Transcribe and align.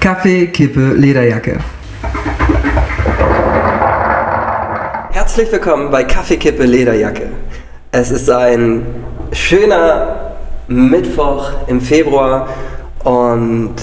Kaffee, 0.00 0.46
Kippe, 0.46 0.94
Lederjacke. 0.94 1.58
Herzlich 5.10 5.52
willkommen 5.52 5.90
bei 5.90 6.04
Kaffee, 6.04 6.38
Kippe, 6.38 6.64
Lederjacke. 6.64 7.28
Es 7.92 8.10
ist 8.10 8.30
ein 8.30 8.86
schöner 9.32 10.36
Mittwoch 10.68 11.50
im 11.66 11.82
Februar 11.82 12.48
und 13.04 13.74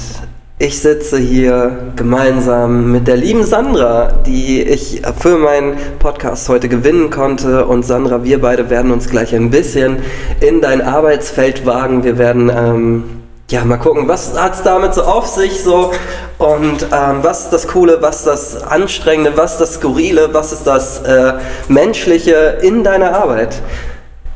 ich 0.57 0.79
sitze 0.79 1.19
hier 1.19 1.91
gemeinsam 1.95 2.91
mit 2.91 3.07
der 3.07 3.17
lieben 3.17 3.43
Sandra, 3.43 4.11
die 4.25 4.63
ich 4.63 5.03
für 5.19 5.37
meinen 5.37 5.77
Podcast 5.99 6.49
heute 6.49 6.67
gewinnen 6.67 7.11
konnte. 7.11 7.67
Und 7.67 7.85
Sandra, 7.85 8.23
wir 8.23 8.41
beide 8.41 8.71
werden 8.71 8.89
uns 8.89 9.07
gleich 9.07 9.35
ein 9.35 9.51
bisschen 9.51 9.97
in 10.39 10.61
dein 10.61 10.81
Arbeitsfeld 10.81 11.67
wagen. 11.67 12.03
Wir 12.03 12.17
werden 12.17 12.49
ähm, 12.49 13.03
ja 13.49 13.63
mal 13.63 13.77
gucken, 13.77 14.07
was 14.07 14.37
hat 14.37 14.55
es 14.55 14.63
damit 14.63 14.93
so 14.93 15.03
auf 15.03 15.25
sich 15.25 15.61
so 15.63 15.93
und 16.37 16.83
ähm, 16.91 17.19
was 17.21 17.45
ist 17.45 17.49
das 17.51 17.67
Coole, 17.67 18.01
was 18.01 18.17
ist 18.17 18.27
das 18.27 18.63
Anstrengende, 18.63 19.37
was 19.37 19.53
ist 19.53 19.61
das 19.61 19.73
Skurrile, 19.75 20.33
was 20.33 20.51
ist 20.51 20.67
das 20.67 21.01
äh, 21.03 21.33
Menschliche 21.69 22.57
in 22.61 22.83
deiner 22.83 23.15
Arbeit. 23.15 23.61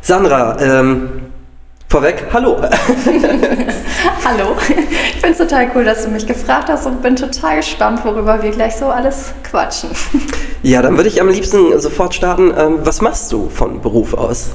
Sandra, 0.02 0.57
ähm, 0.61 1.31
Vorweg, 1.89 2.23
hallo. 2.31 2.55
hallo. 4.25 4.55
Ich 4.69 5.19
finde 5.19 5.31
es 5.31 5.38
total 5.38 5.69
cool, 5.75 5.83
dass 5.83 6.05
du 6.05 6.09
mich 6.09 6.25
gefragt 6.25 6.69
hast 6.69 6.85
und 6.85 7.02
bin 7.02 7.17
total 7.17 7.57
gespannt, 7.57 8.05
worüber 8.05 8.41
wir 8.41 8.52
gleich 8.52 8.77
so 8.77 8.85
alles 8.85 9.33
quatschen. 9.43 9.89
Ja, 10.63 10.81
dann 10.81 10.95
würde 10.95 11.09
ich 11.09 11.19
am 11.19 11.27
liebsten 11.27 11.77
sofort 11.81 12.13
starten. 12.13 12.53
Ähm, 12.57 12.80
was 12.83 13.02
machst 13.02 13.31
du 13.33 13.49
von 13.49 13.81
Beruf 13.81 14.13
aus? 14.13 14.52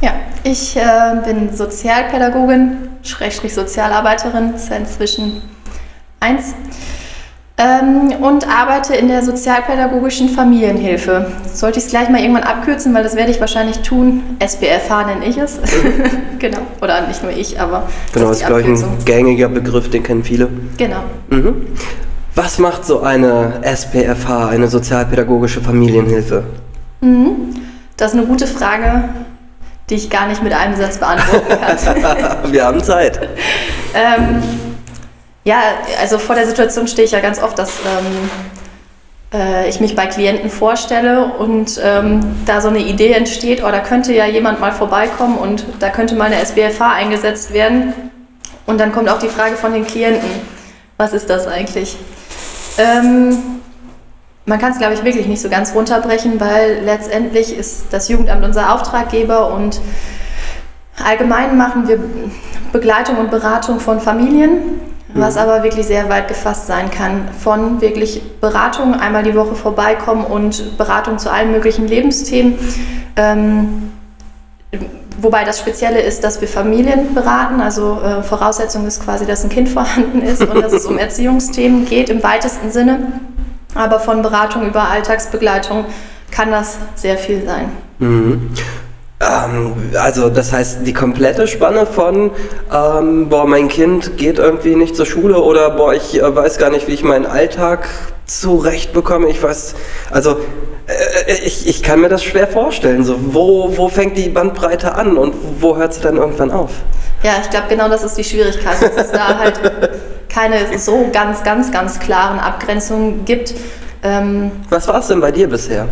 Ja, 0.00 0.14
ich 0.42 0.76
äh, 0.76 0.82
bin 1.24 1.54
Sozialpädagogin, 1.54 2.93
Schrägstrich 3.04 3.54
Sozialarbeiterin, 3.54 4.54
ist 4.54 4.70
ja 4.70 4.76
inzwischen 4.76 5.42
eins 6.20 6.54
ähm, 7.56 8.12
und 8.20 8.48
arbeite 8.48 8.96
in 8.96 9.06
der 9.06 9.22
sozialpädagogischen 9.22 10.28
Familienhilfe. 10.28 11.26
Sollte 11.52 11.78
ich 11.78 11.84
es 11.84 11.90
gleich 11.90 12.08
mal 12.08 12.20
irgendwann 12.20 12.42
abkürzen, 12.42 12.92
weil 12.94 13.04
das 13.04 13.14
werde 13.14 13.30
ich 13.30 13.40
wahrscheinlich 13.40 13.78
tun. 13.80 14.22
SPFH 14.40 15.06
nenne 15.06 15.26
ich 15.26 15.36
es. 15.36 15.60
genau. 16.38 16.58
Oder 16.82 17.06
nicht 17.06 17.22
nur 17.22 17.30
ich, 17.30 17.60
aber. 17.60 17.88
Genau, 18.12 18.28
das 18.28 18.38
ist, 18.40 18.46
glaube 18.46 18.62
ich, 18.62 18.66
ein 18.66 18.84
gängiger 19.04 19.48
Begriff, 19.48 19.88
den 19.88 20.02
kennen 20.02 20.24
viele. 20.24 20.48
Genau. 20.78 21.04
Mhm. 21.30 21.66
Was 22.34 22.58
macht 22.58 22.84
so 22.84 23.02
eine 23.02 23.60
SPFH, 23.62 24.48
eine 24.48 24.66
sozialpädagogische 24.66 25.60
Familienhilfe? 25.60 26.42
Mhm. 27.00 27.54
Das 27.96 28.12
ist 28.12 28.18
eine 28.18 28.26
gute 28.26 28.48
Frage, 28.48 29.10
die 29.90 29.96
ich 29.96 30.10
gar 30.10 30.26
nicht 30.26 30.42
mit 30.42 30.52
einem 30.52 30.76
Satz 30.76 30.98
beantworten 30.98 31.48
kann. 31.48 32.42
Wir 32.52 32.64
haben 32.64 32.82
Zeit. 32.82 33.20
ähm, 33.94 34.42
ja, 35.44 35.60
also 36.00 36.18
vor 36.18 36.34
der 36.34 36.46
Situation 36.46 36.88
stehe 36.88 37.04
ich 37.04 37.12
ja 37.12 37.20
ganz 37.20 37.42
oft, 37.42 37.58
dass 37.58 37.70
ähm, 37.80 38.30
äh, 39.34 39.68
ich 39.68 39.80
mich 39.80 39.94
bei 39.94 40.06
Klienten 40.06 40.48
vorstelle 40.48 41.26
und 41.26 41.78
ähm, 41.82 42.36
da 42.46 42.62
so 42.62 42.68
eine 42.68 42.78
Idee 42.78 43.12
entsteht, 43.12 43.62
oh, 43.62 43.70
da 43.70 43.80
könnte 43.80 44.14
ja 44.14 44.26
jemand 44.26 44.60
mal 44.60 44.72
vorbeikommen 44.72 45.36
und 45.36 45.66
da 45.80 45.90
könnte 45.90 46.14
mal 46.14 46.26
eine 46.26 46.40
SBFH 46.40 46.92
eingesetzt 46.92 47.52
werden. 47.52 47.92
Und 48.66 48.78
dann 48.80 48.92
kommt 48.92 49.10
auch 49.10 49.18
die 49.18 49.28
Frage 49.28 49.56
von 49.56 49.74
den 49.74 49.86
Klienten, 49.86 50.30
was 50.96 51.12
ist 51.12 51.28
das 51.28 51.46
eigentlich? 51.46 51.96
Ähm, 52.78 53.53
man 54.46 54.58
kann 54.58 54.72
es, 54.72 54.78
glaube 54.78 54.94
ich, 54.94 55.04
wirklich 55.04 55.26
nicht 55.26 55.40
so 55.40 55.48
ganz 55.48 55.74
runterbrechen, 55.74 56.40
weil 56.40 56.80
letztendlich 56.84 57.56
ist 57.56 57.86
das 57.90 58.08
Jugendamt 58.08 58.44
unser 58.44 58.74
Auftraggeber 58.74 59.52
und 59.52 59.80
allgemein 61.02 61.56
machen 61.56 61.88
wir 61.88 61.98
Begleitung 62.72 63.18
und 63.18 63.30
Beratung 63.30 63.80
von 63.80 64.00
Familien 64.00 64.80
was 65.14 65.36
aber 65.36 65.62
wirklich 65.62 65.86
sehr 65.86 66.08
weit 66.08 66.28
gefasst 66.28 66.66
sein 66.66 66.90
kann. 66.90 67.28
Von 67.38 67.80
wirklich 67.80 68.20
Beratung 68.40 68.94
einmal 68.94 69.22
die 69.22 69.34
Woche 69.34 69.54
vorbeikommen 69.54 70.24
und 70.24 70.76
Beratung 70.76 71.18
zu 71.18 71.30
allen 71.30 71.52
möglichen 71.52 71.86
Lebensthemen. 71.86 72.58
Ähm, 73.16 73.92
wobei 75.20 75.44
das 75.44 75.60
Spezielle 75.60 76.00
ist, 76.00 76.24
dass 76.24 76.40
wir 76.40 76.48
Familien 76.48 77.14
beraten. 77.14 77.60
Also 77.60 78.00
äh, 78.02 78.22
Voraussetzung 78.22 78.86
ist 78.86 79.04
quasi, 79.04 79.24
dass 79.24 79.44
ein 79.44 79.50
Kind 79.50 79.68
vorhanden 79.70 80.20
ist 80.20 80.42
und 80.42 80.60
dass 80.60 80.72
es 80.72 80.84
um 80.84 80.98
Erziehungsthemen 80.98 81.86
geht 81.86 82.10
im 82.10 82.22
weitesten 82.22 82.72
Sinne. 82.72 83.20
Aber 83.74 83.98
von 83.98 84.22
Beratung 84.22 84.66
über 84.66 84.88
Alltagsbegleitung 84.88 85.84
kann 86.30 86.50
das 86.50 86.78
sehr 86.94 87.16
viel 87.16 87.44
sein. 87.44 87.70
Mhm. 87.98 88.50
Ähm, 89.20 89.74
also 90.00 90.28
das 90.28 90.52
heißt, 90.52 90.78
die 90.84 90.92
komplette 90.92 91.46
Spanne 91.46 91.86
von, 91.86 92.30
ähm, 92.72 93.28
boah, 93.28 93.46
mein 93.46 93.68
Kind 93.68 94.16
geht 94.16 94.38
irgendwie 94.38 94.74
nicht 94.74 94.96
zur 94.96 95.06
Schule 95.06 95.40
oder 95.40 95.70
boah, 95.70 95.94
ich 95.94 96.20
äh, 96.20 96.36
weiß 96.36 96.58
gar 96.58 96.70
nicht, 96.70 96.88
wie 96.88 96.92
ich 96.92 97.04
meinen 97.04 97.26
Alltag 97.26 97.88
zurechtbekomme. 98.26 99.28
Ich 99.28 99.42
weiß, 99.42 99.74
also 100.10 100.38
äh, 100.86 101.32
ich, 101.44 101.68
ich 101.68 101.82
kann 101.82 102.00
mir 102.00 102.08
das 102.08 102.24
schwer 102.24 102.48
vorstellen. 102.48 103.04
So, 103.04 103.16
wo, 103.32 103.76
wo 103.76 103.88
fängt 103.88 104.16
die 104.18 104.28
Bandbreite 104.28 104.94
an 104.94 105.16
und 105.16 105.34
wo 105.60 105.76
hört 105.76 105.94
sie 105.94 106.00
dann 106.00 106.16
irgendwann 106.16 106.50
auf? 106.50 106.70
Ja, 107.22 107.32
ich 107.42 107.48
glaube, 107.48 107.66
genau 107.68 107.88
das 107.88 108.04
ist 108.04 108.18
die 108.18 108.24
Schwierigkeit, 108.24 108.82
dass 108.82 109.06
es 109.06 109.12
da 109.12 109.38
halt 109.38 109.58
keine 110.34 110.78
so 110.78 111.08
ganz, 111.12 111.44
ganz, 111.44 111.70
ganz 111.70 112.00
klaren 112.00 112.40
Abgrenzungen 112.40 113.24
gibt. 113.24 113.54
Ähm, 114.02 114.50
Was 114.68 114.88
war 114.88 114.98
es 114.98 115.06
denn 115.06 115.20
bei 115.20 115.30
dir 115.30 115.48
bisher? 115.48 115.86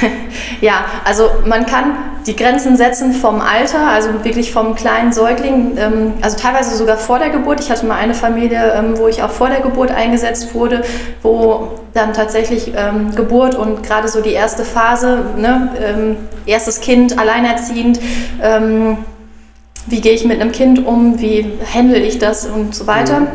ja, 0.60 0.84
also 1.04 1.30
man 1.46 1.64
kann 1.64 1.96
die 2.26 2.36
Grenzen 2.36 2.76
setzen 2.76 3.12
vom 3.12 3.40
Alter, 3.40 3.88
also 3.88 4.24
wirklich 4.24 4.52
vom 4.52 4.74
kleinen 4.74 5.12
Säugling, 5.12 5.78
ähm, 5.78 6.14
also 6.20 6.36
teilweise 6.36 6.76
sogar 6.76 6.96
vor 6.98 7.18
der 7.18 7.30
Geburt. 7.30 7.60
Ich 7.60 7.70
hatte 7.70 7.86
mal 7.86 7.96
eine 7.96 8.14
Familie, 8.14 8.74
ähm, 8.76 8.98
wo 8.98 9.08
ich 9.08 9.22
auch 9.22 9.30
vor 9.30 9.48
der 9.48 9.60
Geburt 9.60 9.90
eingesetzt 9.90 10.54
wurde, 10.54 10.82
wo 11.22 11.68
dann 11.94 12.12
tatsächlich 12.12 12.72
ähm, 12.76 13.14
Geburt 13.14 13.54
und 13.54 13.82
gerade 13.82 14.08
so 14.08 14.20
die 14.20 14.32
erste 14.32 14.64
Phase, 14.64 15.20
ne, 15.36 15.70
ähm, 15.80 16.16
erstes 16.44 16.80
Kind, 16.80 17.18
alleinerziehend, 17.18 18.00
ähm, 18.42 18.98
wie 19.86 20.00
gehe 20.00 20.12
ich 20.12 20.24
mit 20.24 20.40
einem 20.40 20.52
Kind 20.52 20.84
um, 20.84 21.20
wie 21.20 21.52
handle 21.72 21.98
ich 21.98 22.18
das 22.18 22.46
und 22.46 22.74
so 22.74 22.86
weiter. 22.86 23.20
Mhm. 23.20 23.26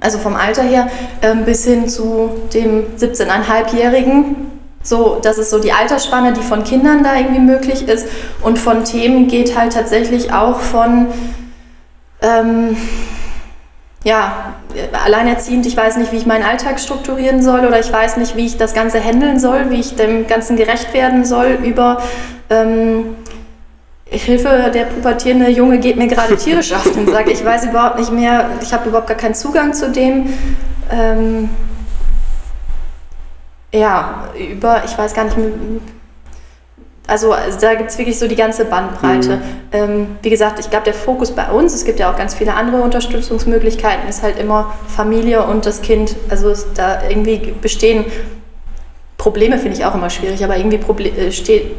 Also 0.00 0.18
vom 0.18 0.34
Alter 0.34 0.62
her 0.62 0.88
ähm, 1.22 1.44
bis 1.44 1.64
hin 1.64 1.88
zu 1.88 2.30
dem 2.52 2.84
17,5-Jährigen, 2.98 4.36
so, 4.82 5.18
das 5.22 5.38
ist 5.38 5.48
so 5.48 5.58
die 5.58 5.72
Altersspanne, 5.72 6.34
die 6.34 6.42
von 6.42 6.62
Kindern 6.62 7.02
da 7.02 7.16
irgendwie 7.16 7.40
möglich 7.40 7.88
ist. 7.88 8.06
Und 8.42 8.58
von 8.58 8.84
Themen 8.84 9.28
geht 9.28 9.56
halt 9.56 9.72
tatsächlich 9.72 10.30
auch 10.30 10.60
von, 10.60 11.06
ähm, 12.20 12.76
ja, 14.04 14.54
alleinerziehend, 14.92 15.64
ich 15.64 15.74
weiß 15.74 15.96
nicht, 15.96 16.12
wie 16.12 16.16
ich 16.16 16.26
meinen 16.26 16.44
Alltag 16.44 16.78
strukturieren 16.78 17.42
soll 17.42 17.60
oder 17.60 17.80
ich 17.80 17.90
weiß 17.90 18.18
nicht, 18.18 18.36
wie 18.36 18.44
ich 18.44 18.58
das 18.58 18.74
Ganze 18.74 19.02
handeln 19.02 19.40
soll, 19.40 19.70
wie 19.70 19.80
ich 19.80 19.96
dem 19.96 20.26
Ganzen 20.26 20.56
gerecht 20.56 20.92
werden 20.92 21.24
soll, 21.24 21.58
über 21.64 22.02
ähm, 22.50 23.16
Hilfe, 24.16 24.70
der 24.72 24.84
pubertierende 24.84 25.50
Junge 25.50 25.78
geht 25.78 25.96
mir 25.96 26.06
gerade 26.06 26.36
tierisch 26.36 26.72
auf 26.72 26.90
den 26.92 27.06
Sack. 27.06 27.28
Ich 27.28 27.44
weiß 27.44 27.66
überhaupt 27.66 27.98
nicht 27.98 28.12
mehr, 28.12 28.50
ich 28.62 28.72
habe 28.72 28.88
überhaupt 28.88 29.08
gar 29.08 29.16
keinen 29.16 29.34
Zugang 29.34 29.74
zu 29.74 29.90
dem. 29.90 30.32
Ähm, 30.90 31.48
ja, 33.72 34.28
über, 34.38 34.82
ich 34.84 34.96
weiß 34.96 35.14
gar 35.14 35.24
nicht, 35.24 35.36
also, 37.06 37.32
also 37.32 37.58
da 37.60 37.74
gibt 37.74 37.90
es 37.90 37.98
wirklich 37.98 38.18
so 38.18 38.26
die 38.26 38.36
ganze 38.36 38.64
Bandbreite. 38.64 39.36
Mhm. 39.36 39.42
Ähm, 39.72 40.06
wie 40.22 40.30
gesagt, 40.30 40.58
ich 40.58 40.70
glaube, 40.70 40.86
der 40.86 40.94
Fokus 40.94 41.32
bei 41.32 41.50
uns, 41.50 41.74
es 41.74 41.84
gibt 41.84 42.00
ja 42.00 42.10
auch 42.10 42.16
ganz 42.16 42.34
viele 42.34 42.54
andere 42.54 42.80
Unterstützungsmöglichkeiten, 42.80 44.08
ist 44.08 44.22
halt 44.22 44.38
immer 44.38 44.74
Familie 44.88 45.44
und 45.44 45.66
das 45.66 45.82
Kind. 45.82 46.16
Also 46.30 46.54
da 46.74 47.02
irgendwie 47.08 47.54
bestehen 47.60 48.06
Probleme, 49.18 49.58
finde 49.58 49.76
ich 49.76 49.84
auch 49.84 49.94
immer 49.94 50.10
schwierig, 50.10 50.42
aber 50.44 50.56
irgendwie 50.56 50.78
Proble 50.78 51.08
äh, 51.08 51.32
steht, 51.32 51.76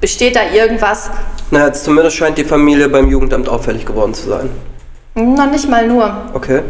besteht 0.00 0.36
da 0.36 0.40
irgendwas. 0.54 1.10
Naja, 1.50 1.72
zumindest 1.72 2.16
scheint 2.16 2.38
die 2.38 2.44
Familie 2.44 2.88
beim 2.88 3.10
Jugendamt 3.10 3.48
auffällig 3.48 3.86
geworden 3.86 4.14
zu 4.14 4.28
sein. 4.28 4.50
Noch 5.18 5.50
nicht 5.50 5.66
mal 5.66 5.86
nur. 5.86 6.14
Okay. 6.34 6.60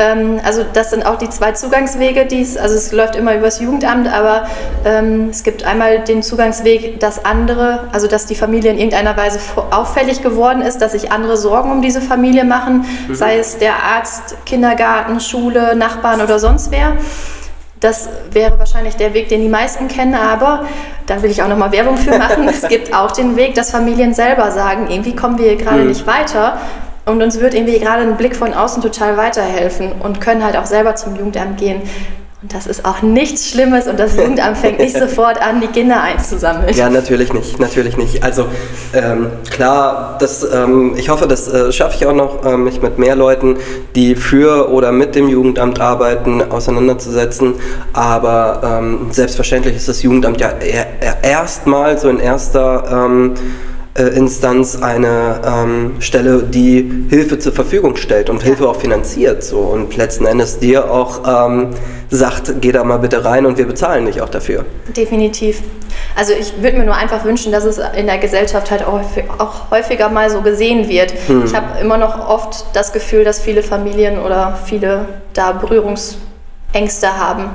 Ähm, 0.00 0.40
also 0.44 0.64
das 0.72 0.90
sind 0.90 1.06
auch 1.06 1.18
die 1.18 1.30
zwei 1.30 1.52
Zugangswege, 1.52 2.26
die 2.26 2.40
es, 2.40 2.56
also 2.56 2.74
es 2.74 2.90
läuft 2.90 3.14
immer 3.14 3.36
übers 3.36 3.60
Jugendamt, 3.60 4.12
aber 4.12 4.48
ähm, 4.84 5.28
es 5.30 5.44
gibt 5.44 5.62
einmal 5.62 6.00
den 6.00 6.20
Zugangsweg, 6.24 6.98
dass 6.98 7.24
andere, 7.24 7.84
also 7.92 8.08
dass 8.08 8.26
die 8.26 8.34
Familie 8.34 8.72
in 8.72 8.78
irgendeiner 8.78 9.16
Weise 9.16 9.38
auffällig 9.70 10.20
geworden 10.20 10.62
ist, 10.62 10.78
dass 10.78 10.92
sich 10.92 11.12
andere 11.12 11.36
Sorgen 11.36 11.70
um 11.70 11.80
diese 11.80 12.00
Familie 12.00 12.42
machen, 12.42 12.84
mhm. 13.06 13.14
sei 13.14 13.38
es 13.38 13.58
der 13.58 13.74
Arzt, 13.84 14.34
Kindergarten, 14.46 15.20
Schule, 15.20 15.76
Nachbarn 15.76 16.20
oder 16.20 16.40
sonst 16.40 16.72
wer. 16.72 16.96
Das 17.82 18.08
wäre 18.30 18.58
wahrscheinlich 18.60 18.94
der 18.94 19.12
Weg, 19.12 19.28
den 19.28 19.42
die 19.42 19.48
meisten 19.48 19.88
kennen, 19.88 20.14
aber 20.14 20.66
da 21.06 21.20
will 21.20 21.32
ich 21.32 21.42
auch 21.42 21.48
nochmal 21.48 21.72
Werbung 21.72 21.96
für 21.96 22.16
machen. 22.16 22.48
es 22.48 22.66
gibt 22.68 22.94
auch 22.94 23.10
den 23.10 23.34
Weg, 23.34 23.56
dass 23.56 23.72
Familien 23.72 24.14
selber 24.14 24.52
sagen, 24.52 24.88
irgendwie 24.88 25.16
kommen 25.16 25.36
wir 25.36 25.46
hier 25.46 25.56
gerade 25.56 25.80
mhm. 25.80 25.88
nicht 25.88 26.06
weiter 26.06 26.58
und 27.06 27.20
uns 27.20 27.40
wird 27.40 27.54
irgendwie 27.54 27.80
gerade 27.80 28.02
ein 28.02 28.16
Blick 28.16 28.36
von 28.36 28.54
außen 28.54 28.80
total 28.82 29.16
weiterhelfen 29.16 29.92
und 30.00 30.20
können 30.20 30.44
halt 30.44 30.56
auch 30.56 30.66
selber 30.66 30.94
zum 30.94 31.16
Jugendamt 31.16 31.58
gehen. 31.58 31.82
Und 32.42 32.52
das 32.52 32.66
ist 32.66 32.84
auch 32.84 33.02
nichts 33.02 33.48
Schlimmes 33.48 33.86
und 33.86 34.00
das 34.00 34.16
Jugendamt 34.16 34.58
fängt 34.58 34.80
nicht 34.80 34.98
sofort 34.98 35.40
an, 35.40 35.60
die 35.60 35.68
Kinder 35.68 36.02
einzusammeln. 36.02 36.74
Ja, 36.74 36.90
natürlich 36.90 37.32
nicht, 37.32 37.60
natürlich 37.60 37.96
nicht. 37.96 38.24
Also 38.24 38.46
ähm, 38.92 39.28
klar, 39.48 40.16
das, 40.18 40.42
ähm, 40.52 40.94
ich 40.96 41.08
hoffe, 41.08 41.28
das 41.28 41.46
äh, 41.46 41.70
schaffe 41.70 41.96
ich 41.96 42.06
auch 42.06 42.12
noch, 42.12 42.44
äh, 42.44 42.56
mich 42.56 42.82
mit 42.82 42.98
mehr 42.98 43.14
Leuten, 43.14 43.58
die 43.94 44.16
für 44.16 44.72
oder 44.72 44.90
mit 44.90 45.14
dem 45.14 45.28
Jugendamt 45.28 45.80
arbeiten, 45.80 46.42
auseinanderzusetzen. 46.42 47.54
Aber 47.92 48.60
ähm, 48.64 49.06
selbstverständlich 49.12 49.76
ist 49.76 49.88
das 49.88 50.02
Jugendamt 50.02 50.40
ja 50.40 50.52
erstmal 51.22 51.96
so 51.96 52.08
in 52.08 52.18
erster 52.18 53.06
ähm, 53.06 53.34
äh, 53.34 53.71
Instanz 53.94 54.80
eine 54.80 55.40
ähm, 55.46 55.96
Stelle, 56.00 56.42
die 56.42 57.06
Hilfe 57.10 57.38
zur 57.38 57.52
Verfügung 57.52 57.96
stellt 57.96 58.30
und 58.30 58.38
ja. 58.38 58.46
Hilfe 58.46 58.68
auch 58.68 58.76
finanziert 58.76 59.44
so 59.44 59.58
und 59.58 59.96
letzten 59.96 60.24
Endes 60.24 60.58
dir 60.58 60.90
auch 60.90 61.48
ähm, 61.48 61.70
sagt, 62.08 62.54
geh 62.60 62.72
da 62.72 62.84
mal 62.84 62.98
bitte 62.98 63.24
rein 63.24 63.44
und 63.44 63.58
wir 63.58 63.66
bezahlen 63.66 64.06
dich 64.06 64.22
auch 64.22 64.30
dafür. 64.30 64.64
Definitiv. 64.96 65.62
Also 66.16 66.32
ich 66.32 66.62
würde 66.62 66.78
mir 66.78 66.84
nur 66.84 66.94
einfach 66.94 67.24
wünschen, 67.24 67.52
dass 67.52 67.64
es 67.64 67.78
in 67.96 68.06
der 68.06 68.18
Gesellschaft 68.18 68.70
halt 68.70 68.84
auch, 68.86 69.00
auch 69.38 69.70
häufiger 69.70 70.08
mal 70.08 70.30
so 70.30 70.40
gesehen 70.40 70.88
wird. 70.88 71.12
Hm. 71.26 71.44
Ich 71.44 71.54
habe 71.54 71.78
immer 71.80 71.98
noch 71.98 72.28
oft 72.28 72.64
das 72.74 72.92
Gefühl, 72.92 73.24
dass 73.24 73.40
viele 73.40 73.62
Familien 73.62 74.18
oder 74.18 74.58
viele 74.64 75.06
da 75.34 75.52
Berührungsängste 75.52 77.18
haben 77.18 77.50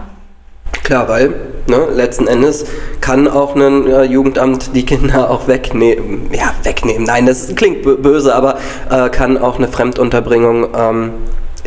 Klar, 0.88 1.08
weil 1.10 1.34
ne, 1.68 1.88
letzten 1.94 2.28
Endes 2.28 2.66
kann 3.02 3.28
auch 3.28 3.56
ein 3.56 3.88
äh, 3.88 4.04
Jugendamt 4.04 4.76
die 4.76 4.86
Kinder 4.86 5.30
auch 5.30 5.48
wegnehmen. 5.48 6.30
Ja, 6.32 6.54
wegnehmen. 6.64 7.04
Nein, 7.04 7.26
das 7.26 7.56
klingt 7.56 7.84
böse, 8.02 8.34
aber 8.34 8.58
äh, 8.90 9.10
kann 9.10 9.38
auch 9.38 9.58
eine 9.58 9.68
Fremdunterbringung 9.68 10.68
ähm, 10.76 11.12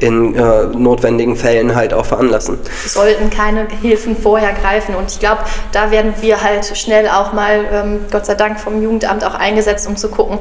in 0.00 0.34
äh, 0.34 0.64
notwendigen 0.66 1.36
Fällen 1.36 1.74
halt 1.74 1.92
auch 1.92 2.06
veranlassen. 2.06 2.58
Sollten 2.86 3.30
keine 3.30 3.68
Hilfen 3.82 4.16
vorher 4.16 4.52
greifen. 4.52 4.94
Und 4.94 5.10
ich 5.10 5.20
glaube, 5.20 5.42
da 5.72 5.90
werden 5.90 6.14
wir 6.20 6.42
halt 6.42 6.76
schnell 6.76 7.08
auch 7.08 7.32
mal, 7.32 7.64
ähm, 7.72 8.00
Gott 8.10 8.26
sei 8.26 8.34
Dank, 8.34 8.58
vom 8.58 8.82
Jugendamt 8.82 9.24
auch 9.24 9.34
eingesetzt, 9.34 9.86
um 9.86 9.96
zu 9.96 10.08
gucken, 10.08 10.38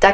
da 0.00 0.12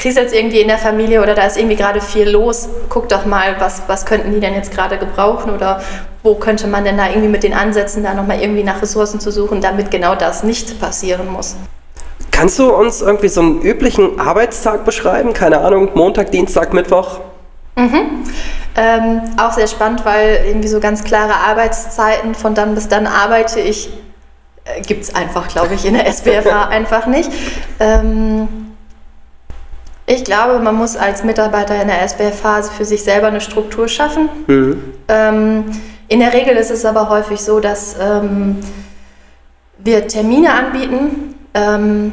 kriselt 0.00 0.32
irgendwie 0.32 0.60
in 0.60 0.68
der 0.68 0.78
Familie 0.78 1.22
oder 1.22 1.34
da 1.34 1.42
ist 1.44 1.58
irgendwie 1.58 1.76
gerade 1.76 2.00
viel 2.00 2.28
los. 2.28 2.68
Guck 2.88 3.08
doch 3.08 3.26
mal, 3.26 3.56
was, 3.58 3.82
was 3.86 4.06
könnten 4.06 4.32
die 4.32 4.40
denn 4.40 4.54
jetzt 4.54 4.72
gerade 4.72 4.96
gebrauchen 4.96 5.52
oder 5.52 5.82
wo 6.22 6.34
könnte 6.34 6.66
man 6.66 6.84
denn 6.84 6.96
da 6.96 7.08
irgendwie 7.08 7.28
mit 7.28 7.42
den 7.42 7.52
Ansätzen 7.52 8.02
da 8.02 8.14
nochmal 8.14 8.40
irgendwie 8.40 8.62
nach 8.62 8.80
Ressourcen 8.80 9.20
zu 9.20 9.30
suchen, 9.30 9.60
damit 9.60 9.90
genau 9.90 10.14
das 10.14 10.42
nicht 10.42 10.80
passieren 10.80 11.28
muss. 11.28 11.56
Kannst 12.30 12.58
du 12.58 12.74
uns 12.74 13.02
irgendwie 13.02 13.28
so 13.28 13.42
einen 13.42 13.60
üblichen 13.60 14.18
Arbeitstag 14.18 14.84
beschreiben? 14.86 15.34
Keine 15.34 15.60
Ahnung, 15.60 15.90
Montag, 15.94 16.30
Dienstag, 16.30 16.72
Mittwoch? 16.72 17.20
Mhm. 17.76 18.24
Ähm, 18.76 19.22
auch 19.36 19.52
sehr 19.52 19.66
spannend, 19.66 20.04
weil 20.06 20.44
irgendwie 20.46 20.68
so 20.68 20.80
ganz 20.80 21.04
klare 21.04 21.34
Arbeitszeiten 21.34 22.34
von 22.34 22.54
dann 22.54 22.74
bis 22.74 22.88
dann 22.88 23.06
arbeite 23.06 23.60
ich, 23.60 23.90
äh, 24.64 24.80
gibt 24.80 25.02
es 25.02 25.14
einfach, 25.14 25.48
glaube 25.48 25.74
ich, 25.74 25.84
in 25.84 25.94
der 25.94 26.06
SBFA 26.06 26.64
einfach 26.70 27.06
nicht. 27.06 27.30
Ähm, 27.80 28.48
ich 30.10 30.24
glaube, 30.24 30.58
man 30.58 30.74
muss 30.74 30.96
als 30.96 31.22
Mitarbeiter 31.22 31.80
in 31.80 31.86
der 31.86 32.02
SBFH 32.02 32.62
für 32.64 32.84
sich 32.84 33.04
selber 33.04 33.28
eine 33.28 33.40
Struktur 33.40 33.86
schaffen. 33.86 34.28
Mhm. 34.48 34.82
Ähm, 35.06 35.64
in 36.08 36.18
der 36.18 36.32
Regel 36.32 36.56
ist 36.56 36.72
es 36.72 36.84
aber 36.84 37.08
häufig 37.08 37.40
so, 37.40 37.60
dass 37.60 37.94
ähm, 38.00 38.56
wir 39.78 40.08
Termine 40.08 40.52
anbieten. 40.52 41.36
Ähm, 41.54 42.12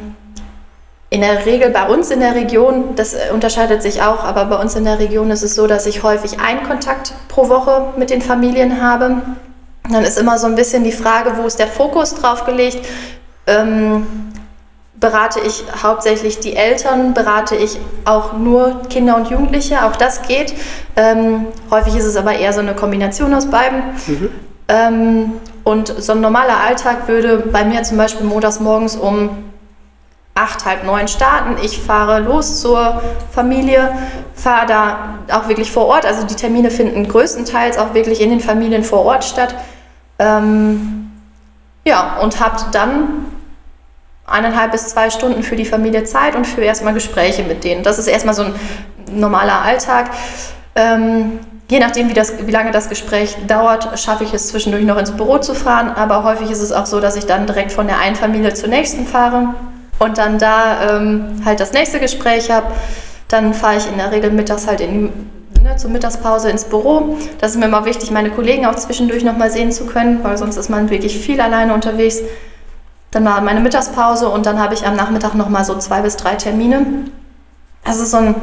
in 1.10 1.22
der 1.22 1.44
Regel 1.44 1.70
bei 1.70 1.88
uns 1.88 2.10
in 2.12 2.20
der 2.20 2.36
Region, 2.36 2.94
das 2.94 3.16
unterscheidet 3.32 3.82
sich 3.82 4.00
auch, 4.00 4.22
aber 4.22 4.44
bei 4.44 4.56
uns 4.56 4.76
in 4.76 4.84
der 4.84 5.00
Region 5.00 5.32
ist 5.32 5.42
es 5.42 5.56
so, 5.56 5.66
dass 5.66 5.86
ich 5.86 6.04
häufig 6.04 6.38
einen 6.38 6.62
Kontakt 6.62 7.14
pro 7.26 7.48
Woche 7.48 7.94
mit 7.96 8.10
den 8.10 8.22
Familien 8.22 8.80
habe. 8.80 9.22
Dann 9.90 10.04
ist 10.04 10.20
immer 10.20 10.38
so 10.38 10.46
ein 10.46 10.54
bisschen 10.54 10.84
die 10.84 10.92
Frage, 10.92 11.32
wo 11.36 11.46
ist 11.46 11.58
der 11.58 11.66
Fokus 11.66 12.14
drauf 12.14 12.44
gelegt? 12.44 12.86
Ähm, 13.48 14.06
berate 15.00 15.40
ich 15.40 15.64
hauptsächlich 15.82 16.40
die 16.40 16.56
Eltern, 16.56 17.14
berate 17.14 17.56
ich 17.56 17.78
auch 18.04 18.32
nur 18.32 18.82
Kinder 18.88 19.16
und 19.16 19.30
Jugendliche, 19.30 19.84
auch 19.84 19.96
das 19.96 20.22
geht. 20.22 20.54
Ähm, 20.96 21.46
häufig 21.70 21.96
ist 21.96 22.04
es 22.04 22.16
aber 22.16 22.34
eher 22.34 22.52
so 22.52 22.60
eine 22.60 22.74
Kombination 22.74 23.32
aus 23.34 23.46
beiden. 23.46 23.82
Mhm. 24.06 24.30
Ähm, 24.68 25.32
und 25.64 25.88
so 25.88 26.12
ein 26.12 26.20
normaler 26.20 26.60
Alltag 26.60 27.08
würde 27.08 27.38
bei 27.38 27.64
mir 27.64 27.82
zum 27.82 27.96
Beispiel 27.96 28.26
montags 28.26 28.60
morgens 28.60 28.96
um 28.96 29.30
acht, 30.34 30.64
halb 30.64 30.84
neun 30.84 31.08
starten. 31.08 31.56
Ich 31.62 31.78
fahre 31.80 32.20
los 32.20 32.60
zur 32.60 33.02
Familie, 33.30 33.90
fahre 34.34 34.66
da 34.66 34.98
auch 35.32 35.48
wirklich 35.48 35.70
vor 35.70 35.86
Ort. 35.86 36.06
Also 36.06 36.26
die 36.26 36.34
Termine 36.34 36.70
finden 36.70 37.08
größtenteils 37.08 37.78
auch 37.78 37.94
wirklich 37.94 38.20
in 38.20 38.30
den 38.30 38.40
Familien 38.40 38.84
vor 38.84 39.04
Ort 39.04 39.24
statt. 39.24 39.54
Ähm, 40.18 41.10
ja, 41.84 42.18
und 42.20 42.40
habe 42.40 42.56
dann 42.72 43.26
eineinhalb 44.30 44.72
bis 44.72 44.88
zwei 44.88 45.10
Stunden 45.10 45.42
für 45.42 45.56
die 45.56 45.64
Familie 45.64 46.04
Zeit 46.04 46.36
und 46.36 46.46
für 46.46 46.62
erstmal 46.62 46.94
Gespräche 46.94 47.42
mit 47.42 47.64
denen. 47.64 47.82
Das 47.82 47.98
ist 47.98 48.06
erstmal 48.06 48.34
so 48.34 48.42
ein 48.42 48.54
normaler 49.10 49.62
Alltag. 49.62 50.10
Ähm, 50.74 51.40
je 51.70 51.78
nachdem, 51.80 52.08
wie, 52.08 52.14
das, 52.14 52.46
wie 52.46 52.50
lange 52.50 52.70
das 52.70 52.88
Gespräch 52.88 53.36
dauert, 53.46 53.98
schaffe 53.98 54.24
ich 54.24 54.32
es 54.32 54.48
zwischendurch 54.48 54.84
noch 54.84 54.98
ins 54.98 55.10
Büro 55.10 55.38
zu 55.38 55.54
fahren. 55.54 55.90
Aber 55.90 56.24
häufig 56.24 56.50
ist 56.50 56.60
es 56.60 56.72
auch 56.72 56.86
so, 56.86 57.00
dass 57.00 57.16
ich 57.16 57.26
dann 57.26 57.46
direkt 57.46 57.72
von 57.72 57.86
der 57.86 57.98
einen 57.98 58.16
Familie 58.16 58.54
zur 58.54 58.68
nächsten 58.68 59.06
fahre 59.06 59.54
und 59.98 60.18
dann 60.18 60.38
da 60.38 60.96
ähm, 60.96 61.42
halt 61.44 61.60
das 61.60 61.72
nächste 61.72 62.00
Gespräch 62.00 62.50
habe. 62.50 62.66
Dann 63.28 63.52
fahre 63.52 63.76
ich 63.76 63.86
in 63.86 63.98
der 63.98 64.10
Regel 64.10 64.30
mittags 64.30 64.66
halt 64.66 64.80
in 64.80 65.12
ne, 65.62 65.76
zur 65.76 65.90
Mittagspause 65.90 66.50
ins 66.50 66.64
Büro. 66.64 67.16
Das 67.40 67.52
ist 67.52 67.58
mir 67.58 67.66
immer 67.66 67.84
wichtig, 67.84 68.10
meine 68.10 68.30
Kollegen 68.30 68.66
auch 68.66 68.76
zwischendurch 68.76 69.24
nochmal 69.24 69.50
sehen 69.50 69.72
zu 69.72 69.86
können, 69.86 70.22
weil 70.22 70.38
sonst 70.38 70.56
ist 70.56 70.70
man 70.70 70.90
wirklich 70.90 71.18
viel 71.18 71.40
alleine 71.40 71.74
unterwegs. 71.74 72.20
Dann 73.10 73.24
war 73.24 73.40
meine 73.40 73.60
Mittagspause 73.60 74.28
und 74.28 74.44
dann 74.46 74.58
habe 74.58 74.74
ich 74.74 74.86
am 74.86 74.94
Nachmittag 74.94 75.34
nochmal 75.34 75.64
so 75.64 75.76
zwei 75.78 76.02
bis 76.02 76.16
drei 76.16 76.34
Termine. 76.34 76.84
Das 77.84 78.00
ist 78.00 78.10
so 78.10 78.18
ein, 78.18 78.34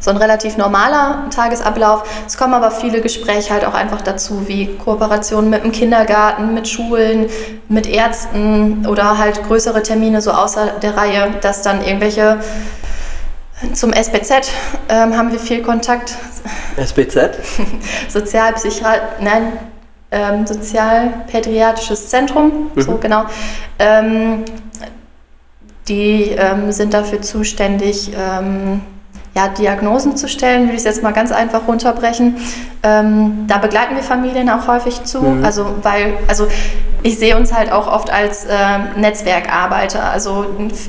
so 0.00 0.10
ein 0.10 0.16
relativ 0.16 0.56
normaler 0.56 1.28
Tagesablauf. 1.28 2.04
Es 2.26 2.38
kommen 2.38 2.54
aber 2.54 2.70
viele 2.70 3.02
Gespräche 3.02 3.52
halt 3.52 3.66
auch 3.66 3.74
einfach 3.74 4.00
dazu, 4.00 4.48
wie 4.48 4.76
Kooperationen 4.78 5.50
mit 5.50 5.62
dem 5.62 5.72
Kindergarten, 5.72 6.54
mit 6.54 6.66
Schulen, 6.66 7.28
mit 7.68 7.86
Ärzten 7.86 8.86
oder 8.86 9.18
halt 9.18 9.46
größere 9.46 9.82
Termine 9.82 10.22
so 10.22 10.30
außer 10.30 10.78
der 10.80 10.96
Reihe, 10.96 11.34
dass 11.42 11.60
dann 11.60 11.84
irgendwelche 11.84 12.38
zum 13.74 13.92
SBZ 13.92 14.50
ähm, 14.88 15.16
haben 15.16 15.32
wir 15.32 15.38
viel 15.38 15.62
Kontakt. 15.62 16.14
SBZ? 16.76 17.38
Sozialpsychiater, 18.08 19.16
nein, 19.20 19.52
ähm, 20.14 20.46
Sozialpädiatrisches 20.46 22.08
Zentrum, 22.08 22.70
mhm. 22.74 22.80
so 22.80 22.96
genau. 22.96 23.24
Ähm, 23.78 24.44
die 25.88 26.30
ähm, 26.30 26.72
sind 26.72 26.94
dafür 26.94 27.20
zuständig, 27.20 28.12
ähm, 28.16 28.80
ja, 29.34 29.48
Diagnosen 29.48 30.16
zu 30.16 30.28
stellen, 30.28 30.62
würde 30.62 30.74
ich 30.74 30.78
es 30.78 30.84
jetzt 30.84 31.02
mal 31.02 31.12
ganz 31.12 31.32
einfach 31.32 31.66
runterbrechen. 31.66 32.36
Ähm, 32.82 33.46
da 33.48 33.58
begleiten 33.58 33.96
wir 33.96 34.02
Familien 34.02 34.48
auch 34.48 34.68
häufig 34.68 35.02
zu, 35.04 35.20
mhm. 35.20 35.44
also 35.44 35.66
weil, 35.82 36.14
also 36.28 36.46
ich 37.04 37.18
sehe 37.18 37.36
uns 37.36 37.52
halt 37.52 37.70
auch 37.70 37.86
oft 37.86 38.10
als 38.10 38.46
äh, 38.46 38.78
Netzwerkarbeiter. 38.96 40.10
Also 40.10 40.46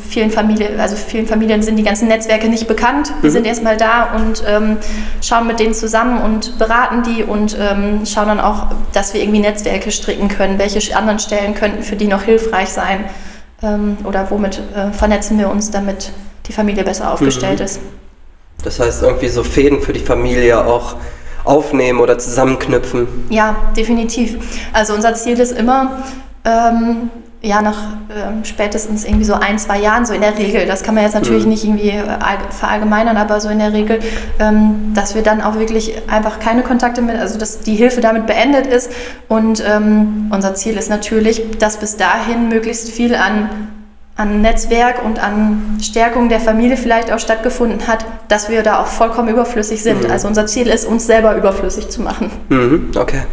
vielen 0.09 0.31
Familien, 0.31 0.79
also 0.79 0.95
vielen 0.95 1.27
Familien 1.27 1.61
sind 1.61 1.75
die 1.75 1.83
ganzen 1.83 2.07
Netzwerke 2.07 2.47
nicht 2.47 2.69
bekannt. 2.69 3.11
Wir 3.19 3.29
mhm. 3.29 3.33
sind 3.33 3.45
erstmal 3.45 3.75
da 3.75 4.15
und 4.15 4.41
ähm, 4.47 4.77
schauen 5.21 5.45
mit 5.45 5.59
denen 5.59 5.73
zusammen 5.73 6.21
und 6.21 6.57
beraten 6.57 7.03
die 7.03 7.21
und 7.23 7.57
ähm, 7.59 8.05
schauen 8.05 8.29
dann 8.29 8.39
auch, 8.39 8.67
dass 8.93 9.13
wir 9.13 9.21
irgendwie 9.21 9.41
Netzwerke 9.41 9.91
stricken 9.91 10.29
können, 10.29 10.57
welche 10.57 10.95
anderen 10.95 11.19
Stellen 11.19 11.53
könnten 11.53 11.83
für 11.83 11.97
die 11.97 12.07
noch 12.07 12.21
hilfreich 12.21 12.69
sein 12.69 13.03
ähm, 13.61 13.97
oder 14.05 14.31
womit 14.31 14.61
äh, 14.73 14.93
vernetzen 14.93 15.37
wir 15.37 15.49
uns, 15.49 15.69
damit 15.69 16.13
die 16.47 16.53
Familie 16.53 16.85
besser 16.85 17.11
aufgestellt 17.11 17.59
mhm. 17.59 17.65
ist. 17.65 17.81
Das 18.63 18.79
heißt, 18.79 19.03
irgendwie 19.03 19.27
so 19.27 19.43
Fäden 19.43 19.81
für 19.81 19.91
die 19.91 19.99
Familie 19.99 20.65
auch 20.65 20.95
aufnehmen 21.45 21.99
oder 21.99 22.17
zusammenknüpfen. 22.17 23.07
Ja, 23.29 23.55
definitiv. 23.77 24.37
Also 24.73 24.93
unser 24.93 25.13
Ziel 25.13 25.39
ist 25.39 25.57
immer, 25.57 26.03
ähm, 26.43 27.09
ja, 27.41 27.61
nach 27.61 27.77
ähm, 28.09 28.43
spätestens 28.43 29.05
irgendwie 29.05 29.25
so 29.25 29.35
ein, 29.35 29.59
zwei 29.59 29.79
Jahren, 29.79 30.05
so 30.05 30.13
in 30.13 30.21
der 30.21 30.35
Regel, 30.37 30.65
das 30.65 30.81
kann 30.81 30.95
man 30.95 31.03
jetzt 31.03 31.13
natürlich 31.13 31.43
mhm. 31.43 31.49
nicht 31.49 31.63
irgendwie 31.63 31.93
verallgemeinern, 32.49 33.17
aber 33.17 33.39
so 33.39 33.49
in 33.49 33.59
der 33.59 33.71
Regel, 33.71 33.99
ähm, 34.39 34.93
dass 34.95 35.13
wir 35.13 35.21
dann 35.21 35.41
auch 35.41 35.59
wirklich 35.59 35.93
einfach 36.07 36.39
keine 36.39 36.63
Kontakte 36.63 37.03
mit, 37.03 37.17
also 37.17 37.37
dass 37.37 37.59
die 37.59 37.75
Hilfe 37.75 38.01
damit 38.01 38.25
beendet 38.25 38.65
ist. 38.65 38.91
Und 39.27 39.63
ähm, 39.67 40.31
unser 40.33 40.55
Ziel 40.55 40.75
ist 40.75 40.89
natürlich, 40.89 41.43
dass 41.59 41.77
bis 41.77 41.97
dahin 41.97 42.49
möglichst 42.49 42.89
viel 42.89 43.13
an 43.13 43.49
an 44.17 44.41
Netzwerk 44.41 45.03
und 45.03 45.19
an 45.19 45.77
Stärkung 45.81 46.29
der 46.29 46.39
Familie 46.39 46.77
vielleicht 46.77 47.11
auch 47.11 47.19
stattgefunden 47.19 47.87
hat, 47.87 48.05
dass 48.29 48.49
wir 48.49 48.63
da 48.63 48.81
auch 48.81 48.87
vollkommen 48.87 49.27
überflüssig 49.27 49.83
sind. 49.83 50.03
Mhm. 50.03 50.11
Also 50.11 50.27
unser 50.27 50.45
Ziel 50.45 50.67
ist, 50.67 50.85
uns 50.85 51.05
selber 51.05 51.35
überflüssig 51.35 51.89
zu 51.89 52.01
machen. 52.01 52.31
Mhm, 52.49 52.91
okay. 52.97 53.23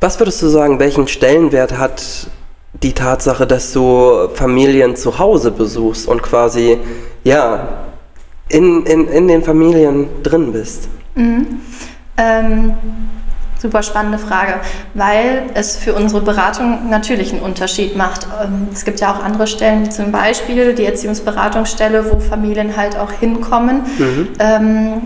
Was 0.00 0.20
würdest 0.20 0.42
du 0.42 0.48
sagen, 0.48 0.78
welchen 0.78 1.08
Stellenwert 1.08 1.78
hat 1.78 2.28
die 2.82 2.92
Tatsache, 2.92 3.46
dass 3.46 3.72
du 3.72 4.28
Familien 4.34 4.96
zu 4.96 5.18
Hause 5.18 5.50
besuchst 5.50 6.06
und 6.06 6.22
quasi, 6.22 6.78
ja, 7.24 7.68
in, 8.50 8.84
in, 8.84 9.08
in 9.08 9.28
den 9.28 9.42
Familien 9.42 10.08
drin 10.22 10.52
bist? 10.52 10.88
Mhm. 11.14 11.60
Ähm, 12.18 12.74
Super 13.60 13.82
spannende 13.82 14.18
Frage, 14.18 14.54
weil 14.94 15.42
es 15.54 15.76
für 15.76 15.94
unsere 15.94 16.20
Beratung 16.20 16.88
natürlich 16.90 17.32
einen 17.32 17.42
Unterschied 17.42 17.96
macht. 17.96 18.26
Ähm, 18.42 18.68
es 18.72 18.84
gibt 18.84 19.00
ja 19.00 19.12
auch 19.12 19.22
andere 19.22 19.46
Stellen, 19.46 19.84
wie 19.84 19.90
zum 19.90 20.12
Beispiel 20.12 20.74
die 20.74 20.84
Erziehungsberatungsstelle, 20.84 22.12
wo 22.12 22.20
Familien 22.20 22.76
halt 22.76 22.96
auch 22.96 23.10
hinkommen. 23.10 23.82
Mhm. 23.98 24.28
Ähm, 24.38 25.02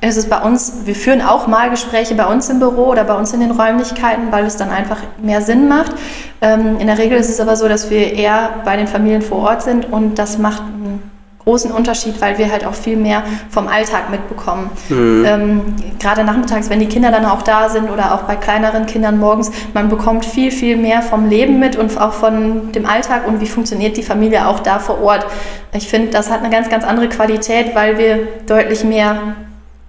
es 0.00 0.16
ist 0.16 0.30
bei 0.30 0.40
uns, 0.40 0.82
wir 0.84 0.94
führen 0.94 1.22
auch 1.22 1.48
mal 1.48 1.70
Gespräche 1.70 2.14
bei 2.14 2.26
uns 2.26 2.48
im 2.48 2.60
Büro 2.60 2.86
oder 2.86 3.04
bei 3.04 3.14
uns 3.14 3.32
in 3.32 3.40
den 3.40 3.50
Räumlichkeiten, 3.50 4.30
weil 4.30 4.44
es 4.46 4.56
dann 4.56 4.70
einfach 4.70 4.98
mehr 5.20 5.42
Sinn 5.42 5.68
macht. 5.68 5.92
Ähm, 6.40 6.78
in 6.78 6.86
der 6.86 6.98
Regel 6.98 7.18
ist 7.18 7.28
es 7.28 7.40
aber 7.40 7.56
so, 7.56 7.68
dass 7.68 7.90
wir 7.90 8.12
eher 8.12 8.50
bei 8.64 8.76
den 8.76 8.86
Familien 8.86 9.22
vor 9.22 9.38
Ort 9.38 9.62
sind 9.62 9.90
und 9.90 10.16
das 10.16 10.38
macht 10.38 10.62
einen 10.62 11.02
großen 11.48 11.70
Unterschied, 11.70 12.20
weil 12.20 12.36
wir 12.36 12.52
halt 12.52 12.66
auch 12.66 12.74
viel 12.74 12.98
mehr 12.98 13.22
vom 13.48 13.68
Alltag 13.68 14.10
mitbekommen. 14.10 14.68
Mhm. 14.90 15.24
Ähm, 15.26 15.60
gerade 15.98 16.22
nachmittags, 16.22 16.68
wenn 16.68 16.78
die 16.78 16.88
Kinder 16.88 17.10
dann 17.10 17.24
auch 17.24 17.40
da 17.40 17.70
sind 17.70 17.90
oder 17.90 18.14
auch 18.14 18.24
bei 18.24 18.36
kleineren 18.36 18.84
Kindern 18.84 19.18
morgens, 19.18 19.50
man 19.72 19.88
bekommt 19.88 20.26
viel, 20.26 20.50
viel 20.50 20.76
mehr 20.76 21.00
vom 21.00 21.26
Leben 21.30 21.58
mit 21.58 21.74
und 21.76 21.98
auch 21.98 22.12
von 22.12 22.70
dem 22.72 22.84
Alltag 22.84 23.26
und 23.26 23.40
wie 23.40 23.46
funktioniert 23.46 23.96
die 23.96 24.02
Familie 24.02 24.46
auch 24.46 24.60
da 24.60 24.78
vor 24.78 25.00
Ort. 25.00 25.24
Ich 25.72 25.88
finde, 25.88 26.10
das 26.10 26.30
hat 26.30 26.40
eine 26.40 26.50
ganz, 26.50 26.68
ganz 26.68 26.84
andere 26.84 27.08
Qualität, 27.08 27.74
weil 27.74 27.96
wir 27.96 28.28
deutlich 28.46 28.84
mehr 28.84 29.16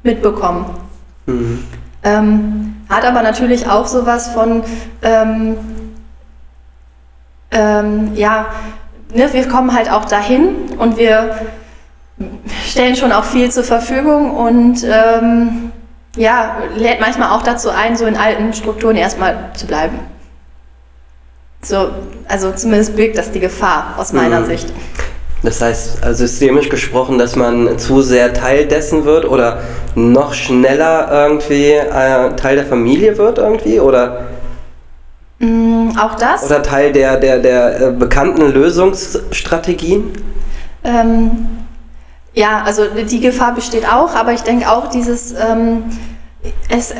mitbekommen. 0.03 0.65
Mhm. 1.25 1.65
Ähm, 2.03 2.75
hat 2.87 3.03
aber 3.03 3.21
natürlich 3.21 3.67
auch 3.67 3.85
sowas 3.85 4.29
von, 4.29 4.63
ähm, 5.01 5.57
ähm, 7.51 8.11
ja, 8.15 8.45
ne, 9.13 9.29
wir 9.31 9.47
kommen 9.47 9.73
halt 9.73 9.91
auch 9.91 10.05
dahin 10.05 10.73
und 10.77 10.97
wir 10.97 11.35
stellen 12.65 12.95
schon 12.95 13.11
auch 13.11 13.23
viel 13.23 13.49
zur 13.51 13.63
Verfügung 13.63 14.31
und 14.31 14.83
ähm, 14.83 15.71
ja, 16.15 16.57
lädt 16.75 16.99
manchmal 16.99 17.31
auch 17.31 17.43
dazu 17.43 17.69
ein, 17.69 17.95
so 17.95 18.05
in 18.05 18.17
alten 18.17 18.53
Strukturen 18.53 18.95
erstmal 18.95 19.51
zu 19.55 19.67
bleiben. 19.67 19.99
So, 21.61 21.89
also 22.27 22.51
zumindest 22.51 22.95
birgt 22.95 23.17
das 23.17 23.31
die 23.31 23.39
Gefahr 23.39 23.95
aus 23.97 24.13
meiner 24.13 24.41
mhm. 24.41 24.45
Sicht. 24.45 24.73
Das 25.43 25.61
heißt, 25.61 26.03
also 26.03 26.25
systemisch 26.25 26.69
gesprochen, 26.69 27.17
dass 27.17 27.35
man 27.35 27.79
zu 27.79 28.01
sehr 28.01 28.33
Teil 28.33 28.65
dessen 28.65 29.05
wird 29.05 29.25
oder 29.25 29.61
noch 29.95 30.33
schneller 30.33 31.09
irgendwie 31.11 31.71
äh, 31.71 32.35
Teil 32.35 32.57
der 32.57 32.65
Familie 32.65 33.17
wird 33.17 33.37
irgendwie 33.37 33.79
oder 33.79 34.25
auch 35.97 36.15
das 36.15 36.45
oder 36.45 36.61
Teil 36.61 36.91
der 36.91 37.17
der 37.17 37.39
der 37.39 37.81
äh, 37.81 37.91
bekannten 37.91 38.41
Lösungsstrategien. 38.51 40.11
Ähm, 40.83 41.47
ja, 42.33 42.63
also 42.63 42.83
die 43.09 43.19
Gefahr 43.19 43.55
besteht 43.55 43.87
auch, 43.87 44.15
aber 44.15 44.33
ich 44.33 44.41
denke 44.41 44.69
auch 44.69 44.89
dieses 44.89 45.33
ähm, 45.33 45.83
es 46.69 46.93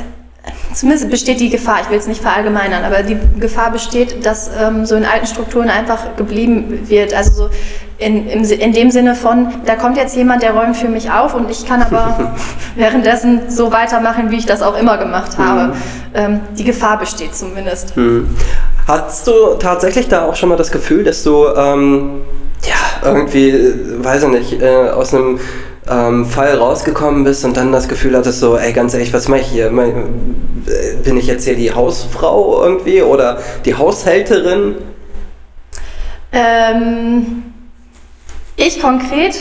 zumindest 0.74 1.10
besteht 1.10 1.40
die 1.40 1.50
Gefahr, 1.50 1.82
ich 1.82 1.90
will 1.90 1.98
es 1.98 2.08
nicht 2.08 2.22
verallgemeinern, 2.22 2.84
aber 2.84 3.04
die 3.04 3.18
Gefahr 3.40 3.72
besteht, 3.72 4.26
dass 4.26 4.50
ähm, 4.60 4.86
so 4.86 4.96
in 4.96 5.06
alten 5.06 5.28
Strukturen 5.28 5.70
einfach 5.70 6.16
geblieben 6.16 6.88
wird. 6.88 7.14
Also 7.14 7.32
so 7.32 7.50
in, 8.00 8.28
in, 8.28 8.44
in 8.46 8.74
dem 8.74 8.92
Sinne 8.92 9.14
von, 9.14 9.48
da 9.66 9.76
kommt 9.76 9.98
jetzt 9.98 10.16
jemand, 10.16 10.42
der 10.42 10.54
räumt 10.54 10.78
für 10.78 10.88
mich 10.88 11.12
auf 11.12 11.36
und 11.36 11.52
ich 11.52 11.66
kann 11.66 11.82
aber 11.82 12.34
währenddessen 12.76 13.50
so 13.50 13.72
weitermachen, 13.72 14.32
wie 14.32 14.38
ich 14.38 14.46
das 14.46 14.62
auch 14.62 14.78
immer 14.78 14.98
gemacht 14.98 15.38
habe. 15.38 15.74
Mhm. 15.74 15.74
Ähm, 16.14 16.40
die 16.58 16.64
Gefahr 16.64 16.98
besteht 16.98 17.36
zumindest. 17.36 17.96
Mhm. 17.98 18.30
Hast 18.88 19.28
du 19.28 19.56
tatsächlich 19.60 20.08
da 20.08 20.26
auch 20.26 20.36
schon 20.36 20.50
mal 20.50 20.56
das 20.56 20.72
Gefühl, 20.72 21.04
dass 21.04 21.24
du 21.24 21.46
ähm, 21.56 22.22
ja 22.64 23.10
irgendwie, 23.10 23.74
weiß 23.98 24.24
ich 24.24 24.30
nicht, 24.30 24.62
äh, 24.62 24.90
aus 24.90 25.14
einem 25.14 25.40
ähm, 25.90 26.26
Fall 26.26 26.56
rausgekommen 26.58 27.24
bist 27.24 27.44
und 27.44 27.58
dann 27.58 27.72
das 27.72 27.90
Gefühl 27.90 28.16
hattest, 28.16 28.40
so, 28.40 28.58
ey, 28.58 28.72
ganz 28.72 28.94
ehrlich, 28.94 29.14
was 29.14 29.28
mache 29.28 29.42
ich 29.42 29.48
hier? 29.48 29.68
Äh, 29.68 30.96
bin 31.04 31.18
ich 31.18 31.28
jetzt 31.28 31.44
hier 31.46 31.56
die 31.56 31.74
Hausfrau 31.74 32.64
irgendwie 32.64 33.02
oder 33.02 33.40
die 33.66 33.76
Haushälterin? 33.76 34.76
Ähm, 36.32 37.44
ich 38.60 38.82
konkret 38.82 39.36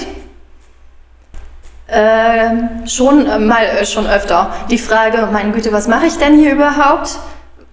äh, 1.89 2.87
schon 2.87 3.27
äh, 3.27 3.39
mal 3.39 3.65
äh, 3.65 3.87
schon 3.87 4.07
öfter. 4.07 4.53
Die 4.71 4.79
Frage, 4.79 5.29
meine 5.33 5.53
Güte, 5.53 5.73
was 5.73 5.89
mache 5.89 6.07
ich 6.07 6.17
denn 6.19 6.39
hier 6.39 6.53
überhaupt? 6.53 7.19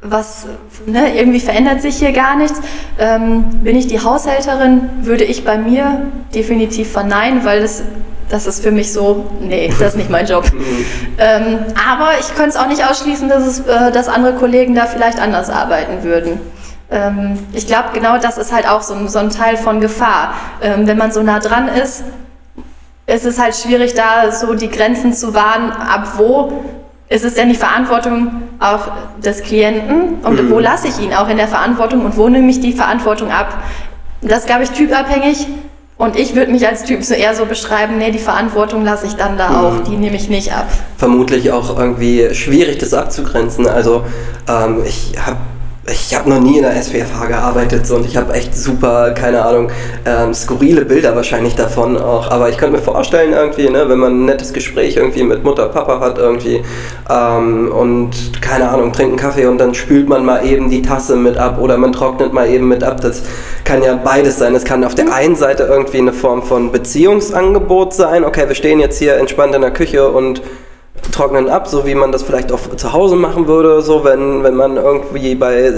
Was, 0.01 0.45
ne, 0.85 1.17
irgendwie 1.17 1.39
verändert 1.39 1.81
sich 1.81 1.97
hier 1.97 2.11
gar 2.11 2.35
nichts. 2.35 2.59
Ähm, 2.99 3.45
bin 3.63 3.75
ich 3.75 3.87
die 3.87 3.99
Haushälterin, 3.99 4.89
würde 5.01 5.23
ich 5.23 5.43
bei 5.43 5.57
mir 5.57 6.11
definitiv 6.33 6.91
verneinen, 6.91 7.43
weil 7.43 7.61
das 7.61 7.83
das 8.29 8.47
ist 8.47 8.63
für 8.63 8.71
mich 8.71 8.91
so, 8.91 9.29
nee, 9.39 9.71
das 9.79 9.89
ist 9.89 9.97
nicht 9.97 10.09
mein 10.09 10.25
Job. 10.25 10.45
ähm, 11.19 11.59
aber 11.89 12.11
ich 12.19 12.33
könnte 12.35 12.49
es 12.49 12.55
auch 12.55 12.67
nicht 12.67 12.83
ausschließen, 12.83 13.29
dass, 13.29 13.45
es, 13.45 13.59
äh, 13.59 13.91
dass 13.91 14.07
andere 14.07 14.33
Kollegen 14.33 14.73
da 14.73 14.87
vielleicht 14.87 15.19
anders 15.19 15.49
arbeiten 15.49 16.03
würden. 16.03 16.39
Ähm, 16.91 17.39
ich 17.53 17.67
glaube, 17.67 17.89
genau 17.93 18.17
das 18.17 18.37
ist 18.37 18.53
halt 18.53 18.67
auch 18.67 18.81
so 18.81 18.93
ein, 18.93 19.07
so 19.07 19.19
ein 19.19 19.29
Teil 19.29 19.57
von 19.57 19.81
Gefahr. 19.81 20.33
Ähm, 20.61 20.87
wenn 20.87 20.97
man 20.97 21.11
so 21.11 21.21
nah 21.23 21.39
dran 21.39 21.67
ist, 21.67 22.03
ist 23.07 23.25
es 23.25 23.39
halt 23.39 23.55
schwierig, 23.55 23.93
da 23.93 24.31
so 24.31 24.53
die 24.53 24.69
Grenzen 24.69 25.13
zu 25.13 25.33
wahren, 25.33 25.71
ab 25.71 26.13
wo 26.17 26.63
ist 27.07 27.23
es 27.23 27.35
denn 27.35 27.49
die 27.49 27.55
Verantwortung 27.55 28.43
auch 28.59 28.91
des 29.23 29.43
Klienten 29.43 30.15
und 30.23 30.41
mhm. 30.41 30.49
wo 30.49 30.59
lasse 30.59 30.87
ich 30.87 30.99
ihn 30.99 31.13
auch 31.13 31.29
in 31.29 31.37
der 31.37 31.47
Verantwortung 31.47 32.03
und 32.03 32.17
wo 32.17 32.29
nehme 32.29 32.49
ich 32.49 32.61
die 32.61 32.73
Verantwortung 32.73 33.31
ab. 33.31 33.59
Das 34.21 34.45
glaube 34.45 34.63
ich, 34.63 34.71
typabhängig. 34.71 35.47
Und 35.97 36.19
ich 36.19 36.35
würde 36.35 36.51
mich 36.51 36.67
als 36.67 36.83
Typ 36.83 37.05
so 37.05 37.13
eher 37.13 37.33
so 37.35 37.45
beschreiben, 37.45 37.97
nee, 37.97 38.11
die 38.11 38.19
Verantwortung 38.19 38.83
lasse 38.83 39.05
ich 39.05 39.13
dann 39.13 39.37
da 39.37 39.61
auch, 39.61 39.73
mhm. 39.75 39.83
die 39.85 39.95
nehme 39.95 40.17
ich 40.17 40.29
nicht 40.29 40.51
ab. 40.51 40.67
Vermutlich 40.97 41.51
auch 41.51 41.77
irgendwie 41.79 42.33
schwierig, 42.33 42.79
das 42.79 42.93
abzugrenzen. 42.93 43.65
Also 43.65 44.03
ähm, 44.49 44.81
ich 44.85 45.13
habe 45.25 45.37
ich 45.87 46.15
habe 46.15 46.29
noch 46.29 46.39
nie 46.39 46.57
in 46.57 46.63
der 46.63 46.75
SPFH 46.75 47.27
gearbeitet 47.27 47.85
so, 47.85 47.97
und 47.97 48.05
ich 48.05 48.17
habe 48.17 48.33
echt 48.33 48.57
super, 48.57 49.11
keine 49.11 49.45
Ahnung, 49.45 49.71
ähm, 50.05 50.33
skurrile 50.33 50.83
Bilder 50.83 51.15
wahrscheinlich 51.15 51.55
davon 51.55 51.95
auch. 51.97 52.31
Aber 52.31 52.49
ich 52.49 52.57
könnte 52.57 52.77
mir 52.77 52.83
vorstellen, 52.83 53.33
irgendwie, 53.33 53.69
ne, 53.69 53.87
wenn 53.87 53.99
man 53.99 54.13
ein 54.13 54.25
nettes 54.25 54.51
Gespräch 54.51 54.97
irgendwie 54.97 55.23
mit 55.23 55.43
Mutter, 55.43 55.67
Papa 55.69 55.99
hat 55.99 56.17
irgendwie 56.17 56.63
ähm, 57.09 57.71
und 57.71 58.41
keine 58.41 58.69
Ahnung, 58.69 58.93
trinkt 58.93 59.11
einen 59.11 59.19
Kaffee 59.19 59.45
und 59.45 59.59
dann 59.59 59.75
spült 59.75 60.09
man 60.09 60.25
mal 60.25 60.43
eben 60.43 60.71
die 60.71 60.81
Tasse 60.81 61.15
mit 61.15 61.37
ab 61.37 61.59
oder 61.59 61.77
man 61.77 61.93
trocknet 61.93 62.33
mal 62.33 62.49
eben 62.49 62.67
mit 62.67 62.83
ab. 62.83 63.01
Das 63.01 63.21
kann 63.63 63.83
ja 63.83 63.95
beides 63.95 64.39
sein. 64.39 64.55
Es 64.55 64.65
kann 64.65 64.83
auf 64.83 64.95
der 64.95 65.13
einen 65.13 65.35
Seite 65.35 65.63
irgendwie 65.63 65.99
eine 65.99 66.13
Form 66.13 66.41
von 66.41 66.71
Beziehungsangebot 66.71 67.93
sein. 67.93 68.23
Okay, 68.23 68.47
wir 68.47 68.55
stehen 68.55 68.79
jetzt 68.79 68.97
hier 68.97 69.17
entspannt 69.17 69.53
in 69.53 69.61
der 69.61 69.71
Küche 69.71 70.09
und 70.09 70.41
trocknen 71.11 71.49
ab, 71.49 71.67
so 71.67 71.85
wie 71.85 71.95
man 71.95 72.11
das 72.11 72.23
vielleicht 72.23 72.51
auch 72.51 72.75
zu 72.75 72.93
Hause 72.93 73.15
machen 73.15 73.47
würde, 73.47 73.81
so 73.81 74.03
wenn, 74.03 74.43
wenn 74.43 74.55
man 74.55 74.77
irgendwie 74.77 75.35
bei 75.35 75.71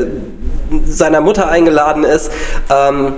seiner 0.86 1.22
Mutter 1.22 1.50
eingeladen 1.50 2.04
ist. 2.04 2.32
Ähm, 2.70 3.14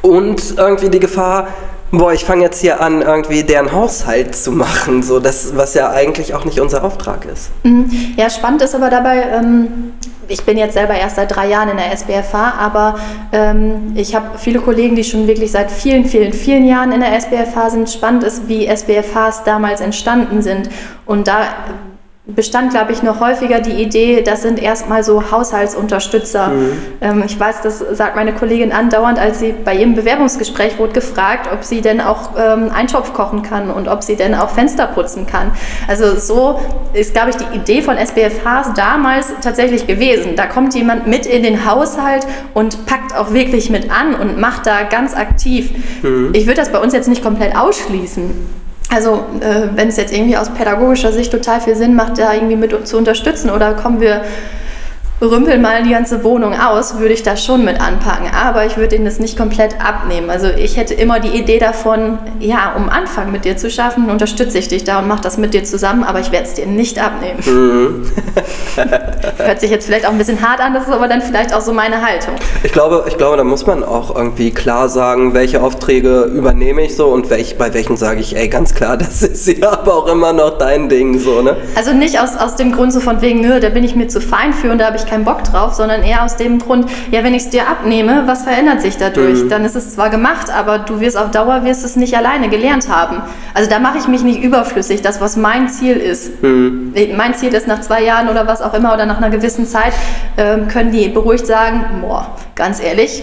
und 0.00 0.56
irgendwie 0.56 0.88
die 0.88 1.00
Gefahr, 1.00 1.48
boah, 1.92 2.12
ich 2.12 2.24
fange 2.24 2.42
jetzt 2.42 2.60
hier 2.60 2.80
an, 2.80 3.02
irgendwie 3.02 3.44
deren 3.44 3.72
Haushalt 3.72 4.34
zu 4.34 4.50
machen, 4.50 5.02
so 5.02 5.20
das, 5.20 5.56
was 5.56 5.74
ja 5.74 5.90
eigentlich 5.90 6.34
auch 6.34 6.44
nicht 6.44 6.60
unser 6.60 6.82
Auftrag 6.82 7.26
ist. 7.26 7.50
Mhm. 7.62 7.90
Ja, 8.16 8.28
spannend 8.30 8.62
ist 8.62 8.74
aber 8.74 8.90
dabei, 8.90 9.22
ähm, 9.32 9.92
ich 10.28 10.44
bin 10.44 10.56
jetzt 10.56 10.74
selber 10.74 10.94
erst 10.94 11.16
seit 11.16 11.34
drei 11.34 11.48
Jahren 11.48 11.68
in 11.68 11.76
der 11.76 11.92
SBFH, 11.92 12.54
aber 12.58 12.98
ähm, 13.32 13.92
ich 13.94 14.14
habe 14.14 14.38
viele 14.38 14.60
Kollegen, 14.60 14.96
die 14.96 15.04
schon 15.04 15.26
wirklich 15.26 15.52
seit 15.52 15.70
vielen, 15.70 16.04
vielen, 16.04 16.32
vielen 16.32 16.64
Jahren 16.66 16.92
in 16.92 17.00
der 17.00 17.12
SBFH 17.14 17.70
sind. 17.70 17.90
Spannend 17.90 18.24
ist, 18.24 18.48
wie 18.48 18.66
SBFHs 18.66 19.44
damals 19.44 19.80
entstanden 19.80 20.42
sind. 20.42 20.70
Und 21.06 21.28
da 21.28 21.46
bestand, 22.24 22.70
glaube 22.70 22.92
ich, 22.92 23.02
noch 23.02 23.18
häufiger 23.18 23.60
die 23.60 23.82
Idee, 23.82 24.22
das 24.22 24.42
sind 24.42 24.62
erstmal 24.62 25.02
so 25.02 25.32
Haushaltsunterstützer. 25.32 26.48
Mhm. 26.48 26.72
Ähm, 27.00 27.22
ich 27.26 27.38
weiß, 27.38 27.62
das 27.62 27.80
sagt 27.80 28.14
meine 28.14 28.32
Kollegin 28.32 28.70
andauernd, 28.70 29.18
als 29.18 29.40
sie 29.40 29.52
bei 29.52 29.74
ihrem 29.74 29.96
Bewerbungsgespräch 29.96 30.78
wurde 30.78 30.92
gefragt, 30.92 31.48
ob 31.52 31.64
sie 31.64 31.80
denn 31.80 32.00
auch 32.00 32.30
ähm, 32.38 32.70
Eintopf 32.72 33.12
kochen 33.12 33.42
kann 33.42 33.70
und 33.70 33.88
ob 33.88 34.04
sie 34.04 34.14
denn 34.14 34.36
auch 34.36 34.50
Fenster 34.50 34.86
putzen 34.86 35.26
kann. 35.26 35.50
Also 35.88 36.16
so 36.16 36.60
ist, 36.92 37.12
glaube 37.12 37.30
ich, 37.30 37.36
die 37.36 37.56
Idee 37.56 37.82
von 37.82 37.96
SBFHs 37.96 38.72
damals 38.76 39.32
tatsächlich 39.42 39.88
gewesen. 39.88 40.36
Da 40.36 40.46
kommt 40.46 40.76
jemand 40.76 41.08
mit 41.08 41.26
in 41.26 41.42
den 41.42 41.68
Haushalt 41.68 42.24
und 42.54 42.86
packt 42.86 43.16
auch 43.16 43.32
wirklich 43.32 43.68
mit 43.68 43.90
an 43.90 44.14
und 44.14 44.38
macht 44.38 44.66
da 44.66 44.84
ganz 44.84 45.16
aktiv. 45.16 45.72
Mhm. 46.02 46.30
Ich 46.34 46.46
würde 46.46 46.60
das 46.60 46.70
bei 46.70 46.78
uns 46.78 46.92
jetzt 46.92 47.08
nicht 47.08 47.24
komplett 47.24 47.56
ausschließen. 47.56 48.61
Also 48.92 49.24
äh, 49.40 49.68
wenn 49.74 49.88
es 49.88 49.96
jetzt 49.96 50.12
irgendwie 50.12 50.36
aus 50.36 50.50
pädagogischer 50.50 51.12
Sicht 51.12 51.32
total 51.32 51.62
viel 51.62 51.74
Sinn 51.74 51.94
macht, 51.94 52.18
da 52.18 52.34
irgendwie 52.34 52.56
mit 52.56 52.86
zu 52.86 52.98
unterstützen 52.98 53.48
oder 53.48 53.72
kommen 53.72 54.00
wir 54.02 54.22
rümpeln 55.30 55.62
mal 55.62 55.82
die 55.82 55.90
ganze 55.90 56.24
Wohnung 56.24 56.54
aus, 56.58 56.98
würde 56.98 57.14
ich 57.14 57.22
das 57.22 57.44
schon 57.44 57.64
mit 57.64 57.80
anpacken. 57.80 58.28
Aber 58.34 58.66
ich 58.66 58.76
würde 58.76 58.96
ihnen 58.96 59.04
das 59.04 59.18
nicht 59.18 59.36
komplett 59.36 59.76
abnehmen. 59.84 60.30
Also 60.30 60.48
ich 60.48 60.76
hätte 60.76 60.94
immer 60.94 61.20
die 61.20 61.36
Idee 61.36 61.58
davon, 61.58 62.18
ja, 62.40 62.74
um 62.76 62.88
Anfang 62.88 63.30
mit 63.30 63.44
dir 63.44 63.56
zu 63.56 63.70
schaffen, 63.70 64.10
unterstütze 64.10 64.58
ich 64.58 64.68
dich 64.68 64.84
da 64.84 64.98
und 64.98 65.08
mache 65.08 65.22
das 65.22 65.38
mit 65.38 65.54
dir 65.54 65.64
zusammen, 65.64 66.04
aber 66.04 66.20
ich 66.20 66.32
werde 66.32 66.46
es 66.46 66.54
dir 66.54 66.66
nicht 66.66 66.98
abnehmen. 66.98 67.40
Mhm. 67.46 68.10
Hört 69.38 69.60
sich 69.60 69.70
jetzt 69.70 69.86
vielleicht 69.86 70.06
auch 70.06 70.10
ein 70.10 70.18
bisschen 70.18 70.40
hart 70.40 70.60
an, 70.60 70.74
das 70.74 70.84
ist 70.84 70.92
aber 70.92 71.08
dann 71.08 71.22
vielleicht 71.22 71.54
auch 71.54 71.60
so 71.60 71.72
meine 71.72 72.04
Haltung. 72.04 72.34
Ich 72.62 72.72
glaube, 72.72 73.04
ich 73.08 73.16
glaube, 73.16 73.36
da 73.36 73.44
muss 73.44 73.66
man 73.66 73.84
auch 73.84 74.14
irgendwie 74.14 74.50
klar 74.50 74.88
sagen, 74.88 75.34
welche 75.34 75.62
Aufträge 75.62 76.22
übernehme 76.24 76.82
ich 76.82 76.96
so 76.96 77.08
und 77.08 77.30
welch, 77.30 77.58
bei 77.58 77.72
welchen 77.74 77.96
sage 77.96 78.20
ich, 78.20 78.36
ey, 78.36 78.48
ganz 78.48 78.74
klar, 78.74 78.96
das 79.02 79.22
ist 79.22 79.46
ja 79.46 79.72
aber 79.72 79.94
auch 79.94 80.08
immer 80.08 80.32
noch 80.32 80.58
dein 80.58 80.88
Ding, 80.88 81.18
so, 81.18 81.42
ne? 81.42 81.56
Also 81.74 81.92
nicht 81.92 82.18
aus, 82.20 82.36
aus 82.36 82.56
dem 82.56 82.72
Grund 82.72 82.92
so 82.92 83.00
von 83.00 83.20
wegen, 83.20 83.40
nö, 83.40 83.60
da 83.60 83.68
bin 83.68 83.84
ich 83.84 83.94
mir 83.94 84.08
zu 84.08 84.20
fein 84.20 84.52
für 84.52 84.70
und 84.70 84.78
da 84.78 84.86
habe 84.86 84.96
ich 84.96 85.06
keinen 85.12 85.24
Bock 85.24 85.44
drauf, 85.44 85.74
sondern 85.74 86.02
eher 86.02 86.24
aus 86.24 86.36
dem 86.36 86.58
Grund, 86.58 86.88
ja, 87.10 87.22
wenn 87.22 87.34
ich 87.34 87.42
es 87.42 87.50
dir 87.50 87.68
abnehme, 87.68 88.22
was 88.24 88.44
verändert 88.44 88.80
sich 88.80 88.96
dadurch? 88.96 89.44
Mhm. 89.44 89.48
Dann 89.50 89.64
ist 89.66 89.76
es 89.76 89.94
zwar 89.94 90.08
gemacht, 90.08 90.46
aber 90.50 90.78
du 90.78 91.00
wirst 91.00 91.18
auf 91.18 91.30
Dauer 91.30 91.64
wirst 91.64 91.84
es 91.84 91.96
nicht 91.96 92.16
alleine 92.16 92.48
gelernt 92.48 92.88
haben. 92.88 93.20
Also 93.52 93.68
da 93.68 93.78
mache 93.78 93.98
ich 93.98 94.08
mich 94.08 94.22
nicht 94.22 94.42
überflüssig, 94.42 95.02
das, 95.02 95.20
was 95.20 95.36
mein 95.36 95.68
Ziel 95.68 95.98
ist. 95.98 96.42
Mhm. 96.42 96.94
Mein 97.14 97.34
Ziel 97.34 97.52
ist 97.52 97.68
nach 97.68 97.82
zwei 97.82 98.02
Jahren 98.02 98.30
oder 98.30 98.46
was 98.46 98.62
auch 98.62 98.72
immer 98.72 98.94
oder 98.94 99.04
nach 99.04 99.18
einer 99.18 99.28
gewissen 99.28 99.66
Zeit, 99.66 99.92
ähm, 100.38 100.66
können 100.68 100.92
die 100.92 101.08
beruhigt 101.08 101.46
sagen, 101.46 101.84
boah, 102.00 102.28
ganz 102.54 102.82
ehrlich, 102.82 103.22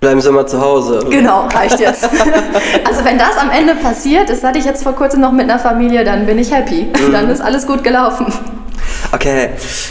Bleiben 0.00 0.20
Sie 0.20 0.32
mal 0.32 0.44
zu 0.44 0.60
Hause. 0.60 0.98
Genau, 1.10 1.46
reicht 1.46 1.78
jetzt. 1.78 2.02
also 2.84 3.04
wenn 3.04 3.18
das 3.18 3.38
am 3.38 3.50
Ende 3.50 3.76
passiert, 3.76 4.30
das 4.30 4.42
hatte 4.42 4.58
ich 4.58 4.64
jetzt 4.64 4.82
vor 4.82 4.94
kurzem 4.94 5.20
noch 5.20 5.30
mit 5.30 5.48
einer 5.48 5.60
Familie, 5.60 6.02
dann 6.02 6.26
bin 6.26 6.40
ich 6.40 6.52
happy. 6.52 6.86
Mhm. 6.86 7.12
Dann 7.12 7.28
ist 7.28 7.40
alles 7.40 7.68
gut 7.68 7.84
gelaufen. 7.84 8.26
Okay. 9.12 9.50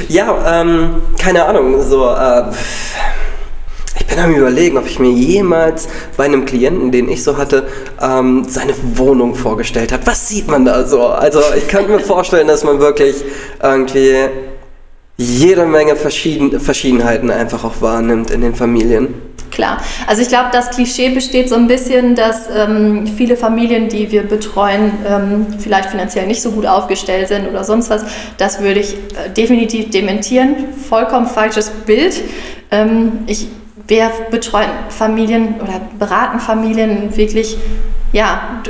Ja, 0.09 0.61
ähm, 0.61 1.01
keine 1.19 1.45
Ahnung, 1.45 1.81
so, 1.81 2.09
äh, 2.09 2.43
ich 3.99 4.05
bin 4.07 4.19
am 4.19 4.33
überlegen, 4.33 4.77
ob 4.77 4.85
ich 4.85 4.99
mir 4.99 5.11
jemals 5.11 5.87
bei 6.17 6.25
einem 6.25 6.45
Klienten, 6.45 6.91
den 6.91 7.09
ich 7.09 7.23
so 7.23 7.37
hatte, 7.37 7.67
ähm, 8.01 8.45
seine 8.47 8.73
Wohnung 8.95 9.35
vorgestellt 9.35 9.91
habe. 9.91 10.05
Was 10.05 10.27
sieht 10.27 10.47
man 10.47 10.65
da 10.65 10.85
so? 10.85 11.03
Also 11.07 11.41
ich 11.55 11.67
könnte 11.67 11.91
mir 11.91 11.99
vorstellen, 11.99 12.47
dass 12.47 12.63
man 12.63 12.79
wirklich 12.79 13.23
irgendwie 13.61 14.15
jede 15.17 15.65
Menge 15.65 15.95
Verschieden 15.95 16.59
Verschiedenheiten 16.59 17.29
einfach 17.29 17.63
auch 17.63 17.81
wahrnimmt 17.81 18.31
in 18.31 18.41
den 18.41 18.55
Familien. 18.55 19.13
Klar. 19.51 19.77
Also 20.07 20.21
ich 20.21 20.29
glaube, 20.29 20.49
das 20.51 20.71
Klischee 20.71 21.09
besteht 21.09 21.49
so 21.49 21.55
ein 21.55 21.67
bisschen, 21.67 22.15
dass 22.15 22.49
ähm, 22.55 23.05
viele 23.05 23.35
Familien, 23.35 23.89
die 23.89 24.09
wir 24.09 24.23
betreuen, 24.23 24.93
ähm, 25.07 25.47
vielleicht 25.59 25.89
finanziell 25.89 26.25
nicht 26.25 26.41
so 26.41 26.51
gut 26.51 26.65
aufgestellt 26.65 27.27
sind 27.27 27.47
oder 27.47 27.63
sonst 27.63 27.89
was. 27.89 28.05
Das 28.37 28.61
würde 28.61 28.79
ich 28.79 28.93
äh, 28.93 29.29
definitiv 29.35 29.91
dementieren. 29.91 30.55
Vollkommen 30.89 31.27
falsches 31.27 31.69
Bild. 31.69 32.15
Ähm, 32.71 33.19
ich, 33.27 33.47
wir 33.87 34.09
betreuen 34.31 34.69
Familien 34.89 35.55
oder 35.61 35.81
beraten 35.99 36.39
Familien 36.39 37.15
wirklich, 37.17 37.57
ja, 38.13 38.61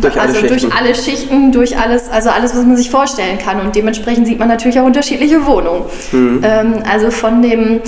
durch 0.00 0.20
alle, 0.20 0.34
also 0.34 0.46
durch 0.46 0.74
alle 0.74 0.94
Schichten, 0.94 1.52
durch 1.52 1.78
alles, 1.78 2.10
also 2.10 2.28
alles, 2.30 2.54
was 2.54 2.64
man 2.64 2.76
sich 2.76 2.90
vorstellen 2.90 3.38
kann. 3.38 3.60
Und 3.60 3.74
dementsprechend 3.74 4.26
sieht 4.26 4.38
man 4.38 4.48
natürlich 4.48 4.78
auch 4.80 4.86
unterschiedliche 4.86 5.46
Wohnungen. 5.46 5.84
Mhm. 6.12 6.40
Ähm, 6.42 6.74
also 6.90 7.10
von 7.10 7.40
dem 7.40 7.80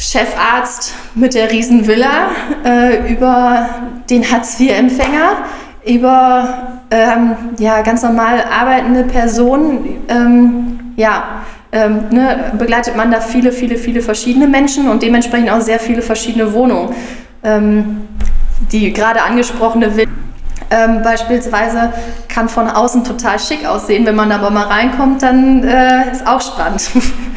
Chefarzt 0.00 0.94
mit 1.14 1.34
der 1.34 1.50
Riesenvilla, 1.50 2.30
äh, 2.64 3.12
über 3.12 3.68
den 4.08 4.28
Hartz-IV-Empfänger, 4.30 5.44
über 5.86 6.80
ähm, 6.90 7.36
ja, 7.58 7.82
ganz 7.82 8.02
normal 8.02 8.42
arbeitende 8.50 9.04
Personen. 9.04 9.98
Ähm, 10.08 10.94
ja, 10.96 11.42
ähm, 11.72 12.00
ne, 12.10 12.52
begleitet 12.58 12.96
man 12.96 13.10
da 13.10 13.20
viele, 13.20 13.52
viele, 13.52 13.76
viele 13.76 14.00
verschiedene 14.00 14.48
Menschen 14.48 14.88
und 14.88 15.02
dementsprechend 15.02 15.50
auch 15.50 15.60
sehr 15.60 15.78
viele 15.78 16.02
verschiedene 16.02 16.52
Wohnungen. 16.52 16.94
Ähm, 17.44 18.08
die 18.72 18.92
gerade 18.92 19.22
angesprochene 19.22 19.96
Villa 19.96 20.10
ähm, 20.70 21.02
beispielsweise 21.02 21.92
kann 22.28 22.48
von 22.48 22.68
außen 22.68 23.04
total 23.04 23.38
schick 23.40 23.66
aussehen. 23.66 24.06
Wenn 24.06 24.14
man 24.14 24.30
aber 24.30 24.50
mal 24.50 24.66
reinkommt, 24.66 25.22
dann 25.22 25.64
äh, 25.64 26.10
ist 26.12 26.26
auch 26.26 26.40
spannend. 26.40 26.88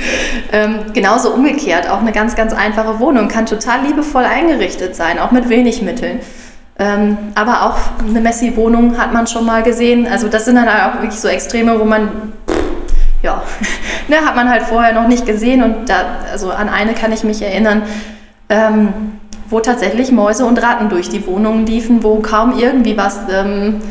ähm, 0.51 0.79
genauso 0.93 1.33
umgekehrt, 1.33 1.89
auch 1.89 1.99
eine 1.99 2.11
ganz, 2.11 2.35
ganz 2.35 2.53
einfache 2.53 2.99
Wohnung 2.99 3.27
kann 3.27 3.45
total 3.47 3.81
liebevoll 3.87 4.23
eingerichtet 4.23 4.95
sein, 4.95 5.17
auch 5.17 5.31
mit 5.31 5.49
wenig 5.49 5.81
Mitteln. 5.81 6.19
Ähm, 6.77 7.17
aber 7.35 7.63
auch 7.63 7.77
eine 8.07 8.19
Messi-Wohnung 8.19 8.97
hat 8.97 9.13
man 9.13 9.25
schon 9.27 9.45
mal 9.45 9.63
gesehen. 9.63 10.07
Also 10.07 10.27
das 10.27 10.45
sind 10.45 10.55
dann 10.55 10.67
auch 10.67 11.01
wirklich 11.01 11.19
so 11.19 11.27
Extreme, 11.27 11.79
wo 11.79 11.85
man, 11.85 12.33
ja, 13.23 13.41
ne, 14.07 14.17
hat 14.17 14.35
man 14.35 14.49
halt 14.49 14.63
vorher 14.63 14.93
noch 14.93 15.07
nicht 15.07 15.25
gesehen. 15.25 15.63
Und 15.63 15.89
da, 15.89 16.05
also 16.31 16.51
an 16.51 16.69
eine 16.69 16.93
kann 16.93 17.11
ich 17.11 17.23
mich 17.23 17.41
erinnern. 17.41 17.83
Ähm, 18.49 18.93
wo 19.53 19.59
tatsächlich 19.59 20.11
Mäuse 20.11 20.45
und 20.45 20.61
Ratten 20.61 20.89
durch 20.89 21.09
die 21.09 21.25
Wohnungen 21.27 21.67
liefen, 21.67 22.03
wo 22.03 22.19
kaum 22.19 22.57
irgendwie 22.57 22.97
was 22.97 23.19
ähm, 23.31 23.81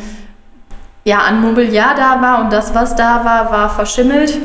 ja, 1.05 1.19
an 1.19 1.41
Mobiliar 1.41 1.95
da 1.95 2.21
war 2.21 2.43
und 2.43 2.51
das, 2.51 2.75
was 2.75 2.95
da 2.95 3.23
war, 3.23 3.49
war 3.49 3.69
verschimmelt. 3.69 4.37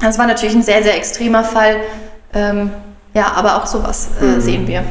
Das 0.00 0.18
war 0.18 0.26
natürlich 0.26 0.56
ein 0.56 0.62
sehr, 0.62 0.82
sehr 0.82 0.96
extremer 0.96 1.44
Fall. 1.44 1.76
Ähm, 2.34 2.70
ja, 3.14 3.32
aber 3.34 3.56
auch 3.56 3.66
sowas 3.66 4.08
äh, 4.20 4.24
mhm. 4.24 4.40
sehen 4.40 4.66
wir. 4.66 4.82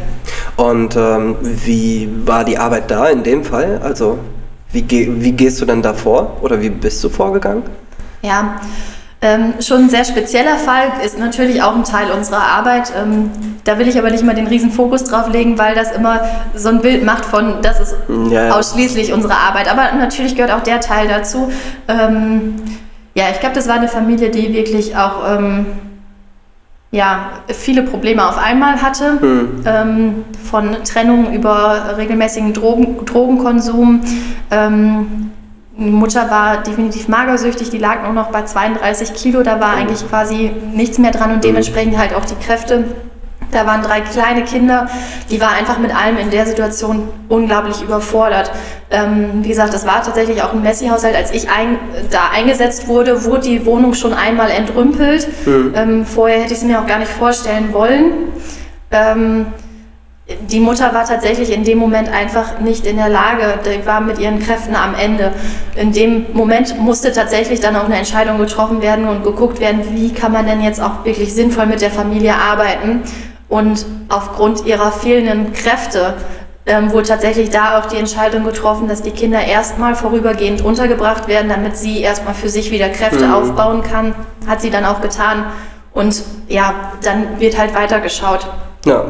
Und 0.56 0.96
ähm, 0.96 1.36
wie 1.42 2.10
war 2.26 2.46
die 2.46 2.58
Arbeit 2.58 2.90
da 2.90 3.08
in 3.08 3.24
dem 3.24 3.44
Fall? 3.44 3.82
Also 3.84 4.18
wie, 4.72 4.86
wie 4.90 5.32
gehst 5.34 5.60
du 5.62 5.66
dann 5.66 5.82
da 5.82 5.94
vor 5.94 6.38
oder 6.42 6.62
wie 6.62 6.70
bist 6.70 7.04
du 7.04 7.10
vorgegangen? 7.10 7.64
Ja, 8.22 8.62
ähm, 9.22 9.56
schon 9.60 9.84
ein 9.84 9.90
sehr 9.90 10.06
spezieller 10.06 10.56
Fall, 10.56 10.92
ist 11.06 11.20
natürlich 11.20 11.62
auch 11.62 11.76
ein 11.76 11.84
Teil 11.84 12.10
unserer 12.12 12.42
Arbeit. 12.42 12.94
Ähm, 12.98 13.30
da 13.66 13.78
will 13.78 13.88
ich 13.90 13.98
aber 13.98 14.12
nicht 14.12 14.24
mal 14.24 14.34
den 14.34 14.48
riesen 14.48 14.72
Fokus 14.72 15.04
drauf 15.04 15.30
legen, 15.32 15.58
weil 15.58 15.76
das 15.76 15.92
immer 15.92 16.22
so 16.56 16.70
ein 16.70 16.80
Bild 16.82 17.04
macht 17.04 17.26
von, 17.26 17.62
das 17.62 17.82
ist 17.82 17.96
ja, 18.30 18.46
ja. 18.46 18.56
ausschließlich 18.56 19.12
unsere 19.12 19.34
Arbeit. 19.36 19.70
Aber 19.70 19.92
natürlich 19.98 20.36
gehört 20.36 20.54
auch 20.54 20.64
der 20.64 20.80
Teil 20.80 21.10
dazu. 21.10 21.52
Ähm, 21.90 22.56
ja, 23.14 23.26
ich 23.32 23.42
glaube, 23.42 23.56
das 23.56 23.68
war 23.68 23.76
eine 23.76 23.90
Familie, 23.90 24.30
die 24.30 24.54
wirklich 24.54 24.96
auch 24.96 25.38
ähm, 25.38 25.66
ja, 26.92 27.32
viele 27.50 27.84
Probleme 27.84 28.26
auf 28.26 28.38
einmal 28.38 28.82
hatte. 28.82 29.20
Hm. 29.20 30.24
von 30.50 30.78
Trennung 30.86 31.34
über 31.34 31.96
regelmäßigen 31.98 32.54
Drogen, 32.54 33.06
Drogenkonsum 33.06 34.02
ähm, 35.80 35.94
Mutter 35.94 36.30
war 36.30 36.64
definitiv 36.64 37.08
magersüchtig, 37.08 37.70
die 37.70 37.78
lag 37.78 38.04
nur 38.04 38.14
noch 38.14 38.32
bei 38.32 38.44
32 38.44 39.14
Kilo, 39.14 39.44
da 39.44 39.60
war 39.60 39.74
eigentlich 39.74 40.08
quasi 40.08 40.52
nichts 40.74 40.98
mehr 40.98 41.12
dran 41.12 41.32
und 41.32 41.38
mhm. 41.38 41.42
dementsprechend 41.42 41.98
halt 41.98 42.14
auch 42.14 42.26
die 42.26 42.36
Kräfte. 42.36 42.86
Da 43.52 43.66
waren 43.66 43.82
drei 43.82 44.02
kleine 44.02 44.44
Kinder, 44.44 44.88
die 45.32 45.42
war 45.42 45.50
einfach 45.50 45.80
mit 45.80 45.96
allem 45.96 46.18
in 46.18 46.30
der 46.30 46.46
Situation 46.46 47.08
unglaublich 47.30 47.82
überfordert. 47.82 48.52
Ähm, 48.92 49.44
wie 49.44 49.50
gesagt, 49.50 49.74
das 49.74 49.88
war 49.88 50.04
tatsächlich 50.04 50.44
auch 50.44 50.54
ein 50.54 50.62
Messi-Haushalt. 50.62 51.16
Als 51.16 51.32
ich 51.32 51.50
ein, 51.50 51.80
da 52.12 52.30
eingesetzt 52.32 52.88
wurde, 52.88 53.26
wurde 53.26 53.42
die 53.42 53.66
Wohnung 53.66 53.96
schon 53.96 54.14
einmal 54.14 54.52
entrümpelt. 54.52 55.28
Mhm. 55.48 55.74
Ähm, 55.76 56.06
vorher 56.06 56.42
hätte 56.42 56.54
ich 56.54 56.60
es 56.60 56.64
mir 56.64 56.80
auch 56.80 56.86
gar 56.86 57.00
nicht 57.00 57.12
vorstellen 57.12 57.74
wollen. 57.74 58.12
Ähm, 58.92 59.48
die 60.48 60.60
Mutter 60.60 60.94
war 60.94 61.06
tatsächlich 61.06 61.52
in 61.52 61.64
dem 61.64 61.80
Moment 61.80 62.10
einfach 62.10 62.60
nicht 62.60 62.86
in 62.86 62.98
der 62.98 63.10
Lage, 63.10 63.60
die 63.66 63.86
war 63.86 64.00
mit 64.00 64.20
ihren 64.20 64.40
Kräften 64.40 64.76
am 64.76 64.94
Ende. 64.94 65.32
In 65.76 65.92
dem 65.92 66.28
Moment 66.34 66.78
musste 66.80 67.12
tatsächlich 67.12 67.60
dann 67.60 67.76
auch 67.76 67.86
eine 67.86 67.98
Entscheidung 67.98 68.38
getroffen 68.38 68.82
werden 68.82 69.08
und 69.08 69.24
geguckt 69.24 69.60
werden, 69.60 69.82
wie 69.94 70.14
kann 70.14 70.32
man 70.32 70.46
denn 70.46 70.62
jetzt 70.62 70.82
auch 70.82 71.04
wirklich 71.04 71.34
sinnvoll 71.34 71.66
mit 71.66 71.82
der 71.82 71.90
Familie 71.90 72.36
arbeiten. 72.36 73.02
Und 73.48 73.86
aufgrund 74.10 74.66
ihrer 74.68 74.92
fehlenden 74.92 75.54
Kräfte 75.54 76.14
ähm, 76.68 76.92
wurde 76.92 77.08
tatsächlich 77.08 77.50
da 77.50 77.80
auch 77.80 77.88
die 77.88 77.98
Entscheidung 77.98 78.44
getroffen, 78.44 78.88
dass 78.88 79.02
die 79.02 79.10
Kinder 79.10 79.44
erstmal 79.44 79.96
vorübergehend 79.96 80.64
untergebracht 80.64 81.28
werden, 81.28 81.50
damit 81.50 81.76
sie 81.76 82.02
erstmal 82.02 82.36
für 82.36 82.50
sich 82.50 82.70
wieder 82.70 82.90
Kräfte 82.90 83.26
mhm. 83.26 83.34
aufbauen 83.34 83.82
kann. 83.82 84.14
Hat 84.48 84.62
sie 84.62 84.70
dann 84.70 84.86
auch 84.86 85.02
getan. 85.02 85.46
Und 85.92 86.24
ja, 86.48 86.76
dann 87.02 87.40
wird 87.40 87.58
halt 87.58 87.74
weitergeschaut. 87.74 88.48
Ja. 88.86 89.06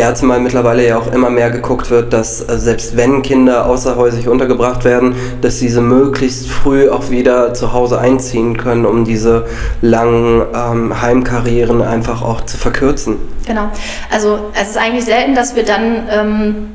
Ja, 0.00 0.14
zumal 0.14 0.40
mittlerweile 0.40 0.88
ja 0.88 0.96
auch 0.96 1.12
immer 1.12 1.28
mehr 1.28 1.50
geguckt 1.50 1.90
wird, 1.90 2.14
dass 2.14 2.40
äh, 2.40 2.56
selbst 2.56 2.96
wenn 2.96 3.20
Kinder 3.20 3.66
außerhäusig 3.66 4.28
untergebracht 4.28 4.82
werden, 4.86 5.14
dass 5.42 5.58
diese 5.58 5.82
möglichst 5.82 6.48
früh 6.48 6.88
auch 6.88 7.10
wieder 7.10 7.52
zu 7.52 7.74
Hause 7.74 7.98
einziehen 7.98 8.56
können, 8.56 8.86
um 8.86 9.04
diese 9.04 9.44
langen 9.82 10.40
ähm, 10.54 11.02
Heimkarrieren 11.02 11.82
einfach 11.82 12.22
auch 12.22 12.40
zu 12.40 12.56
verkürzen. 12.56 13.16
Genau. 13.46 13.68
Also 14.10 14.38
es 14.58 14.70
ist 14.70 14.78
eigentlich 14.78 15.04
selten, 15.04 15.34
dass 15.34 15.54
wir 15.54 15.66
dann 15.66 16.08
ähm, 16.10 16.68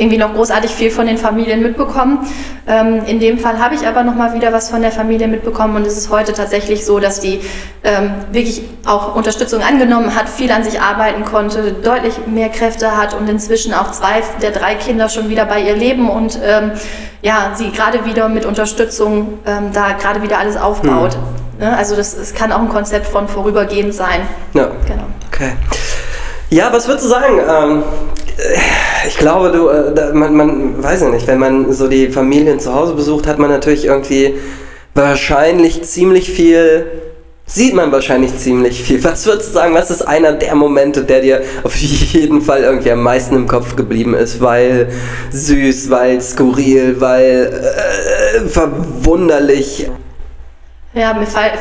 irgendwie 0.00 0.16
noch 0.16 0.34
großartig 0.34 0.70
viel 0.70 0.90
von 0.90 1.06
den 1.06 1.18
Familien 1.18 1.62
mitbekommen. 1.62 2.26
Ähm, 2.66 3.02
in 3.06 3.20
dem 3.20 3.38
Fall 3.38 3.58
habe 3.58 3.74
ich 3.74 3.86
aber 3.86 4.02
noch 4.02 4.14
mal 4.14 4.34
wieder 4.34 4.52
was 4.52 4.70
von 4.70 4.80
der 4.80 4.90
Familie 4.90 5.28
mitbekommen 5.28 5.76
und 5.76 5.86
es 5.86 5.96
ist 5.96 6.10
heute 6.10 6.32
tatsächlich 6.32 6.86
so, 6.86 6.98
dass 7.00 7.20
die 7.20 7.40
ähm, 7.84 8.12
wirklich 8.32 8.62
auch 8.86 9.14
Unterstützung 9.14 9.62
angenommen 9.62 10.14
hat, 10.14 10.28
viel 10.28 10.50
an 10.50 10.64
sich 10.64 10.80
arbeiten 10.80 11.24
konnte, 11.24 11.72
deutlich 11.72 12.14
mehr 12.26 12.48
Kräfte 12.48 12.96
hat 12.96 13.14
und 13.14 13.28
inzwischen 13.28 13.74
auch 13.74 13.92
zwei 13.92 14.22
der 14.40 14.52
drei 14.52 14.74
Kinder 14.74 15.08
schon 15.08 15.28
wieder 15.28 15.44
bei 15.44 15.60
ihr 15.60 15.76
leben 15.76 16.08
und 16.08 16.38
ähm, 16.42 16.72
ja, 17.22 17.52
sie 17.54 17.70
gerade 17.70 18.06
wieder 18.06 18.30
mit 18.30 18.46
Unterstützung 18.46 19.38
ähm, 19.46 19.70
da 19.74 19.92
gerade 19.92 20.22
wieder 20.22 20.38
alles 20.38 20.56
aufbaut. 20.56 21.14
Hm. 21.14 21.66
Ne? 21.68 21.76
Also 21.76 21.94
das, 21.94 22.16
das 22.16 22.34
kann 22.34 22.52
auch 22.52 22.60
ein 22.60 22.70
Konzept 22.70 23.06
von 23.06 23.28
vorübergehend 23.28 23.94
sein. 23.94 24.22
Ja. 24.54 24.68
Genau. 24.86 25.04
Okay. 25.30 25.52
Ja, 26.48 26.72
was 26.72 26.88
würdest 26.88 27.04
du 27.04 27.10
sagen? 27.10 27.38
Ähm, 27.46 27.82
ich 29.06 29.16
glaube, 29.16 29.50
du, 29.50 29.68
äh, 29.68 30.12
man, 30.12 30.34
man 30.34 30.82
weiß 30.82 31.02
ja 31.02 31.10
nicht, 31.10 31.26
wenn 31.26 31.38
man 31.38 31.72
so 31.72 31.88
die 31.88 32.08
Familien 32.08 32.60
zu 32.60 32.74
Hause 32.74 32.94
besucht, 32.94 33.26
hat 33.26 33.38
man 33.38 33.50
natürlich 33.50 33.84
irgendwie 33.84 34.34
wahrscheinlich 34.94 35.82
ziemlich 35.82 36.30
viel 36.30 36.86
sieht 37.52 37.74
man 37.74 37.90
wahrscheinlich 37.90 38.36
ziemlich 38.38 38.82
viel. 38.82 39.02
Was 39.04 39.26
würdest 39.26 39.50
du 39.50 39.54
sagen, 39.54 39.74
was 39.74 39.90
ist 39.90 40.02
einer 40.02 40.32
der 40.32 40.54
Momente, 40.54 41.02
der 41.02 41.20
dir 41.20 41.42
auf 41.64 41.76
jeden 41.76 42.40
Fall 42.42 42.62
irgendwie 42.62 42.92
am 42.92 43.02
meisten 43.02 43.34
im 43.34 43.48
Kopf 43.48 43.76
geblieben 43.76 44.14
ist? 44.14 44.40
Weil 44.40 44.88
süß, 45.32 45.90
weil 45.90 46.20
skurril, 46.20 47.00
weil 47.00 47.52
äh, 48.44 48.48
verwunderlich. 48.48 49.90
Ja, 50.92 51.14
mir 51.14 51.26
fallen, 51.26 51.52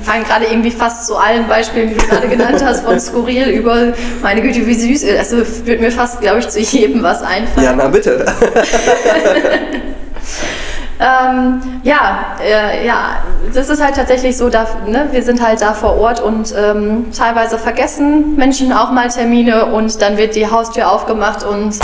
fallen 0.00 0.22
gerade 0.22 0.44
irgendwie 0.46 0.70
fast 0.70 1.06
zu 1.06 1.16
allen 1.16 1.48
Beispielen, 1.48 1.88
die 1.88 1.96
du 1.96 2.06
gerade 2.06 2.28
genannt 2.28 2.62
hast, 2.64 2.84
von 2.84 3.00
skurril 3.00 3.48
über, 3.48 3.92
meine 4.22 4.40
Güte, 4.40 4.64
wie 4.66 4.74
süß. 4.74 5.04
Also 5.18 5.38
wird 5.66 5.80
mir 5.80 5.90
fast, 5.90 6.20
glaube 6.20 6.38
ich, 6.38 6.48
zu 6.48 6.60
jedem 6.60 7.02
was 7.02 7.22
einfallen. 7.22 7.64
Ja, 7.64 7.72
na 7.76 7.88
bitte. 7.88 8.24
Ähm, 11.00 11.80
ja, 11.84 12.36
äh, 12.42 12.84
ja, 12.84 13.22
das 13.54 13.68
ist 13.68 13.80
halt 13.80 13.94
tatsächlich 13.94 14.36
so, 14.36 14.48
da, 14.48 14.66
ne, 14.84 15.06
wir 15.12 15.22
sind 15.22 15.40
halt 15.40 15.60
da 15.60 15.72
vor 15.72 15.96
Ort 15.96 16.20
und 16.20 16.52
ähm, 16.56 17.12
teilweise 17.16 17.56
vergessen 17.56 18.34
Menschen 18.34 18.72
auch 18.72 18.90
mal 18.90 19.08
Termine 19.08 19.66
und 19.66 20.02
dann 20.02 20.16
wird 20.16 20.34
die 20.34 20.50
Haustür 20.50 20.90
aufgemacht 20.90 21.44
und 21.44 21.78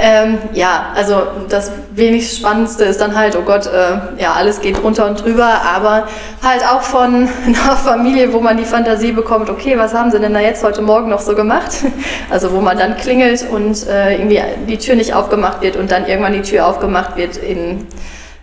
ähm, 0.00 0.38
ja, 0.52 0.92
also 0.94 1.22
das 1.48 1.72
wenig 1.92 2.32
Spannendste 2.32 2.84
ist 2.84 3.00
dann 3.00 3.16
halt, 3.16 3.36
oh 3.36 3.42
Gott, 3.42 3.66
äh, 3.66 4.20
ja, 4.22 4.32
alles 4.32 4.60
geht 4.60 4.82
runter 4.82 5.06
und 5.06 5.22
drüber, 5.22 5.60
aber 5.74 6.08
halt 6.42 6.62
auch 6.64 6.82
von 6.82 7.28
einer 7.46 7.76
Familie, 7.76 8.32
wo 8.32 8.40
man 8.40 8.56
die 8.56 8.64
Fantasie 8.64 9.12
bekommt, 9.12 9.50
okay, 9.50 9.76
was 9.76 9.94
haben 9.94 10.10
sie 10.10 10.18
denn 10.20 10.34
da 10.34 10.40
jetzt 10.40 10.62
heute 10.64 10.82
Morgen 10.82 11.08
noch 11.08 11.20
so 11.20 11.34
gemacht? 11.34 11.72
Also 12.30 12.52
wo 12.52 12.62
man 12.62 12.78
dann 12.78 12.96
klingelt 12.96 13.44
und 13.50 13.86
äh, 13.86 14.14
irgendwie 14.14 14.40
die 14.66 14.78
Tür 14.78 14.94
nicht 14.94 15.12
aufgemacht 15.12 15.60
wird 15.60 15.76
und 15.76 15.90
dann 15.90 16.06
irgendwann 16.06 16.32
die 16.32 16.40
Tür 16.40 16.66
aufgemacht 16.66 17.16
wird 17.16 17.36
in 17.36 17.86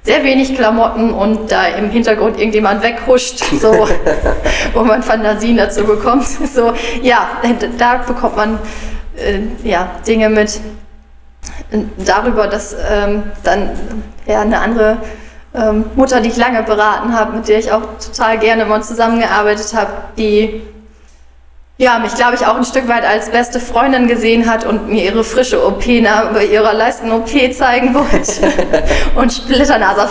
sehr 0.03 0.23
wenig 0.23 0.55
Klamotten 0.55 1.11
und 1.11 1.51
da 1.51 1.67
im 1.67 1.89
Hintergrund 1.89 2.37
irgendjemand 2.37 2.83
weghuscht, 2.83 3.43
so, 3.59 3.87
wo 4.73 4.83
man 4.83 5.03
Fantasien 5.03 5.57
dazu 5.57 5.83
bekommt. 5.85 6.25
So, 6.25 6.73
ja, 7.01 7.29
da 7.77 7.97
bekommt 7.97 8.37
man 8.37 8.59
äh, 9.17 9.67
ja, 9.67 9.91
Dinge 10.07 10.29
mit, 10.29 10.59
darüber, 11.97 12.47
dass 12.47 12.73
ähm, 12.73 13.23
dann 13.43 13.69
ja, 14.25 14.41
eine 14.41 14.59
andere 14.59 14.97
ähm, 15.53 15.85
Mutter, 15.95 16.21
die 16.21 16.29
ich 16.29 16.37
lange 16.37 16.63
beraten 16.63 17.17
habe, 17.17 17.37
mit 17.37 17.47
der 17.47 17.59
ich 17.59 17.71
auch 17.71 17.81
total 18.03 18.37
gerne 18.37 18.65
mal 18.65 18.83
zusammengearbeitet 18.83 19.73
habe, 19.73 19.91
die 20.17 20.61
ja, 21.79 21.97
mich, 21.97 22.13
glaube 22.13 22.35
ich, 22.35 22.45
auch 22.45 22.57
ein 22.57 22.65
Stück 22.65 22.89
weit 22.89 23.05
als 23.05 23.29
beste 23.29 23.61
Freundin 23.61 24.09
gesehen 24.09 24.51
hat 24.51 24.65
und 24.65 24.89
mir 24.89 25.05
ihre 25.05 25.23
frische 25.23 25.65
OP 25.65 25.85
bei 25.85 26.45
ihrer 26.45 26.73
Leisten-OP 26.73 27.29
zeigen 27.53 27.93
wollte 27.93 28.51
und 29.15 29.31
splitternaser 29.31 30.09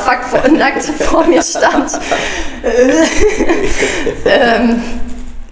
nackt 0.51 0.83
vor 0.83 1.27
mir 1.27 1.43
stand. 1.43 1.93
ähm, 4.25 4.83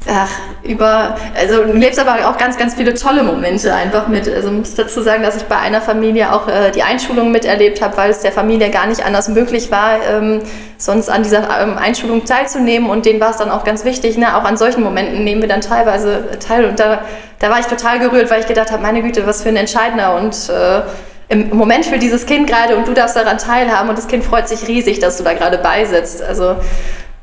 ach, 0.09 0.31
über, 0.67 1.17
also 1.35 1.65
du 1.65 1.73
lebst 1.73 1.99
aber 1.99 2.29
auch 2.29 2.37
ganz, 2.39 2.59
ganz 2.59 2.75
viele 2.75 2.95
tolle 2.95 3.23
Momente 3.23 3.73
einfach 3.75 4.09
mit. 4.09 4.29
Also 4.29 4.51
muss 4.51 4.75
dazu 4.75 5.03
sagen, 5.03 5.23
dass 5.23 5.37
ich 5.37 5.45
bei 5.45 5.57
einer 5.57 5.81
Familie 5.81 6.33
auch 6.33 6.49
äh, 6.49 6.71
die 6.71 6.83
Einschulung 6.83 7.31
miterlebt 7.31 7.81
habe, 7.83 7.97
weil 7.97 8.11
es 8.11 8.21
der 8.21 8.33
Familie 8.33 8.71
gar 8.71 8.87
nicht 8.87 9.05
anders 9.05 9.29
möglich 9.29 9.71
war, 9.71 9.99
ähm, 10.09 10.43
sonst 10.79 11.09
an 11.09 11.23
dieser 11.23 11.61
ähm, 11.61 11.79
Einschulung 11.79 12.25
teilzunehmen 12.25 12.91
und 12.91 13.07
denen 13.07 13.21
war 13.21 13.31
es 13.31 13.37
dann 13.37 13.51
auch 13.51 13.65
ganz 13.65 13.85
wichtig. 13.85 14.19
Ne? 14.19 14.37
Auch 14.37 14.45
an 14.45 14.57
solchen 14.57 14.83
Momenten 14.83 15.25
nehmen 15.25 15.41
wir 15.41 15.49
dann 15.49 15.61
teilweise 15.61 16.25
teil 16.39 16.67
und 16.67 16.79
da, 16.79 17.01
da 17.39 17.51
war 17.51 17.61
ich 17.61 17.67
total 17.67 17.99
gerührt, 17.99 18.31
weil 18.31 18.41
ich 18.41 18.47
gedacht 18.47 18.71
habe, 18.71 18.83
meine 18.83 19.03
Güte, 19.03 19.27
was 19.27 19.43
für 19.43 19.49
ein 19.49 19.57
entscheidender 19.57 20.17
und 20.17 20.35
äh, 20.49 20.83
im 21.29 21.57
Moment 21.57 21.85
für 21.87 21.99
dieses 21.99 22.27
Kind 22.27 22.49
gerade 22.49 22.77
und 22.77 22.87
du 22.87 22.95
darfst 22.95 23.17
daran 23.17 23.39
teilhaben 23.39 23.89
und 23.89 23.99
das 23.99 24.07
Kind 24.07 24.25
freut 24.25 24.49
sich 24.49 24.69
riesig, 24.69 25.01
dass 25.01 25.17
du 25.19 25.25
da 25.25 25.33
gerade 25.33 25.59
beisitzt. 25.59 26.23
Also 26.23 26.57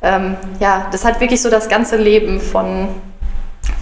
ähm, 0.02 0.36
ja, 0.60 0.88
das 0.92 1.06
hat 1.06 1.22
wirklich 1.22 1.42
so 1.42 1.50
das 1.50 1.70
ganze 1.70 1.96
Leben 1.96 2.42
von 2.42 2.90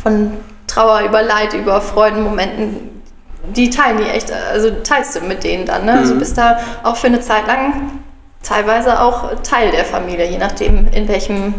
von 0.01 0.31
Trauer 0.67 1.01
über 1.01 1.21
Leid, 1.21 1.53
über 1.53 1.81
Freudenmomenten, 1.81 3.01
die 3.55 3.69
teilen 3.69 3.97
die 3.97 4.03
echt, 4.05 4.31
also 4.31 4.69
teilst 4.83 5.15
du 5.15 5.21
mit 5.21 5.43
denen 5.43 5.65
dann. 5.65 5.85
Ne? 5.85 5.91
Also 5.93 6.13
mhm. 6.13 6.19
Also 6.19 6.19
bist 6.19 6.37
da 6.37 6.59
auch 6.83 6.95
für 6.95 7.07
eine 7.07 7.21
Zeit 7.21 7.47
lang 7.47 7.91
teilweise 8.43 8.99
auch 8.99 9.41
Teil 9.43 9.71
der 9.71 9.85
Familie, 9.85 10.29
je 10.29 10.37
nachdem, 10.37 10.87
in 10.91 11.07
welchem, 11.07 11.53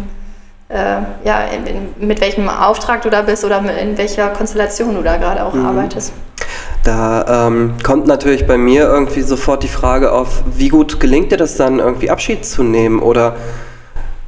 äh, 0.69 0.97
ja, 1.25 1.43
in, 1.55 1.67
in, 1.67 2.07
mit 2.07 2.21
welchem 2.21 2.49
Auftrag 2.49 3.03
du 3.03 3.11
da 3.11 3.23
bist 3.23 3.45
oder 3.45 3.63
in 3.81 3.97
welcher 3.99 4.29
Konstellation 4.29 4.95
du 4.95 5.03
da 5.03 5.17
gerade 5.17 5.45
auch 5.45 5.55
mhm. 5.55 5.67
arbeitest. 5.67 6.13
Da 6.85 7.47
ähm, 7.47 7.75
kommt 7.85 8.09
natürlich 8.09 8.47
bei 8.47 8.59
mir 8.59 8.85
irgendwie 8.85 9.23
sofort 9.23 9.63
die 9.63 9.69
Frage 9.69 10.11
auf, 10.11 10.43
wie 10.47 10.69
gut 10.69 10.99
gelingt 10.99 11.31
dir 11.31 11.37
das 11.37 11.57
dann, 11.57 11.79
irgendwie 11.79 12.11
Abschied 12.11 12.45
zu 12.45 12.65
nehmen 12.65 13.01
oder 13.01 13.37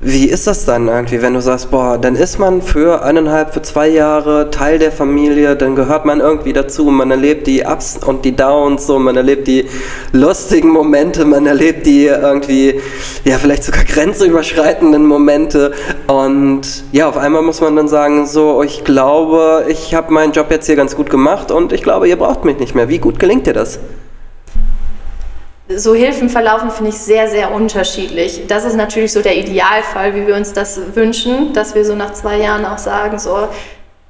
wie 0.07 0.29
ist 0.29 0.47
das 0.47 0.67
dann 0.67 0.87
irgendwie, 0.87 1.23
wenn 1.23 1.33
du 1.33 1.41
sagst, 1.41 1.71
boah, 1.71 1.97
dann 1.97 2.15
ist 2.15 2.39
man 2.39 2.61
für 2.61 3.03
eineinhalb, 3.03 3.55
für 3.55 3.63
zwei 3.63 3.89
Jahre 3.89 4.51
Teil 4.51 4.79
der 4.79 4.93
Familie, 4.93 5.57
dann 5.57 5.75
gehört 5.75 6.05
man 6.05 6.21
irgendwie 6.21 6.53
dazu, 6.53 6.85
man 6.85 7.11
erlebt 7.11 7.47
die 7.47 7.65
Ups 7.65 7.99
und 8.05 8.27
die 8.27 8.37
Downs, 8.37 8.87
so, 8.87 8.99
man 8.99 9.17
erlebt 9.17 9.47
die 9.47 9.67
lustigen 10.13 10.69
Momente, 10.69 11.25
man 11.25 11.47
erlebt 11.47 11.87
die 11.87 12.05
irgendwie, 12.05 12.83
ja, 13.25 13.39
vielleicht 13.39 13.65
sogar 13.65 13.85
grenzüberschreitenden 13.85 15.07
Momente 15.07 15.73
und 16.07 16.85
ja, 16.93 17.09
auf 17.09 17.17
einmal 17.17 17.41
muss 17.41 17.63
man 17.63 17.75
dann 17.75 17.89
sagen, 17.89 18.27
so, 18.27 18.63
ich 18.63 18.85
glaube, 18.85 19.65
ich 19.69 19.95
habe 19.95 20.13
meinen 20.13 20.33
Job 20.33 20.51
jetzt 20.51 20.67
hier 20.67 20.77
ganz 20.77 20.97
gut 20.97 21.09
gemacht 21.09 21.51
und 21.51 21.73
ich 21.73 21.83
glaube, 21.83 22.09
ihr 22.09 22.17
braucht 22.17 22.45
mich 22.45 22.59
nicht 22.59 22.75
mehr. 22.75 22.91
Wie 22.91 22.99
gut 22.99 23.19
gelingt 23.19 23.47
dir 23.47 23.55
das? 23.55 23.79
So 25.69 25.95
Hilfen 25.95 26.29
verlaufen, 26.29 26.71
finde 26.71 26.91
ich 26.91 26.99
sehr, 26.99 27.29
sehr 27.29 27.53
unterschiedlich. 27.53 28.47
Das 28.49 28.65
ist 28.65 28.77
natürlich 28.77 29.13
so 29.13 29.23
der 29.23 29.37
Idealfall, 29.37 30.15
wie 30.15 30.27
wir 30.27 30.37
uns 30.37 30.53
das 30.53 30.79
wünschen, 30.95 31.53
dass 31.55 31.75
wir 31.75 31.85
so 31.85 31.95
nach 31.95 32.13
zwei 32.13 32.39
Jahren 32.39 32.67
auch 32.67 32.79
sagen, 32.79 33.19
so, 33.19 33.49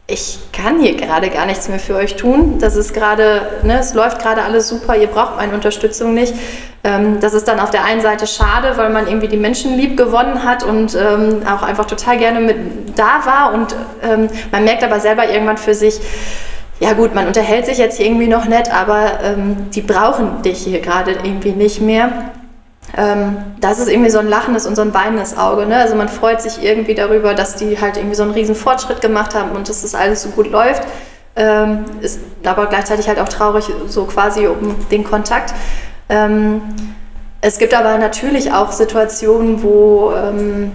ich 0.06 0.38
kann 0.52 0.80
hier 0.80 0.96
gerade 0.96 1.30
gar 1.30 1.46
nichts 1.46 1.68
mehr 1.68 1.78
für 1.78 1.94
euch 1.94 2.16
tun. 2.16 2.58
Das 2.58 2.76
ist 2.76 2.92
gerade, 2.92 3.60
ne, 3.62 3.78
es 3.78 3.94
läuft 3.94 4.18
gerade 4.18 4.42
alles 4.42 4.68
super, 4.68 4.96
ihr 4.96 5.06
braucht 5.06 5.36
meine 5.36 5.54
Unterstützung 5.54 6.12
nicht. 6.12 6.34
Ähm, 6.82 7.20
das 7.20 7.32
ist 7.32 7.48
dann 7.48 7.58
auf 7.58 7.70
der 7.70 7.84
einen 7.84 8.02
Seite 8.02 8.26
schade, 8.26 8.76
weil 8.76 8.90
man 8.90 9.06
irgendwie 9.06 9.28
die 9.28 9.38
Menschen 9.38 9.78
lieb 9.78 9.96
gewonnen 9.96 10.44
hat 10.44 10.62
und 10.62 10.94
ähm, 10.94 11.42
auch 11.46 11.62
einfach 11.62 11.86
total 11.86 12.18
gerne 12.18 12.40
mit 12.40 12.98
da 12.98 13.24
war. 13.24 13.54
Und 13.54 13.74
ähm, 14.02 14.28
man 14.52 14.64
merkt 14.64 14.84
aber 14.84 15.00
selber 15.00 15.30
irgendwann 15.30 15.56
für 15.56 15.74
sich, 15.74 15.98
ja 16.84 16.92
gut, 16.92 17.14
man 17.14 17.26
unterhält 17.26 17.64
sich 17.64 17.78
jetzt 17.78 17.98
irgendwie 17.98 18.26
noch 18.26 18.44
nett, 18.44 18.70
aber 18.70 19.20
ähm, 19.22 19.70
die 19.70 19.80
brauchen 19.80 20.42
dich 20.42 20.58
hier 20.58 20.80
gerade 20.80 21.12
irgendwie 21.12 21.52
nicht 21.52 21.80
mehr. 21.80 22.10
Ähm, 22.94 23.38
das 23.58 23.78
ist 23.78 23.88
irgendwie 23.88 24.10
so 24.10 24.18
ein 24.18 24.28
lachendes 24.28 24.66
und 24.66 24.76
so 24.76 24.82
ein 24.82 24.92
weinendes 24.92 25.38
Auge. 25.38 25.64
Ne? 25.64 25.78
Also 25.78 25.94
man 25.94 26.10
freut 26.10 26.42
sich 26.42 26.62
irgendwie 26.62 26.94
darüber, 26.94 27.32
dass 27.32 27.56
die 27.56 27.80
halt 27.80 27.96
irgendwie 27.96 28.14
so 28.14 28.22
einen 28.22 28.32
riesen 28.32 28.54
Fortschritt 28.54 29.00
gemacht 29.00 29.34
haben 29.34 29.52
und 29.52 29.66
dass 29.66 29.80
das 29.80 29.94
alles 29.94 30.22
so 30.24 30.28
gut 30.28 30.50
läuft. 30.50 30.82
Ähm, 31.36 31.86
ist 32.02 32.20
aber 32.44 32.66
gleichzeitig 32.66 33.08
halt 33.08 33.18
auch 33.18 33.30
traurig, 33.30 33.64
so 33.86 34.04
quasi 34.04 34.46
um 34.46 34.76
den 34.90 35.04
Kontakt. 35.04 35.54
Ähm, 36.10 36.60
es 37.40 37.56
gibt 37.56 37.72
aber 37.72 37.96
natürlich 37.96 38.52
auch 38.52 38.72
Situationen, 38.72 39.62
wo 39.62 40.12
ähm, 40.12 40.72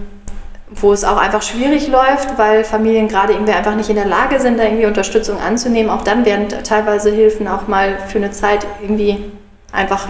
wo 0.72 0.94
es 0.94 1.04
auch 1.04 1.18
einfach 1.18 1.42
schwierig 1.42 1.88
läuft, 1.88 2.38
weil 2.38 2.64
Familien 2.64 3.08
gerade 3.08 3.34
irgendwie 3.34 3.54
einfach 3.54 3.76
nicht 3.76 3.90
in 3.90 3.96
der 3.96 4.06
Lage 4.06 4.40
sind, 4.40 4.60
da 4.60 4.64
irgendwie 4.64 4.86
Unterstützung 4.86 5.40
anzunehmen. 5.40 5.90
Auch 5.90 6.04
dann 6.04 6.26
werden 6.26 6.48
teilweise 6.64 7.12
Hilfen 7.12 7.48
auch 7.48 7.68
mal 7.68 7.98
für 8.08 8.20
eine 8.20 8.32
Zeit 8.32 8.66
irgendwie 8.82 9.32
einfach 9.72 10.08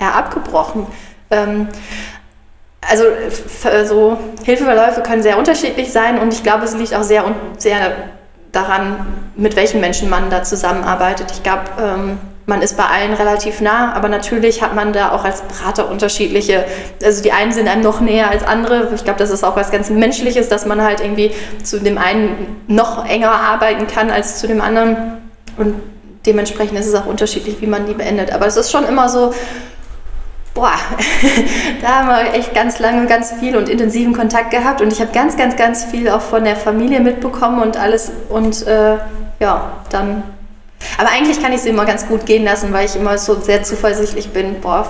ja, 0.00 0.12
abgebrochen. 0.12 0.86
Ähm, 1.30 1.68
also 2.88 3.04
so 3.84 4.16
Hilfeverläufe 4.44 5.02
können 5.02 5.22
sehr 5.22 5.38
unterschiedlich 5.38 5.90
sein 5.90 6.18
und 6.18 6.32
ich 6.32 6.44
glaube, 6.44 6.64
es 6.64 6.76
liegt 6.76 6.94
auch 6.94 7.02
sehr, 7.02 7.24
sehr 7.58 7.96
daran, 8.52 9.06
mit 9.34 9.56
welchen 9.56 9.80
Menschen 9.80 10.08
man 10.08 10.30
da 10.30 10.44
zusammenarbeitet. 10.44 11.32
Ich 11.32 11.42
glaube, 11.42 11.64
ähm, 11.80 12.18
man 12.46 12.62
ist 12.62 12.76
bei 12.76 12.84
allen 12.84 13.12
relativ 13.12 13.60
nah, 13.60 13.92
aber 13.92 14.08
natürlich 14.08 14.62
hat 14.62 14.74
man 14.74 14.92
da 14.92 15.10
auch 15.10 15.24
als 15.24 15.42
Berater 15.42 15.90
unterschiedliche, 15.90 16.64
also 17.02 17.20
die 17.22 17.32
einen 17.32 17.50
sind 17.52 17.68
einem 17.68 17.82
noch 17.82 18.00
näher 18.00 18.30
als 18.30 18.44
andere. 18.44 18.88
Ich 18.94 19.02
glaube, 19.02 19.18
das 19.18 19.30
ist 19.30 19.42
auch 19.42 19.56
was 19.56 19.72
ganz 19.72 19.90
Menschliches, 19.90 20.48
dass 20.48 20.64
man 20.64 20.80
halt 20.80 21.00
irgendwie 21.00 21.32
zu 21.64 21.80
dem 21.80 21.98
einen 21.98 22.62
noch 22.68 23.04
enger 23.08 23.32
arbeiten 23.32 23.88
kann 23.88 24.10
als 24.10 24.38
zu 24.38 24.46
dem 24.46 24.60
anderen. 24.60 25.18
Und 25.56 25.74
dementsprechend 26.24 26.78
ist 26.78 26.86
es 26.86 26.94
auch 26.94 27.06
unterschiedlich, 27.06 27.60
wie 27.60 27.66
man 27.66 27.86
die 27.86 27.94
beendet. 27.94 28.32
Aber 28.32 28.46
es 28.46 28.56
ist 28.56 28.70
schon 28.70 28.84
immer 28.84 29.08
so, 29.08 29.34
boah, 30.54 30.74
da 31.82 31.88
haben 31.88 32.08
wir 32.08 32.34
echt 32.34 32.54
ganz 32.54 32.78
lange 32.78 33.06
ganz 33.06 33.32
viel 33.32 33.56
und 33.56 33.68
intensiven 33.68 34.14
Kontakt 34.14 34.52
gehabt 34.52 34.80
und 34.80 34.92
ich 34.92 35.00
habe 35.00 35.10
ganz, 35.12 35.36
ganz, 35.36 35.56
ganz 35.56 35.84
viel 35.84 36.08
auch 36.08 36.22
von 36.22 36.44
der 36.44 36.56
Familie 36.56 37.00
mitbekommen 37.00 37.60
und 37.60 37.76
alles 37.76 38.12
und 38.28 38.66
äh, 38.66 38.96
ja, 39.40 39.72
dann 39.90 40.22
aber 40.98 41.10
eigentlich 41.10 41.42
kann 41.42 41.52
ich 41.52 41.60
sie 41.60 41.68
immer 41.68 41.84
ganz 41.84 42.06
gut 42.06 42.26
gehen 42.26 42.44
lassen, 42.44 42.72
weil 42.72 42.86
ich 42.86 42.96
immer 42.96 43.18
so 43.18 43.38
sehr 43.40 43.62
zuversichtlich 43.62 44.30
bin, 44.30 44.60
boah, 44.60 44.86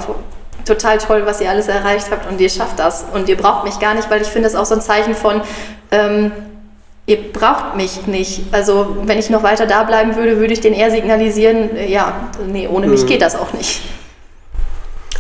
total 0.65 0.99
toll, 0.99 1.23
was 1.25 1.41
ihr 1.41 1.51
alles 1.51 1.69
erreicht 1.69 2.11
habt 2.11 2.31
und 2.31 2.41
ihr 2.41 2.51
schafft 2.51 2.79
das. 2.79 3.05
Und 3.15 3.29
ihr 3.29 3.37
braucht 3.37 3.65
mich 3.65 3.79
gar 3.79 3.95
nicht, 3.95 4.11
weil 4.11 4.23
ich 4.23 4.29
finde 4.29 4.49
das 4.49 4.57
auch 4.57 4.67
so 4.67 4.75
ein 4.75 4.81
Zeichen 4.81 5.15
von, 5.15 5.41
ähm, 5.91 6.33
ihr 7.07 7.33
braucht 7.33 7.77
mich 7.77 8.07
nicht. 8.07 8.43
Also 8.53 8.97
wenn 9.05 9.19
ich 9.19 9.31
noch 9.31 9.43
weiter 9.43 9.67
da 9.67 9.85
bleiben 9.85 10.17
würde, 10.17 10.39
würde 10.39 10.53
ich 10.53 10.61
den 10.61 10.75
eher 10.75 10.91
signalisieren, 10.91 11.77
äh, 11.77 11.89
ja, 11.89 12.31
nee, 12.47 12.69
ohne 12.69 12.89
mich 12.89 13.03
mhm. 13.03 13.07
geht 13.07 13.23
das 13.23 13.37
auch 13.37 13.53
nicht. 13.53 13.83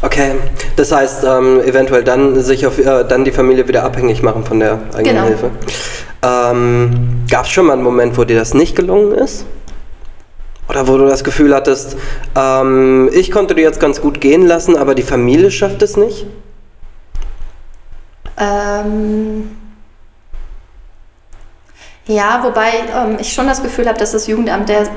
Okay, 0.02 0.32
das 0.76 0.92
heißt, 0.92 1.24
ähm, 1.24 1.60
eventuell 1.62 2.04
dann 2.04 2.40
sich 2.42 2.66
auf 2.66 2.78
äh, 2.78 3.04
dann 3.04 3.24
die 3.24 3.32
Familie 3.32 3.66
wieder 3.66 3.82
abhängig 3.82 4.22
machen 4.22 4.44
von 4.44 4.60
der 4.60 4.78
eigenen 4.94 5.04
Genau. 5.04 5.26
Hilfe. 5.26 5.50
Ähm, 6.22 7.24
Gab 7.30 7.46
es 7.46 7.50
schon 7.50 7.66
mal 7.66 7.72
einen 7.74 7.82
Moment, 7.82 8.18
wo 8.18 8.24
dir 8.24 8.38
das 8.38 8.52
nicht 8.52 8.76
gelungen 8.76 9.12
ist? 9.12 9.46
Oder 10.68 10.88
wo 10.88 10.98
du 10.98 11.06
das 11.06 11.22
Gefühl 11.22 11.54
hattest, 11.54 11.96
ähm, 12.34 13.08
ich 13.12 13.30
konnte 13.30 13.54
dir 13.54 13.62
jetzt 13.62 13.80
ganz 13.80 14.00
gut 14.00 14.20
gehen 14.20 14.46
lassen, 14.46 14.76
aber 14.76 14.94
die 14.94 15.02
Familie 15.02 15.50
schafft 15.50 15.82
es 15.82 15.96
nicht? 15.96 16.26
Ähm, 18.38 19.56
ja, 22.06 22.40
wobei 22.42 22.70
ähm, 22.94 23.16
ich 23.20 23.32
schon 23.32 23.46
das 23.46 23.62
Gefühl 23.62 23.88
habe, 23.88 23.98
dass 23.98 24.12
das 24.12 24.26
Jugendamt, 24.26 24.68
der, 24.68 24.88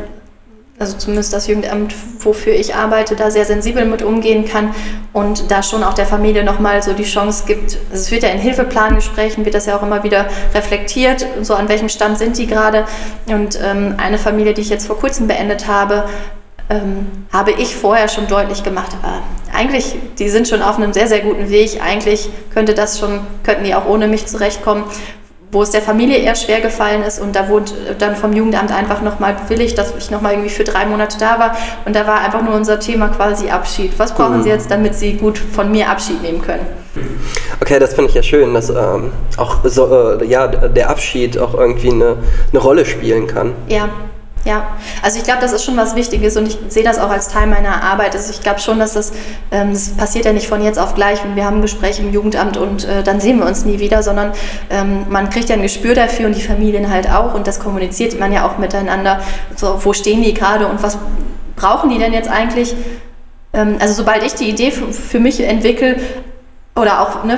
also 0.79 0.97
zumindest 0.97 1.33
das 1.33 1.47
Jugendamt, 1.47 1.93
wofür 2.19 2.53
ich 2.53 2.73
arbeite, 2.73 3.15
da 3.15 3.29
sehr 3.29 3.45
sensibel 3.45 3.85
mit 3.85 4.01
umgehen 4.01 4.45
kann 4.45 4.73
und 5.11 5.51
da 5.51 5.61
schon 5.61 5.83
auch 5.83 5.93
der 5.93 6.05
Familie 6.05 6.43
nochmal 6.43 6.81
so 6.81 6.93
die 6.93 7.03
Chance 7.03 7.43
gibt. 7.45 7.77
Also 7.91 8.03
es 8.03 8.11
wird 8.11 8.23
ja 8.23 8.29
in 8.29 8.39
Hilfeplangesprächen, 8.39 9.43
wird 9.43 9.55
das 9.55 9.65
ja 9.65 9.77
auch 9.77 9.83
immer 9.83 10.03
wieder 10.03 10.27
reflektiert, 10.53 11.25
so 11.41 11.53
an 11.53 11.67
welchem 11.67 11.89
Stand 11.89 12.17
sind 12.17 12.37
die 12.37 12.47
gerade. 12.47 12.85
Und 13.27 13.59
ähm, 13.61 13.95
eine 13.97 14.17
Familie, 14.17 14.53
die 14.53 14.61
ich 14.61 14.69
jetzt 14.69 14.87
vor 14.87 14.97
kurzem 14.97 15.27
beendet 15.27 15.67
habe, 15.67 16.05
ähm, 16.69 17.07
habe 17.33 17.51
ich 17.51 17.75
vorher 17.75 18.07
schon 18.07 18.27
deutlich 18.27 18.63
gemacht, 18.63 18.91
äh, 19.03 19.55
eigentlich, 19.55 19.95
die 20.19 20.29
sind 20.29 20.47
schon 20.47 20.61
auf 20.61 20.77
einem 20.77 20.93
sehr, 20.93 21.07
sehr 21.07 21.19
guten 21.21 21.49
Weg. 21.49 21.81
Eigentlich 21.83 22.29
könnte 22.53 22.73
das 22.73 22.99
schon, 22.99 23.21
könnten 23.43 23.63
die 23.63 23.73
auch 23.73 23.87
ohne 23.87 24.07
mich 24.07 24.27
zurechtkommen. 24.27 24.83
Wo 25.51 25.63
es 25.63 25.71
der 25.71 25.81
Familie 25.81 26.17
eher 26.17 26.35
schwer 26.35 26.61
gefallen 26.61 27.01
ist 27.01 27.19
und 27.19 27.35
da 27.35 27.49
wurde 27.49 27.71
dann 27.97 28.15
vom 28.15 28.33
Jugendamt 28.33 28.71
einfach 28.71 29.01
nochmal 29.01 29.33
bewilligt, 29.33 29.77
dass 29.79 29.93
ich 29.97 30.11
nochmal 30.11 30.33
irgendwie 30.33 30.51
für 30.51 30.63
drei 30.63 30.85
Monate 30.85 31.17
da 31.17 31.39
war. 31.39 31.57
Und 31.85 31.95
da 31.95 32.05
war 32.05 32.21
einfach 32.21 32.43
nur 32.43 32.53
unser 32.53 32.79
Thema 32.79 33.07
quasi 33.07 33.49
Abschied. 33.49 33.97
Was 33.97 34.13
brauchen 34.13 34.37
Mhm. 34.39 34.43
Sie 34.43 34.49
jetzt, 34.49 34.69
damit 34.69 34.93
Sie 34.93 35.13
gut 35.13 35.39
von 35.39 35.71
mir 35.71 35.89
Abschied 35.89 36.21
nehmen 36.21 36.41
können? 36.41 36.65
Okay, 37.61 37.79
das 37.79 37.93
finde 37.93 38.09
ich 38.09 38.15
ja 38.15 38.21
schön, 38.23 38.53
dass 38.53 38.69
ähm, 38.69 39.11
auch 39.37 39.57
so, 39.63 40.17
äh, 40.19 40.25
ja, 40.25 40.47
der 40.47 40.89
Abschied 40.89 41.37
auch 41.39 41.53
irgendwie 41.55 41.91
eine, 41.91 42.17
eine 42.51 42.61
Rolle 42.61 42.85
spielen 42.85 43.25
kann. 43.27 43.53
Ja, 43.67 43.89
ja. 44.45 44.67
Also 45.01 45.17
ich 45.17 45.23
glaube, 45.23 45.41
das 45.41 45.51
ist 45.51 45.63
schon 45.63 45.75
was 45.77 45.95
Wichtiges 45.95 46.37
und 46.37 46.47
ich 46.47 46.57
sehe 46.69 46.83
das 46.83 46.97
auch 46.97 47.09
als 47.09 47.27
Teil 47.27 47.47
meiner 47.47 47.83
Arbeit. 47.83 48.15
Also 48.15 48.31
ich 48.31 48.41
glaube 48.41 48.59
schon, 48.59 48.79
dass 48.79 48.93
das, 48.93 49.11
ähm, 49.51 49.73
das 49.73 49.89
passiert 49.89 50.25
ja 50.25 50.33
nicht 50.33 50.47
von 50.47 50.63
jetzt 50.63 50.79
auf 50.79 50.95
gleich. 50.95 51.19
Wir 51.35 51.45
haben 51.45 51.57
ein 51.57 51.61
Gespräch 51.61 51.99
im 51.99 52.11
Jugendamt 52.11 52.57
und 52.57 52.85
äh, 52.85 53.03
dann 53.03 53.19
sehen 53.19 53.39
wir 53.39 53.45
uns 53.45 53.65
nie 53.65 53.79
wieder, 53.79 54.01
sondern 54.01 54.31
ähm, 54.69 55.05
man 55.09 55.29
kriegt 55.29 55.49
ja 55.49 55.55
ein 55.55 55.61
Gespür 55.61 55.93
dafür 55.93 56.27
und 56.27 56.35
die 56.35 56.41
Familien 56.41 56.89
halt 56.89 57.11
auch 57.11 57.33
und 57.33 57.47
das 57.47 57.59
kommuniziert 57.59 58.19
man 58.19 58.31
ja 58.31 58.47
auch 58.47 58.57
miteinander. 58.57 59.21
So, 59.55 59.79
wo 59.83 59.93
stehen 59.93 60.23
die 60.23 60.33
gerade 60.33 60.67
und 60.67 60.81
was 60.81 60.97
brauchen 61.55 61.89
die 61.89 61.97
denn 61.97 62.13
jetzt 62.13 62.29
eigentlich? 62.29 62.73
Ähm, 63.53 63.75
also 63.79 63.93
sobald 63.93 64.23
ich 64.23 64.33
die 64.35 64.49
Idee 64.49 64.71
für 64.71 65.19
mich 65.19 65.41
entwickle, 65.41 65.97
oder 66.75 67.01
auch 67.01 67.23
ne, 67.23 67.37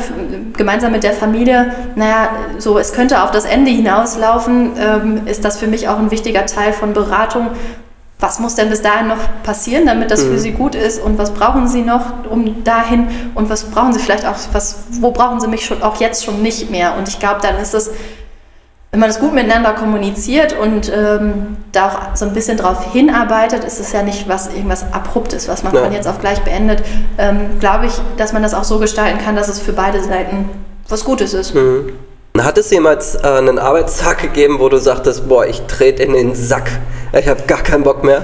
gemeinsam 0.55 0.91
mit 0.91 1.03
der 1.03 1.13
Familie, 1.13 1.73
naja, 1.95 2.29
so 2.57 2.77
es 2.77 2.93
könnte 2.93 3.23
auf 3.23 3.31
das 3.31 3.45
Ende 3.45 3.71
hinauslaufen, 3.71 4.73
ähm, 4.77 5.21
ist 5.25 5.43
das 5.43 5.57
für 5.57 5.67
mich 5.67 5.87
auch 5.87 5.97
ein 5.97 6.11
wichtiger 6.11 6.45
Teil 6.45 6.73
von 6.73 6.93
Beratung. 6.93 7.47
Was 8.19 8.39
muss 8.39 8.53
denn 8.53 8.69
bis 8.69 8.83
dahin 8.83 9.07
noch 9.07 9.17
passieren, 9.41 9.87
damit 9.87 10.11
das 10.11 10.21
für 10.21 10.37
Sie 10.37 10.51
gut 10.51 10.75
ist 10.75 11.01
und 11.01 11.17
was 11.17 11.31
brauchen 11.31 11.67
Sie 11.67 11.81
noch 11.81 12.23
um 12.29 12.63
dahin 12.63 13.07
und 13.33 13.49
was 13.49 13.63
brauchen 13.63 13.93
Sie 13.93 13.99
vielleicht 13.99 14.27
auch, 14.27 14.35
was, 14.51 14.83
wo 14.91 15.09
brauchen 15.09 15.39
Sie 15.39 15.47
mich 15.47 15.65
schon 15.65 15.81
auch 15.81 15.99
jetzt 15.99 16.23
schon 16.23 16.43
nicht 16.43 16.69
mehr? 16.69 16.95
Und 16.99 17.07
ich 17.07 17.17
glaube, 17.17 17.39
dann 17.41 17.57
ist 17.57 17.73
es, 17.73 17.89
wenn 18.91 18.99
man 18.99 19.07
das 19.09 19.19
gut 19.19 19.33
miteinander 19.33 19.71
kommuniziert 19.71 20.53
und 20.57 20.91
ähm, 20.93 21.55
da 21.71 21.87
auch 21.87 22.15
so 22.15 22.25
ein 22.25 22.33
bisschen 22.33 22.57
drauf 22.57 22.91
hinarbeitet, 22.91 23.63
ist 23.63 23.79
es 23.79 23.93
ja 23.93 24.03
nicht 24.03 24.27
was 24.27 24.47
irgendwas 24.47 24.83
Abruptes, 24.91 25.47
was 25.47 25.63
man 25.63 25.73
Ja. 25.73 25.83
von 25.83 25.93
jetzt 25.93 26.07
auf 26.09 26.19
gleich 26.19 26.41
beendet. 26.41 26.83
Ähm, 27.17 27.57
Glaube 27.61 27.85
ich, 27.85 27.93
dass 28.17 28.33
man 28.33 28.43
das 28.43 28.53
auch 28.53 28.65
so 28.65 28.79
gestalten 28.79 29.19
kann, 29.23 29.37
dass 29.37 29.47
es 29.47 29.59
für 29.59 29.71
beide 29.71 30.03
Seiten 30.03 30.49
was 30.89 31.05
Gutes 31.05 31.33
ist. 31.33 31.55
Mhm. 31.55 31.93
Hat 32.37 32.57
es 32.57 32.69
jemals 32.69 33.15
äh, 33.15 33.27
einen 33.27 33.59
Arbeitstag 33.59 34.21
gegeben, 34.21 34.59
wo 34.59 34.67
du 34.67 34.77
sagtest, 34.77 35.27
boah, 35.29 35.45
ich 35.45 35.61
trete 35.67 36.03
in 36.03 36.11
den 36.11 36.35
Sack, 36.35 36.69
ich 37.13 37.27
habe 37.29 37.41
gar 37.47 37.63
keinen 37.63 37.83
Bock 37.83 38.03
mehr? 38.03 38.23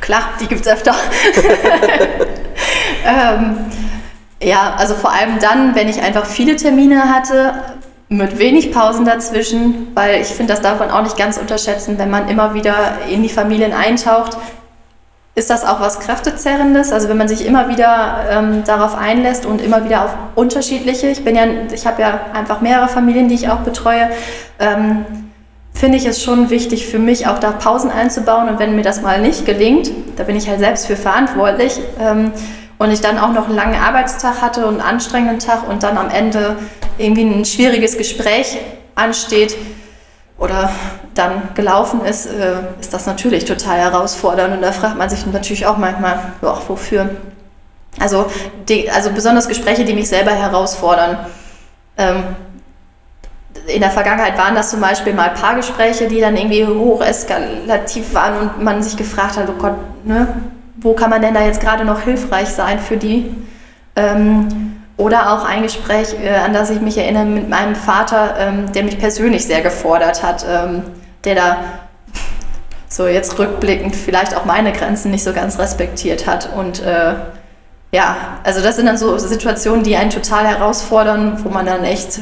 Klar, 0.00 0.22
die 0.40 0.46
gibt 0.46 0.66
es 0.66 0.72
öfter. 0.72 0.94
ähm, 3.04 3.56
ja, 4.40 4.74
also 4.78 4.94
vor 4.94 5.12
allem 5.12 5.38
dann, 5.40 5.74
wenn 5.74 5.88
ich 5.88 6.00
einfach 6.00 6.24
viele 6.24 6.54
Termine 6.54 7.12
hatte, 7.12 7.54
mit 8.08 8.38
wenig 8.38 8.72
Pausen 8.72 9.04
dazwischen, 9.04 9.88
weil 9.94 10.20
ich 10.20 10.28
finde, 10.28 10.54
das 10.54 10.62
darf 10.62 10.78
man 10.78 10.90
auch 10.90 11.02
nicht 11.02 11.16
ganz 11.16 11.36
unterschätzen, 11.36 11.98
wenn 11.98 12.10
man 12.10 12.28
immer 12.28 12.54
wieder 12.54 12.98
in 13.10 13.22
die 13.22 13.28
Familien 13.28 13.72
eintaucht, 13.72 14.38
ist 15.34 15.50
das 15.50 15.64
auch 15.64 15.80
was 15.80 16.00
Kräftezerrendes. 16.00 16.90
Also 16.90 17.08
wenn 17.08 17.16
man 17.16 17.28
sich 17.28 17.46
immer 17.46 17.68
wieder 17.68 18.24
ähm, 18.30 18.64
darauf 18.64 18.96
einlässt 18.96 19.46
und 19.46 19.60
immer 19.60 19.84
wieder 19.84 20.04
auf 20.04 20.14
unterschiedliche, 20.34 21.08
ich 21.08 21.24
bin 21.24 21.36
ja, 21.36 21.44
ich 21.72 21.86
habe 21.86 22.02
ja 22.02 22.20
einfach 22.32 22.60
mehrere 22.60 22.88
Familien, 22.88 23.28
die 23.28 23.36
ich 23.36 23.48
auch 23.48 23.60
betreue, 23.60 24.08
ähm, 24.58 25.04
finde 25.72 25.96
ich 25.96 26.06
es 26.06 26.22
schon 26.22 26.50
wichtig 26.50 26.88
für 26.88 26.98
mich 26.98 27.28
auch 27.28 27.38
da 27.38 27.52
Pausen 27.52 27.90
einzubauen 27.90 28.48
und 28.48 28.58
wenn 28.58 28.74
mir 28.74 28.82
das 28.82 29.00
mal 29.00 29.20
nicht 29.20 29.46
gelingt, 29.46 29.90
da 30.16 30.24
bin 30.24 30.34
ich 30.34 30.48
halt 30.48 30.58
selbst 30.58 30.88
für 30.88 30.96
verantwortlich 30.96 31.78
ähm, 32.00 32.32
und 32.78 32.90
ich 32.90 33.00
dann 33.00 33.16
auch 33.16 33.32
noch 33.32 33.46
einen 33.46 33.54
langen 33.54 33.80
Arbeitstag 33.80 34.42
hatte 34.42 34.66
und 34.66 34.80
einen 34.80 34.96
anstrengenden 34.96 35.38
Tag 35.38 35.68
und 35.68 35.84
dann 35.84 35.96
am 35.96 36.10
Ende 36.10 36.56
irgendwie 36.98 37.24
ein 37.24 37.44
schwieriges 37.44 37.96
Gespräch 37.96 38.58
ansteht 38.94 39.56
oder 40.38 40.70
dann 41.14 41.48
gelaufen 41.54 42.04
ist, 42.04 42.26
äh, 42.26 42.60
ist 42.80 42.92
das 42.94 43.06
natürlich 43.06 43.44
total 43.44 43.78
herausfordernd 43.78 44.54
und 44.54 44.62
da 44.62 44.72
fragt 44.72 44.96
man 44.96 45.08
sich 45.08 45.26
natürlich 45.26 45.66
auch 45.66 45.76
manchmal, 45.76 46.32
ja, 46.42 46.58
wofür? 46.68 47.10
Also, 47.98 48.26
die, 48.68 48.88
also 48.90 49.10
besonders 49.10 49.48
Gespräche, 49.48 49.84
die 49.84 49.94
mich 49.94 50.08
selber 50.08 50.30
herausfordern. 50.30 51.26
Ähm, 51.96 52.22
in 53.66 53.80
der 53.80 53.90
Vergangenheit 53.90 54.38
waren 54.38 54.54
das 54.54 54.70
zum 54.70 54.80
Beispiel 54.80 55.12
mal 55.12 55.30
Paargespräche, 55.30 56.08
die 56.08 56.20
dann 56.20 56.36
irgendwie 56.36 56.64
hocheskalativ 56.64 58.14
waren 58.14 58.50
und 58.50 58.64
man 58.64 58.82
sich 58.82 58.96
gefragt 58.96 59.36
hat, 59.36 59.48
oh 59.48 59.60
Gott, 59.60 59.74
ne, 60.04 60.28
wo 60.76 60.94
kann 60.94 61.10
man 61.10 61.20
denn 61.20 61.34
da 61.34 61.42
jetzt 61.42 61.60
gerade 61.60 61.84
noch 61.84 62.02
hilfreich 62.02 62.48
sein 62.48 62.78
für 62.78 62.96
die? 62.96 63.34
Ähm, 63.96 64.77
oder 64.98 65.32
auch 65.32 65.44
ein 65.44 65.62
Gespräch, 65.62 66.14
äh, 66.22 66.34
an 66.34 66.52
das 66.52 66.70
ich 66.70 66.80
mich 66.80 66.98
erinnere 66.98 67.24
mit 67.24 67.48
meinem 67.48 67.74
Vater, 67.74 68.34
ähm, 68.38 68.72
der 68.72 68.82
mich 68.82 68.98
persönlich 68.98 69.46
sehr 69.46 69.62
gefordert 69.62 70.22
hat, 70.22 70.44
ähm, 70.46 70.82
der 71.24 71.34
da 71.36 71.56
so 72.88 73.06
jetzt 73.06 73.38
rückblickend 73.38 73.94
vielleicht 73.94 74.36
auch 74.36 74.44
meine 74.44 74.72
Grenzen 74.72 75.10
nicht 75.10 75.22
so 75.22 75.32
ganz 75.32 75.58
respektiert 75.58 76.26
hat. 76.26 76.50
Und 76.56 76.82
äh, 76.82 77.14
ja, 77.92 78.16
also 78.42 78.60
das 78.60 78.76
sind 78.76 78.86
dann 78.86 78.98
so 78.98 79.16
Situationen, 79.18 79.84
die 79.84 79.96
einen 79.96 80.10
total 80.10 80.46
herausfordern, 80.46 81.38
wo 81.44 81.48
man 81.48 81.64
dann 81.64 81.84
echt, 81.84 82.18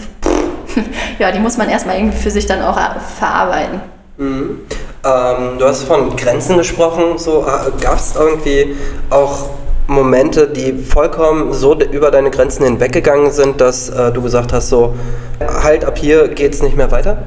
ja, 1.18 1.32
die 1.32 1.38
muss 1.38 1.56
man 1.56 1.70
erstmal 1.70 1.96
irgendwie 1.96 2.18
für 2.18 2.30
sich 2.30 2.46
dann 2.46 2.62
auch 2.62 2.76
äh, 2.76 3.00
verarbeiten. 3.18 3.80
Mhm. 4.18 4.60
Ähm, 5.02 5.58
du 5.58 5.64
hast 5.64 5.84
von 5.84 6.14
Grenzen 6.14 6.58
gesprochen. 6.58 7.16
So, 7.16 7.42
äh, 7.42 7.82
Gab 7.82 7.96
es 7.96 8.14
irgendwie 8.16 8.76
auch 9.08 9.48
Momente, 9.86 10.48
die 10.48 10.72
vollkommen 10.72 11.52
so 11.52 11.78
über 11.78 12.10
deine 12.10 12.30
Grenzen 12.30 12.64
hinweggegangen 12.64 13.30
sind, 13.30 13.60
dass 13.60 13.88
äh, 13.88 14.12
du 14.12 14.22
gesagt 14.22 14.52
hast, 14.52 14.68
so, 14.68 14.94
halt 15.40 15.84
ab 15.84 15.98
hier 15.98 16.28
geht's 16.28 16.62
nicht 16.62 16.76
mehr 16.76 16.90
weiter? 16.90 17.18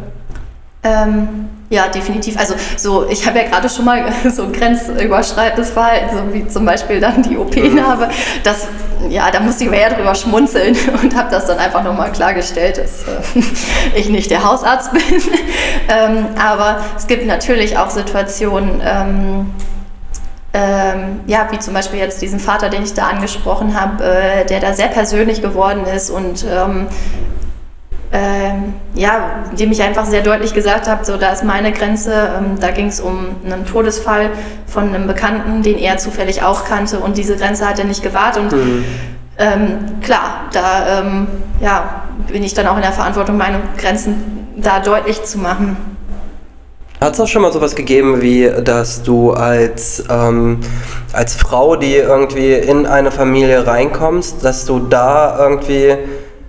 Ähm, 0.83 1.49
ja, 1.69 1.87
definitiv. 1.87 2.37
Also 2.39 2.55
so, 2.77 3.07
ich 3.09 3.27
habe 3.27 3.39
ja 3.39 3.47
gerade 3.47 3.69
schon 3.69 3.85
mal 3.85 4.03
so 4.29 4.43
ein 4.43 4.53
grenzüberschreitendes 4.53 5.69
Verhalten, 5.71 6.15
so 6.15 6.33
wie 6.33 6.47
zum 6.47 6.65
Beispiel 6.65 6.99
dann 6.99 7.21
die 7.21 7.37
OP-Narbe. 7.37 8.09
Das, 8.43 8.67
ja, 9.09 9.29
da 9.29 9.39
musste 9.39 9.65
ich 9.65 9.69
mir 9.69 9.77
eher 9.77 9.93
drüber 9.93 10.15
schmunzeln 10.15 10.75
und 11.03 11.15
habe 11.15 11.29
das 11.29 11.45
dann 11.45 11.59
einfach 11.59 11.83
nochmal 11.83 12.11
klargestellt, 12.11 12.77
dass 12.77 13.03
äh, 13.03 13.39
ich 13.95 14.09
nicht 14.09 14.31
der 14.31 14.43
Hausarzt 14.43 14.91
bin. 14.93 15.01
ähm, 15.89 16.27
aber 16.39 16.79
es 16.97 17.07
gibt 17.07 17.25
natürlich 17.25 17.77
auch 17.77 17.89
Situationen, 17.89 18.81
ähm, 18.83 19.53
ähm, 20.53 21.19
ja, 21.27 21.47
wie 21.51 21.59
zum 21.59 21.73
Beispiel 21.73 21.99
jetzt 21.99 22.21
diesen 22.21 22.39
Vater, 22.39 22.69
den 22.69 22.83
ich 22.83 22.93
da 22.93 23.07
angesprochen 23.07 23.79
habe, 23.79 24.03
äh, 24.03 24.45
der 24.45 24.59
da 24.59 24.73
sehr 24.73 24.87
persönlich 24.87 25.41
geworden 25.41 25.85
ist 25.85 26.09
und 26.09 26.43
ähm, 26.51 26.87
ähm, 28.11 28.73
ja, 28.95 29.43
dem 29.51 29.71
ich 29.71 29.83
einfach 29.83 30.05
sehr 30.05 30.23
deutlich 30.23 30.55
gesagt 30.55 30.87
habe, 30.87 31.05
so 31.05 31.17
da 31.17 31.29
ist 31.29 31.43
meine 31.43 31.71
Grenze. 31.71 32.11
Ähm, 32.37 32.59
da 32.59 32.71
ging 32.71 32.87
es 32.87 32.99
um 32.99 33.35
einen 33.45 33.67
Todesfall 33.67 34.31
von 34.65 34.87
einem 34.87 35.05
Bekannten, 35.05 35.61
den 35.61 35.77
er 35.77 35.97
zufällig 35.97 36.41
auch 36.41 36.65
kannte 36.65 36.99
und 36.99 37.17
diese 37.17 37.37
Grenze 37.37 37.67
hat 37.69 37.77
er 37.77 37.85
nicht 37.85 38.01
gewahrt 38.01 38.37
und 38.37 38.51
Mhm. 38.51 38.85
ähm, 39.37 39.77
klar, 40.01 40.45
da 40.51 41.01
ähm, 41.01 41.27
ja, 41.61 42.03
bin 42.27 42.41
ich 42.43 42.55
dann 42.55 42.65
auch 42.65 42.75
in 42.77 42.81
der 42.81 42.91
Verantwortung, 42.91 43.37
meine 43.37 43.59
Grenzen 43.77 44.47
da 44.57 44.79
deutlich 44.79 45.23
zu 45.23 45.37
machen. 45.37 45.77
Hat 47.01 47.13
es 47.13 47.19
auch 47.21 47.27
schon 47.27 47.43
mal 47.43 47.53
sowas 47.53 47.75
gegeben, 47.75 48.21
wie 48.21 48.51
dass 48.61 49.03
du 49.03 49.31
als, 49.31 50.03
ähm, 50.09 50.59
als 51.13 51.33
Frau, 51.33 51.77
die 51.77 51.95
irgendwie 51.95 52.51
in 52.53 52.85
eine 52.85 53.09
Familie 53.09 53.65
reinkommst, 53.65 54.43
dass 54.43 54.65
du 54.65 54.79
da 54.79 55.39
irgendwie 55.39 55.95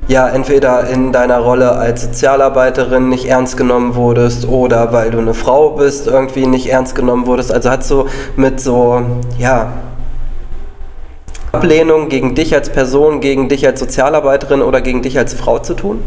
ja 0.09 0.29
entweder 0.29 0.89
in 0.89 1.13
deiner 1.13 1.39
Rolle 1.39 1.71
als 1.71 2.03
Sozialarbeiterin 2.03 3.09
nicht 3.09 3.27
ernst 3.27 3.57
genommen 3.57 3.95
wurdest 3.95 4.49
oder 4.49 4.93
weil 4.93 5.13
du 5.13 5.19
eine 5.19 5.35
Frau 5.35 5.71
bist, 5.71 6.09
irgendwie 6.09 6.47
nicht 6.47 6.67
ernst 6.67 6.97
genommen 6.97 7.27
wurdest? 7.27 7.53
Also 7.53 7.71
hat 7.71 7.85
so 7.85 8.09
mit 8.35 8.61
so, 8.61 9.03
ja, 9.39 9.73
Ablehnung 11.53 12.09
gegen 12.09 12.35
dich 12.35 12.55
als 12.57 12.71
Person, 12.71 13.21
gegen 13.21 13.49
dich 13.49 13.65
als 13.69 13.79
Sozialarbeiterin 13.79 14.63
oder 14.63 14.81
gegen 14.81 15.03
dich 15.03 15.17
als 15.17 15.33
Frau 15.35 15.61
zu 15.61 15.75
tun? 15.75 16.03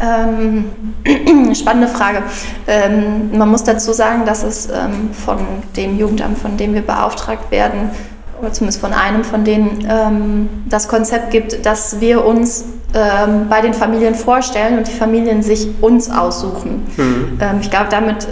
Ähm, 0.00 0.66
spannende 1.54 1.88
Frage. 1.88 2.22
Ähm, 2.66 3.36
man 3.36 3.48
muss 3.48 3.64
dazu 3.64 3.92
sagen, 3.92 4.24
dass 4.24 4.42
es 4.42 4.66
ähm, 4.66 5.10
von 5.12 5.38
dem 5.76 5.98
Jugendamt, 5.98 6.38
von 6.38 6.56
dem 6.56 6.74
wir 6.74 6.82
beauftragt 6.82 7.50
werden, 7.50 7.90
oder 8.40 8.52
zumindest 8.52 8.80
von 8.80 8.92
einem 8.92 9.24
von 9.24 9.44
denen, 9.44 9.86
ähm, 9.90 10.48
das 10.68 10.86
Konzept 10.86 11.32
gibt, 11.32 11.66
dass 11.66 12.00
wir 12.00 12.24
uns 12.24 12.66
ähm, 12.94 13.48
bei 13.48 13.60
den 13.60 13.74
Familien 13.74 14.14
vorstellen 14.14 14.78
und 14.78 14.86
die 14.86 14.92
Familien 14.92 15.42
sich 15.42 15.68
uns 15.80 16.10
aussuchen. 16.10 16.86
Mhm. 16.96 17.38
Ähm, 17.40 17.58
ich 17.60 17.70
glaube, 17.70 17.88
damit 17.90 18.28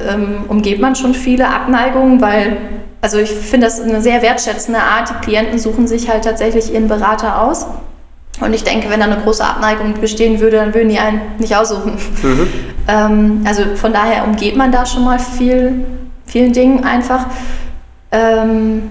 umgeht 0.48 0.80
man 0.80 0.94
schon 0.94 1.14
viele 1.14 1.48
Abneigungen, 1.48 2.20
weil 2.20 2.56
also 3.00 3.18
ich 3.18 3.30
finde 3.30 3.66
das 3.66 3.80
eine 3.80 4.00
sehr 4.00 4.22
wertschätzende 4.22 4.80
Art. 4.80 5.10
Die 5.10 5.24
Klienten 5.24 5.58
suchen 5.58 5.86
sich 5.86 6.08
halt 6.08 6.24
tatsächlich 6.24 6.72
ihren 6.72 6.88
Berater 6.88 7.42
aus. 7.42 7.66
Und 8.40 8.52
ich 8.52 8.64
denke, 8.64 8.90
wenn 8.90 9.00
da 9.00 9.06
eine 9.06 9.16
große 9.16 9.44
Abneigung 9.44 9.94
bestehen 10.00 10.40
würde, 10.40 10.58
dann 10.58 10.74
würden 10.74 10.88
die 10.88 10.98
einen 10.98 11.20
nicht 11.38 11.56
aussuchen. 11.56 11.96
Mhm. 12.22 12.48
Ähm, 12.88 13.42
also 13.44 13.64
von 13.74 13.92
daher 13.92 14.22
umgeht 14.22 14.54
man 14.54 14.70
da 14.70 14.86
schon 14.86 15.02
mal 15.02 15.18
viel, 15.18 15.84
vielen 16.24 16.52
Dingen 16.52 16.84
einfach. 16.84 17.26
Ähm, 18.12 18.90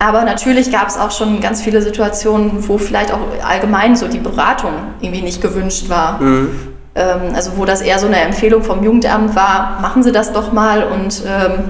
aber 0.00 0.24
natürlich 0.24 0.72
gab 0.72 0.88
es 0.88 0.96
auch 0.96 1.12
schon 1.12 1.40
ganz 1.40 1.62
viele 1.62 1.80
Situationen, 1.80 2.68
wo 2.68 2.76
vielleicht 2.76 3.12
auch 3.12 3.20
allgemein 3.44 3.94
so 3.94 4.08
die 4.08 4.18
Beratung 4.18 4.72
irgendwie 5.00 5.22
nicht 5.22 5.40
gewünscht 5.40 5.88
war. 5.88 6.20
Mhm. 6.20 6.50
Ähm, 6.96 7.34
also 7.34 7.56
wo 7.56 7.64
das 7.64 7.82
eher 7.82 8.00
so 8.00 8.08
eine 8.08 8.20
Empfehlung 8.20 8.64
vom 8.64 8.82
Jugendamt 8.82 9.36
war, 9.36 9.78
machen 9.80 10.02
Sie 10.02 10.10
das 10.10 10.32
doch 10.32 10.52
mal 10.52 10.82
und 10.82 11.22
ähm, 11.24 11.64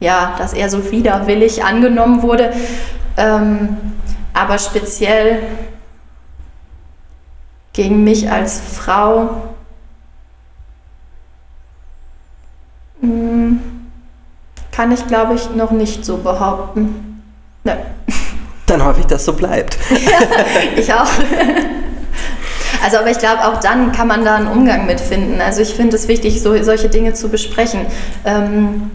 ja, 0.00 0.34
das 0.36 0.52
eher 0.52 0.68
so 0.68 0.90
widerwillig 0.90 1.64
angenommen 1.64 2.22
wurde. 2.22 2.52
Ähm, 3.16 3.76
aber 4.34 4.58
speziell 4.58 5.38
gegen 7.74 8.04
mich 8.04 8.30
als 8.30 8.60
Frau. 8.60 9.42
Hm, 13.00 13.60
kann 14.72 14.90
ich, 14.92 15.06
glaube 15.06 15.34
ich, 15.34 15.50
noch 15.50 15.72
nicht 15.72 16.04
so 16.04 16.16
behaupten. 16.16 17.22
Ne. 17.64 17.76
Dann 18.66 18.82
hoffe 18.82 19.00
ich, 19.00 19.06
dass 19.06 19.26
so 19.26 19.34
bleibt. 19.34 19.76
ich 20.76 20.94
auch. 20.94 21.10
Also, 22.82 22.98
aber 22.98 23.10
ich 23.10 23.18
glaube, 23.18 23.46
auch 23.46 23.60
dann 23.60 23.92
kann 23.92 24.08
man 24.08 24.24
da 24.24 24.36
einen 24.36 24.46
Umgang 24.46 24.86
mit 24.86 25.00
finden. 25.00 25.40
Also, 25.40 25.60
ich 25.60 25.74
finde 25.74 25.96
es 25.96 26.08
wichtig, 26.08 26.40
so, 26.42 26.62
solche 26.62 26.88
Dinge 26.88 27.12
zu 27.12 27.28
besprechen. 27.28 27.86
Ähm, 28.24 28.90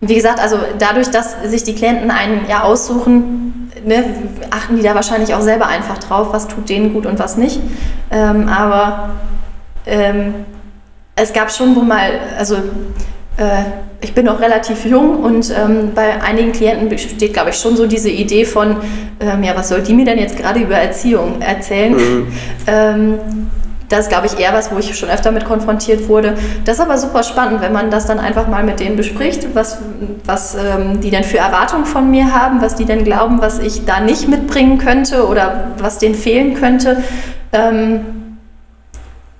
wie 0.00 0.14
gesagt, 0.14 0.38
also 0.38 0.58
dadurch, 0.78 1.10
dass 1.10 1.36
sich 1.44 1.64
die 1.64 1.74
Klienten 1.74 2.10
einen 2.10 2.48
ja 2.48 2.62
aussuchen, 2.62 3.67
ne, 3.84 4.04
achten 4.50 4.76
die 4.76 4.82
da 4.82 4.94
wahrscheinlich 4.94 5.34
auch 5.34 5.40
selber 5.40 5.66
einfach 5.66 5.98
drauf, 5.98 6.28
was 6.32 6.48
tut 6.48 6.68
denen 6.68 6.92
gut 6.92 7.06
und 7.06 7.18
was 7.18 7.36
nicht. 7.36 7.60
Ähm, 8.10 8.48
aber 8.48 9.10
ähm, 9.86 10.34
es 11.16 11.32
gab 11.32 11.50
schon, 11.50 11.74
wo 11.74 11.80
mal, 11.80 12.12
also 12.38 12.56
äh, 13.36 13.64
ich 14.00 14.14
bin 14.14 14.26
noch 14.26 14.40
relativ 14.40 14.84
jung 14.84 15.24
und 15.24 15.50
ähm, 15.50 15.92
bei 15.94 16.22
einigen 16.22 16.52
Klienten 16.52 16.88
besteht, 16.88 17.32
glaube 17.32 17.50
ich, 17.50 17.56
schon 17.56 17.76
so 17.76 17.86
diese 17.86 18.10
Idee 18.10 18.44
von, 18.44 18.76
ähm, 19.20 19.42
ja, 19.42 19.56
was 19.56 19.68
soll 19.68 19.82
die 19.82 19.92
mir 19.92 20.04
denn 20.04 20.18
jetzt 20.18 20.36
gerade 20.36 20.60
über 20.60 20.76
Erziehung 20.76 21.40
erzählen? 21.40 21.94
Mhm. 21.94 22.26
Ähm, 22.66 23.18
das 23.88 24.00
ist, 24.00 24.08
glaube 24.08 24.26
ich, 24.26 24.38
eher 24.38 24.52
was, 24.52 24.70
wo 24.70 24.78
ich 24.78 24.96
schon 24.96 25.08
öfter 25.08 25.30
mit 25.32 25.44
konfrontiert 25.44 26.08
wurde. 26.08 26.34
Das 26.64 26.76
ist 26.76 26.82
aber 26.82 26.98
super 26.98 27.22
spannend, 27.22 27.62
wenn 27.62 27.72
man 27.72 27.90
das 27.90 28.06
dann 28.06 28.18
einfach 28.18 28.46
mal 28.46 28.62
mit 28.62 28.80
denen 28.80 28.96
bespricht, 28.96 29.54
was, 29.54 29.78
was 30.24 30.54
ähm, 30.54 31.00
die 31.00 31.10
denn 31.10 31.24
für 31.24 31.38
Erwartungen 31.38 31.86
von 31.86 32.10
mir 32.10 32.34
haben, 32.34 32.60
was 32.60 32.74
die 32.74 32.84
denn 32.84 33.04
glauben, 33.04 33.40
was 33.40 33.58
ich 33.58 33.86
da 33.86 34.00
nicht 34.00 34.28
mitbringen 34.28 34.78
könnte 34.78 35.26
oder 35.26 35.68
was 35.78 35.98
denen 35.98 36.14
fehlen 36.14 36.54
könnte. 36.54 37.02
Ähm, 37.52 38.00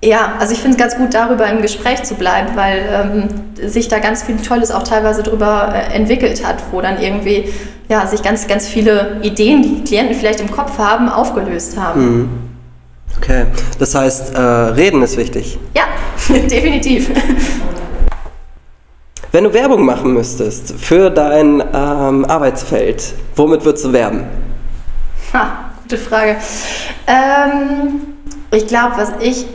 ja, 0.03 0.33
also 0.39 0.53
ich 0.53 0.59
finde 0.59 0.77
es 0.77 0.81
ganz 0.81 0.95
gut, 0.95 1.13
darüber 1.13 1.45
im 1.47 1.61
Gespräch 1.61 2.03
zu 2.03 2.15
bleiben, 2.15 2.49
weil 2.55 2.81
ähm, 2.91 3.69
sich 3.69 3.89
da 3.89 3.99
ganz 3.99 4.23
viel 4.23 4.37
Tolles 4.37 4.71
auch 4.71 4.83
teilweise 4.83 5.23
darüber 5.23 5.73
äh, 5.75 5.93
entwickelt 5.93 6.47
hat, 6.47 6.57
wo 6.71 6.81
dann 6.81 7.01
irgendwie 7.01 7.51
ja, 7.89 8.07
sich 8.07 8.23
ganz, 8.23 8.47
ganz 8.47 8.67
viele 8.67 9.17
Ideen, 9.21 9.61
die 9.61 9.83
Klienten 9.83 10.15
vielleicht 10.15 10.39
im 10.39 10.49
Kopf 10.49 10.77
haben, 10.77 11.09
aufgelöst 11.09 11.77
haben. 11.77 12.01
Mhm. 12.01 12.48
Okay, 13.17 13.45
das 13.77 13.95
heißt, 13.95 14.35
äh, 14.35 14.39
reden 14.39 15.01
ist 15.01 15.17
wichtig. 15.17 15.57
Ja, 15.75 15.83
definitiv. 16.29 17.09
Wenn 19.31 19.43
du 19.43 19.53
Werbung 19.53 19.85
machen 19.85 20.13
müsstest 20.13 20.73
für 20.79 21.11
dein 21.11 21.61
ähm, 21.73 22.25
Arbeitsfeld, 22.25 23.13
womit 23.35 23.63
würdest 23.63 23.85
du 23.85 23.93
werben? 23.93 24.23
Ha, 25.33 25.71
gute 25.83 25.97
Frage. 25.97 26.37
Ähm, 27.05 28.01
ich 28.51 28.65
glaube, 28.65 28.93
was 28.97 29.11
ich 29.21 29.45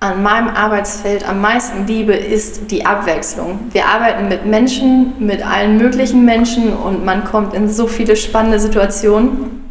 an 0.00 0.20
meinem 0.24 0.48
Arbeitsfeld 0.48 1.28
am 1.28 1.40
meisten 1.40 1.86
liebe, 1.86 2.12
ist 2.12 2.72
die 2.72 2.84
Abwechslung. 2.84 3.60
Wir 3.70 3.86
arbeiten 3.86 4.26
mit 4.26 4.44
Menschen, 4.44 5.14
mit 5.20 5.46
allen 5.46 5.76
möglichen 5.76 6.24
Menschen 6.24 6.72
und 6.72 7.04
man 7.04 7.22
kommt 7.22 7.54
in 7.54 7.70
so 7.70 7.86
viele 7.86 8.16
spannende 8.16 8.58
Situationen. 8.58 9.62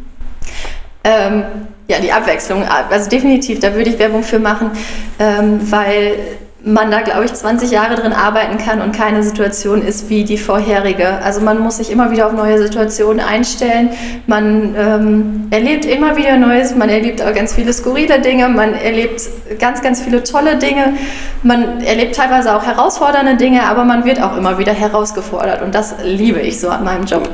Ähm, 1.04 1.44
ja, 1.88 1.98
die 2.00 2.12
Abwechslung, 2.12 2.64
also 2.64 3.08
definitiv, 3.10 3.60
da 3.60 3.74
würde 3.74 3.90
ich 3.90 3.98
Werbung 3.98 4.22
für 4.22 4.38
machen, 4.38 4.70
ähm, 5.18 5.60
weil 5.70 6.16
man 6.64 6.90
da, 6.90 7.00
glaube 7.00 7.24
ich, 7.24 7.34
20 7.34 7.70
Jahre 7.70 7.96
drin 7.96 8.12
arbeiten 8.12 8.56
kann 8.58 8.80
und 8.80 8.94
keine 8.94 9.22
Situation 9.22 9.82
ist 9.82 10.08
wie 10.08 10.24
die 10.24 10.38
vorherige. 10.38 11.18
Also 11.22 11.40
man 11.40 11.58
muss 11.58 11.78
sich 11.78 11.90
immer 11.90 12.10
wieder 12.12 12.26
auf 12.26 12.32
neue 12.32 12.58
Situationen 12.58 13.20
einstellen. 13.20 13.90
Man 14.26 14.74
ähm, 14.76 15.48
erlebt 15.50 15.84
immer 15.84 16.16
wieder 16.16 16.36
Neues, 16.36 16.74
man 16.76 16.88
erlebt 16.88 17.20
auch 17.20 17.34
ganz 17.34 17.54
viele 17.54 17.72
skurrile 17.72 18.20
Dinge, 18.20 18.48
man 18.48 18.74
erlebt 18.74 19.22
ganz, 19.58 19.82
ganz 19.82 20.02
viele 20.02 20.22
tolle 20.22 20.56
Dinge, 20.56 20.94
man 21.42 21.80
erlebt 21.80 22.14
teilweise 22.14 22.54
auch 22.54 22.64
herausfordernde 22.64 23.36
Dinge, 23.36 23.64
aber 23.64 23.84
man 23.84 24.04
wird 24.04 24.22
auch 24.22 24.36
immer 24.36 24.58
wieder 24.58 24.72
herausgefordert 24.72 25.62
und 25.62 25.74
das 25.74 25.96
liebe 26.04 26.38
ich 26.40 26.60
so 26.60 26.68
an 26.68 26.84
meinem 26.84 27.06
Job. 27.06 27.28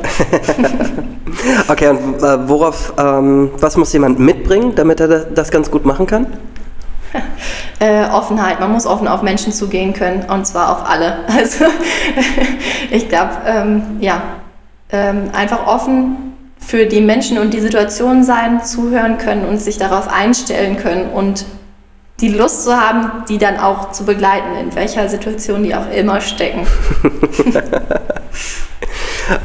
okay, 1.68 1.88
und 1.88 2.22
äh, 2.22 2.48
worauf, 2.48 2.94
ähm, 2.98 3.50
was 3.58 3.76
muss 3.76 3.92
jemand 3.92 4.18
mitbringen, 4.18 4.72
damit 4.74 5.00
er 5.00 5.08
das 5.08 5.50
ganz 5.50 5.70
gut 5.70 5.84
machen 5.84 6.06
kann? 6.06 6.26
äh, 7.80 8.04
Offenheit. 8.06 8.60
Man 8.60 8.72
muss 8.72 8.86
offen 8.86 9.08
auf 9.08 9.22
Menschen 9.22 9.52
zugehen 9.52 9.92
können 9.92 10.24
und 10.28 10.46
zwar 10.46 10.72
auf 10.72 10.88
alle. 10.88 11.18
Also 11.28 11.66
ich 12.90 13.08
glaube, 13.08 13.32
ähm, 13.46 13.82
ja, 14.00 14.22
ähm, 14.90 15.30
einfach 15.32 15.66
offen 15.66 16.34
für 16.58 16.86
die 16.86 17.00
Menschen 17.00 17.38
und 17.38 17.54
die 17.54 17.60
Situation 17.60 18.24
sein, 18.24 18.62
zuhören 18.64 19.18
können 19.18 19.44
und 19.44 19.60
sich 19.60 19.78
darauf 19.78 20.08
einstellen 20.08 20.76
können 20.76 21.10
und 21.10 21.44
die 22.20 22.28
Lust 22.28 22.64
zu 22.64 22.76
haben, 22.76 23.24
die 23.28 23.38
dann 23.38 23.58
auch 23.58 23.92
zu 23.92 24.04
begleiten, 24.04 24.56
in 24.60 24.74
welcher 24.74 25.08
Situation 25.08 25.62
die 25.62 25.74
auch 25.74 25.88
immer 25.90 26.20
stecken. 26.20 26.66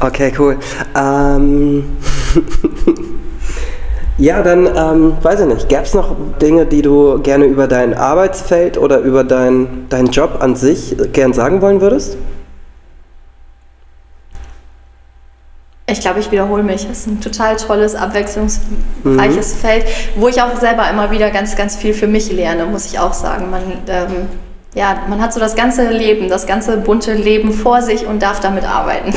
okay, 0.00 0.32
cool. 0.36 0.58
Ähm 0.96 1.96
Ja, 4.16 4.42
dann 4.42 4.66
ähm, 4.66 5.16
weiß 5.22 5.40
ich 5.40 5.46
nicht. 5.46 5.68
Gäbe 5.68 5.82
es 5.82 5.92
noch 5.92 6.14
Dinge, 6.40 6.66
die 6.66 6.82
du 6.82 7.18
gerne 7.20 7.46
über 7.46 7.66
dein 7.66 7.94
Arbeitsfeld 7.94 8.78
oder 8.78 8.98
über 8.98 9.24
deinen 9.24 9.86
dein 9.88 10.06
Job 10.06 10.36
an 10.40 10.54
sich 10.54 10.96
gern 11.12 11.32
sagen 11.32 11.60
wollen 11.60 11.80
würdest? 11.80 12.16
Ich 15.86 16.00
glaube, 16.00 16.20
ich 16.20 16.30
wiederhole 16.30 16.62
mich. 16.62 16.86
Es 16.90 17.00
ist 17.00 17.06
ein 17.08 17.20
total 17.20 17.56
tolles, 17.56 17.94
abwechslungsreiches 17.94 19.54
mhm. 19.54 19.58
Feld, 19.58 19.84
wo 20.16 20.28
ich 20.28 20.40
auch 20.40 20.58
selber 20.58 20.88
immer 20.88 21.10
wieder 21.10 21.30
ganz, 21.30 21.56
ganz 21.56 21.76
viel 21.76 21.92
für 21.92 22.06
mich 22.06 22.32
lerne, 22.32 22.66
muss 22.66 22.86
ich 22.86 22.98
auch 22.98 23.12
sagen. 23.12 23.50
Man, 23.50 23.62
ähm, 23.88 24.28
ja, 24.74 25.02
man 25.08 25.20
hat 25.20 25.34
so 25.34 25.40
das 25.40 25.56
ganze 25.56 25.90
Leben, 25.90 26.28
das 26.28 26.46
ganze 26.46 26.78
bunte 26.78 27.12
Leben 27.14 27.52
vor 27.52 27.82
sich 27.82 28.06
und 28.06 28.22
darf 28.22 28.40
damit 28.40 28.64
arbeiten. 28.64 29.12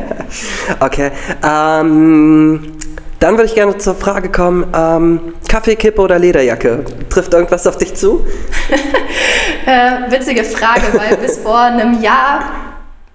okay. 0.80 1.10
Ähm, 1.46 2.77
dann 3.20 3.34
würde 3.36 3.46
ich 3.46 3.54
gerne 3.54 3.76
zur 3.78 3.94
Frage 3.94 4.30
kommen, 4.30 4.72
ähm, 4.74 5.34
Kaffeekippe 5.48 6.00
oder 6.00 6.18
Lederjacke? 6.18 6.84
Trifft 7.10 7.34
irgendwas 7.34 7.66
auf 7.66 7.76
dich 7.76 7.94
zu? 7.94 8.24
äh, 9.66 10.10
witzige 10.10 10.44
Frage, 10.44 10.82
weil 10.94 11.16
bis 11.16 11.38
vor 11.38 11.58
einem 11.58 12.00
Jahr 12.00 12.42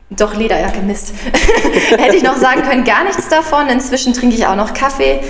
doch, 0.09 0.35
Lederjacke, 0.35 0.79
Mist. 0.81 1.13
Hätte 1.97 2.17
ich 2.17 2.23
noch 2.23 2.37
sagen 2.37 2.61
können, 2.61 2.83
gar 2.83 3.03
nichts 3.03 3.29
davon. 3.29 3.67
Inzwischen 3.69 4.13
trinke 4.13 4.35
ich 4.35 4.45
auch 4.45 4.55
noch 4.55 4.73
Kaffee. 4.73 5.21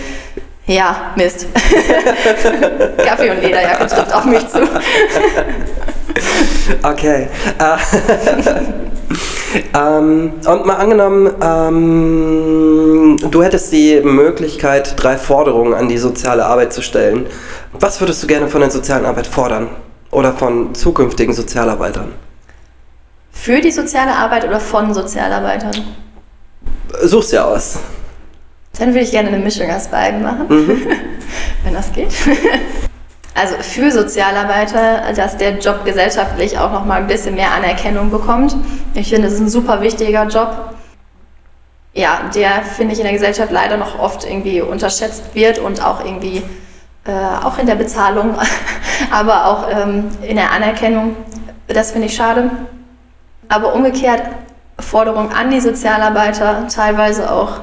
Ja, 0.65 1.13
Mist. 1.15 1.47
Kaffee 2.97 3.29
und 3.29 3.41
Lederjacke 3.41 3.87
trifft 3.87 4.13
auf 4.13 4.25
mich 4.25 4.45
zu. 4.47 4.61
okay. 6.83 7.27
Äh, 7.59 7.77
ähm, 9.73 10.33
und 10.45 10.65
mal 10.65 10.75
angenommen, 10.75 11.31
ähm, 11.41 13.19
du 13.29 13.43
hättest 13.43 13.71
die 13.71 14.01
Möglichkeit, 14.01 14.93
drei 14.97 15.17
Forderungen 15.17 15.73
an 15.73 15.89
die 15.89 15.97
soziale 15.97 16.45
Arbeit 16.45 16.73
zu 16.73 16.81
stellen. 16.81 17.27
Was 17.73 17.99
würdest 17.99 18.21
du 18.23 18.27
gerne 18.27 18.47
von 18.47 18.61
der 18.61 18.71
sozialen 18.71 19.05
Arbeit 19.05 19.27
fordern? 19.27 19.69
Oder 20.11 20.33
von 20.33 20.75
zukünftigen 20.75 21.33
Sozialarbeitern? 21.33 22.13
Für 23.31 23.59
die 23.59 23.71
soziale 23.71 24.11
Arbeit 24.11 24.45
oder 24.45 24.59
von 24.59 24.93
Sozialarbeitern? 24.93 25.73
Such's 27.01 27.31
ja 27.31 27.45
aus. 27.45 27.79
Dann 28.77 28.89
würde 28.89 29.01
ich 29.01 29.11
gerne 29.11 29.29
eine 29.29 29.39
Mischung 29.39 29.69
aus 29.69 29.87
beiden 29.87 30.21
machen, 30.21 30.45
mhm. 30.49 30.81
wenn 31.63 31.73
das 31.73 31.91
geht. 31.91 32.11
Also 33.35 33.55
für 33.55 33.91
Sozialarbeiter, 33.91 35.13
dass 35.15 35.37
der 35.37 35.57
Job 35.57 35.85
gesellschaftlich 35.85 36.59
auch 36.59 36.71
noch 36.71 36.85
mal 36.85 37.01
ein 37.01 37.07
bisschen 37.07 37.33
mehr 37.33 37.51
Anerkennung 37.51 38.11
bekommt. 38.11 38.55
Ich 38.93 39.09
finde, 39.09 39.27
es 39.27 39.33
ist 39.33 39.39
ein 39.39 39.49
super 39.49 39.81
wichtiger 39.81 40.27
Job. 40.27 40.75
Ja, 41.93 42.21
der 42.33 42.63
finde 42.63 42.93
ich 42.93 42.99
in 42.99 43.05
der 43.05 43.13
Gesellschaft 43.13 43.51
leider 43.51 43.77
noch 43.77 43.99
oft 43.99 44.23
irgendwie 44.25 44.61
unterschätzt 44.61 45.33
wird 45.33 45.59
und 45.59 45.83
auch 45.83 46.03
irgendwie 46.05 46.43
äh, 47.05 47.11
auch 47.43 47.57
in 47.57 47.65
der 47.65 47.75
Bezahlung, 47.75 48.35
aber 49.11 49.47
auch 49.47 49.67
ähm, 49.69 50.09
in 50.21 50.35
der 50.35 50.51
Anerkennung. 50.51 51.15
Das 51.67 51.91
finde 51.91 52.07
ich 52.07 52.15
schade. 52.15 52.51
Aber 53.49 53.73
umgekehrt 53.73 54.23
Forderung 54.79 55.31
an 55.31 55.49
die 55.49 55.59
Sozialarbeiter, 55.59 56.67
teilweise 56.67 57.31
auch 57.31 57.61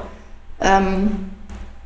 ähm, 0.61 1.30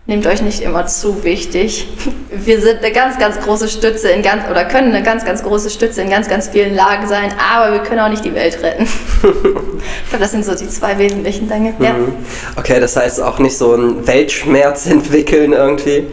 nehmt 0.07 0.27
euch 0.27 0.41
nicht 0.41 0.61
immer 0.61 0.85
zu 0.85 1.23
wichtig. 1.23 1.87
Wir 2.29 2.61
sind 2.61 2.79
eine 2.79 2.91
ganz, 2.91 3.17
ganz 3.17 3.39
große 3.39 3.67
Stütze 3.67 4.09
in 4.09 4.21
ganz 4.21 4.43
oder 4.49 4.65
können 4.65 4.93
eine 4.93 5.03
ganz, 5.03 5.25
ganz 5.25 5.43
große 5.43 5.69
Stütze 5.69 6.01
in 6.01 6.09
ganz, 6.09 6.29
ganz 6.29 6.49
vielen 6.49 6.75
Lagen 6.75 7.07
sein, 7.07 7.33
aber 7.53 7.73
wir 7.73 7.79
können 7.79 8.01
auch 8.01 8.09
nicht 8.09 8.23
die 8.23 8.35
Welt 8.35 8.61
retten. 8.61 8.83
ich 9.23 10.09
glaube, 10.09 10.19
das 10.19 10.31
sind 10.31 10.45
so 10.45 10.53
die 10.53 10.69
zwei 10.69 10.97
wesentlichen 10.99 11.49
Dinge. 11.49 11.73
Ja. 11.79 11.93
Mhm. 11.93 12.13
Okay, 12.55 12.79
das 12.79 12.95
heißt 12.95 13.21
auch 13.21 13.39
nicht 13.39 13.57
so 13.57 13.73
einen 13.73 14.05
Weltschmerz 14.05 14.85
entwickeln 14.89 15.53
irgendwie. 15.53 16.07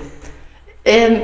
Ähm, 0.84 1.20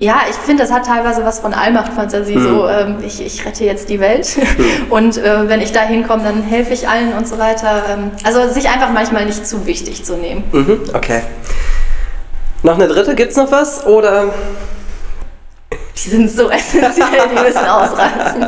ja, 0.00 0.22
ich 0.28 0.34
finde, 0.34 0.64
das 0.64 0.72
hat 0.72 0.86
teilweise 0.86 1.24
was 1.24 1.38
von 1.38 1.54
Allmachtfantasie. 1.54 2.34
Mhm. 2.34 2.42
So, 2.42 2.68
ähm, 2.68 2.96
ich, 3.06 3.24
ich 3.24 3.46
rette 3.46 3.64
jetzt 3.64 3.88
die 3.88 4.00
Welt 4.00 4.36
mhm. 4.36 4.64
und 4.90 5.16
äh, 5.16 5.48
wenn 5.48 5.60
ich 5.60 5.70
da 5.70 5.82
hinkomme, 5.82 6.24
dann 6.24 6.42
helfe 6.42 6.74
ich 6.74 6.88
allen 6.88 7.12
und 7.12 7.28
so 7.28 7.38
weiter. 7.38 7.84
Ähm, 7.88 8.10
also 8.24 8.52
sich 8.52 8.68
einfach 8.68 8.90
manchmal 8.92 9.26
nicht 9.26 9.46
zu 9.46 9.66
wichtig 9.66 10.04
zu 10.04 10.16
nehmen. 10.16 10.42
Mhm, 10.50 10.80
okay. 10.92 11.22
Noch 12.64 12.76
eine 12.76 12.88
dritte, 12.88 13.14
gibt 13.14 13.32
es 13.32 13.36
noch 13.36 13.52
was? 13.52 13.86
Oder? 13.86 14.24
Die 15.94 16.08
sind 16.08 16.30
so 16.30 16.48
essentiell, 16.48 17.28
die 17.30 17.42
müssen 17.42 17.66
ausreichen. 17.66 18.46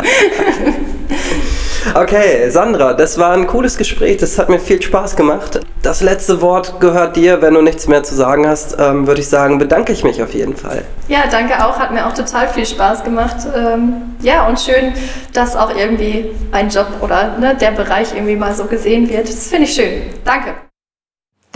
Okay, 1.94 2.48
Sandra, 2.50 2.94
das 2.94 3.18
war 3.18 3.34
ein 3.34 3.46
cooles 3.46 3.76
Gespräch, 3.76 4.16
das 4.16 4.38
hat 4.38 4.48
mir 4.48 4.58
viel 4.58 4.80
Spaß 4.82 5.16
gemacht. 5.16 5.60
Das 5.82 6.00
letzte 6.00 6.40
Wort 6.40 6.80
gehört 6.80 7.14
dir. 7.14 7.42
Wenn 7.42 7.54
du 7.54 7.62
nichts 7.62 7.86
mehr 7.88 8.02
zu 8.02 8.14
sagen 8.14 8.48
hast, 8.48 8.76
ähm, 8.80 9.06
würde 9.06 9.20
ich 9.20 9.28
sagen, 9.28 9.58
bedanke 9.58 9.92
ich 9.92 10.02
mich 10.02 10.22
auf 10.22 10.32
jeden 10.34 10.56
Fall. 10.56 10.82
Ja, 11.08 11.24
danke 11.30 11.64
auch. 11.64 11.78
Hat 11.78 11.92
mir 11.92 12.06
auch 12.06 12.14
total 12.14 12.48
viel 12.48 12.66
Spaß 12.66 13.04
gemacht. 13.04 13.36
Ähm, 13.54 14.16
ja, 14.20 14.48
und 14.48 14.58
schön, 14.58 14.94
dass 15.32 15.54
auch 15.54 15.70
irgendwie 15.76 16.30
ein 16.52 16.70
Job 16.70 16.88
oder 17.02 17.36
ne, 17.38 17.54
der 17.54 17.70
Bereich 17.70 18.14
irgendwie 18.14 18.36
mal 18.36 18.54
so 18.54 18.64
gesehen 18.64 19.08
wird. 19.08 19.28
Das 19.28 19.46
finde 19.46 19.64
ich 19.64 19.74
schön. 19.74 20.02
Danke. 20.24 20.65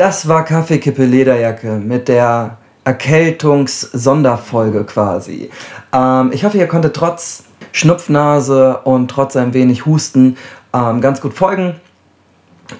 Das 0.01 0.27
war 0.29 0.45
Kaffeekippe 0.47 1.05
Lederjacke 1.05 1.73
mit 1.73 2.09
der 2.09 2.57
Erkältungs-Sonderfolge 2.85 4.85
quasi. 4.85 5.51
Ähm, 5.93 6.31
ich 6.33 6.43
hoffe, 6.43 6.57
ihr 6.57 6.69
konntet 6.69 6.97
trotz 6.97 7.45
Schnupfnase 7.73 8.79
und 8.85 9.11
trotz 9.11 9.37
ein 9.37 9.53
wenig 9.53 9.85
Husten 9.85 10.39
ähm, 10.73 11.03
ganz 11.03 11.21
gut 11.21 11.35
folgen. 11.35 11.75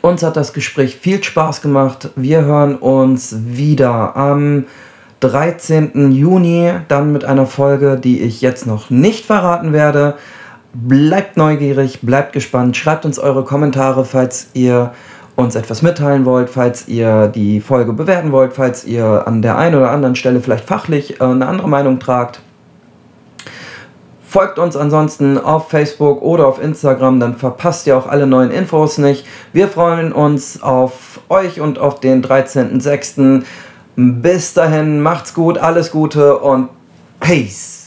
Uns 0.01 0.23
hat 0.23 0.39
das 0.39 0.55
Gespräch 0.55 0.97
viel 0.97 1.23
Spaß 1.23 1.61
gemacht. 1.61 2.09
Wir 2.17 2.41
hören 2.41 2.77
uns 2.77 3.37
wieder 3.39 4.17
am 4.17 4.65
13. 5.21 6.13
Juni, 6.13 6.73
dann 6.89 7.13
mit 7.13 7.27
einer 7.27 7.45
Folge, 7.45 8.01
die 8.03 8.23
ich 8.23 8.41
jetzt 8.41 8.67
noch 8.67 8.89
nicht 8.89 9.27
verraten 9.27 9.75
werde. 9.75 10.17
Bleibt 10.73 11.37
neugierig, 11.37 12.01
bleibt 12.01 12.33
gespannt, 12.33 12.79
schreibt 12.79 13.05
uns 13.05 13.19
eure 13.19 13.45
Kommentare, 13.45 14.07
falls 14.07 14.47
ihr 14.55 14.95
uns 15.41 15.55
etwas 15.55 15.83
mitteilen 15.83 16.25
wollt, 16.25 16.51
falls 16.51 16.89
ihr 16.89 17.29
die 17.29 17.61
Folge 17.61 17.93
bewerten 17.93 18.33
wollt, 18.33 18.53
falls 18.53 18.85
ihr 18.85 19.27
an 19.27 19.43
der 19.43 19.59
einen 19.59 19.75
oder 19.75 19.91
anderen 19.91 20.15
Stelle 20.15 20.41
vielleicht 20.41 20.65
fachlich 20.65 21.21
äh, 21.21 21.25
eine 21.25 21.47
andere 21.47 21.69
Meinung 21.69 21.99
tragt. 21.99 22.41
Folgt 24.23 24.61
uns 24.61 24.77
ansonsten 24.77 25.39
auf 25.39 25.71
Facebook 25.71 26.23
oder 26.23 26.47
auf 26.47 26.63
Instagram, 26.63 27.19
dann 27.19 27.37
verpasst 27.37 27.89
ihr 27.89 27.97
auch 27.97 28.07
alle 28.07 28.29
neuen 28.29 28.53
Infos 28.53 28.99
nicht. 28.99 29.27
Wir 29.53 29.67
freuen 29.67 30.13
uns 30.13 30.63
auf 30.63 31.21
euch 31.29 31.61
und 31.61 31.81
auf 31.81 31.99
den 31.99 32.23
13.06. 32.23 33.43
Bis 33.97 34.55
dahin, 34.55 35.01
macht's 35.01 35.35
gut, 35.35 35.59
alles 35.59 35.91
Gute 35.91 36.39
und 36.39 36.69
Peace. 37.19 37.80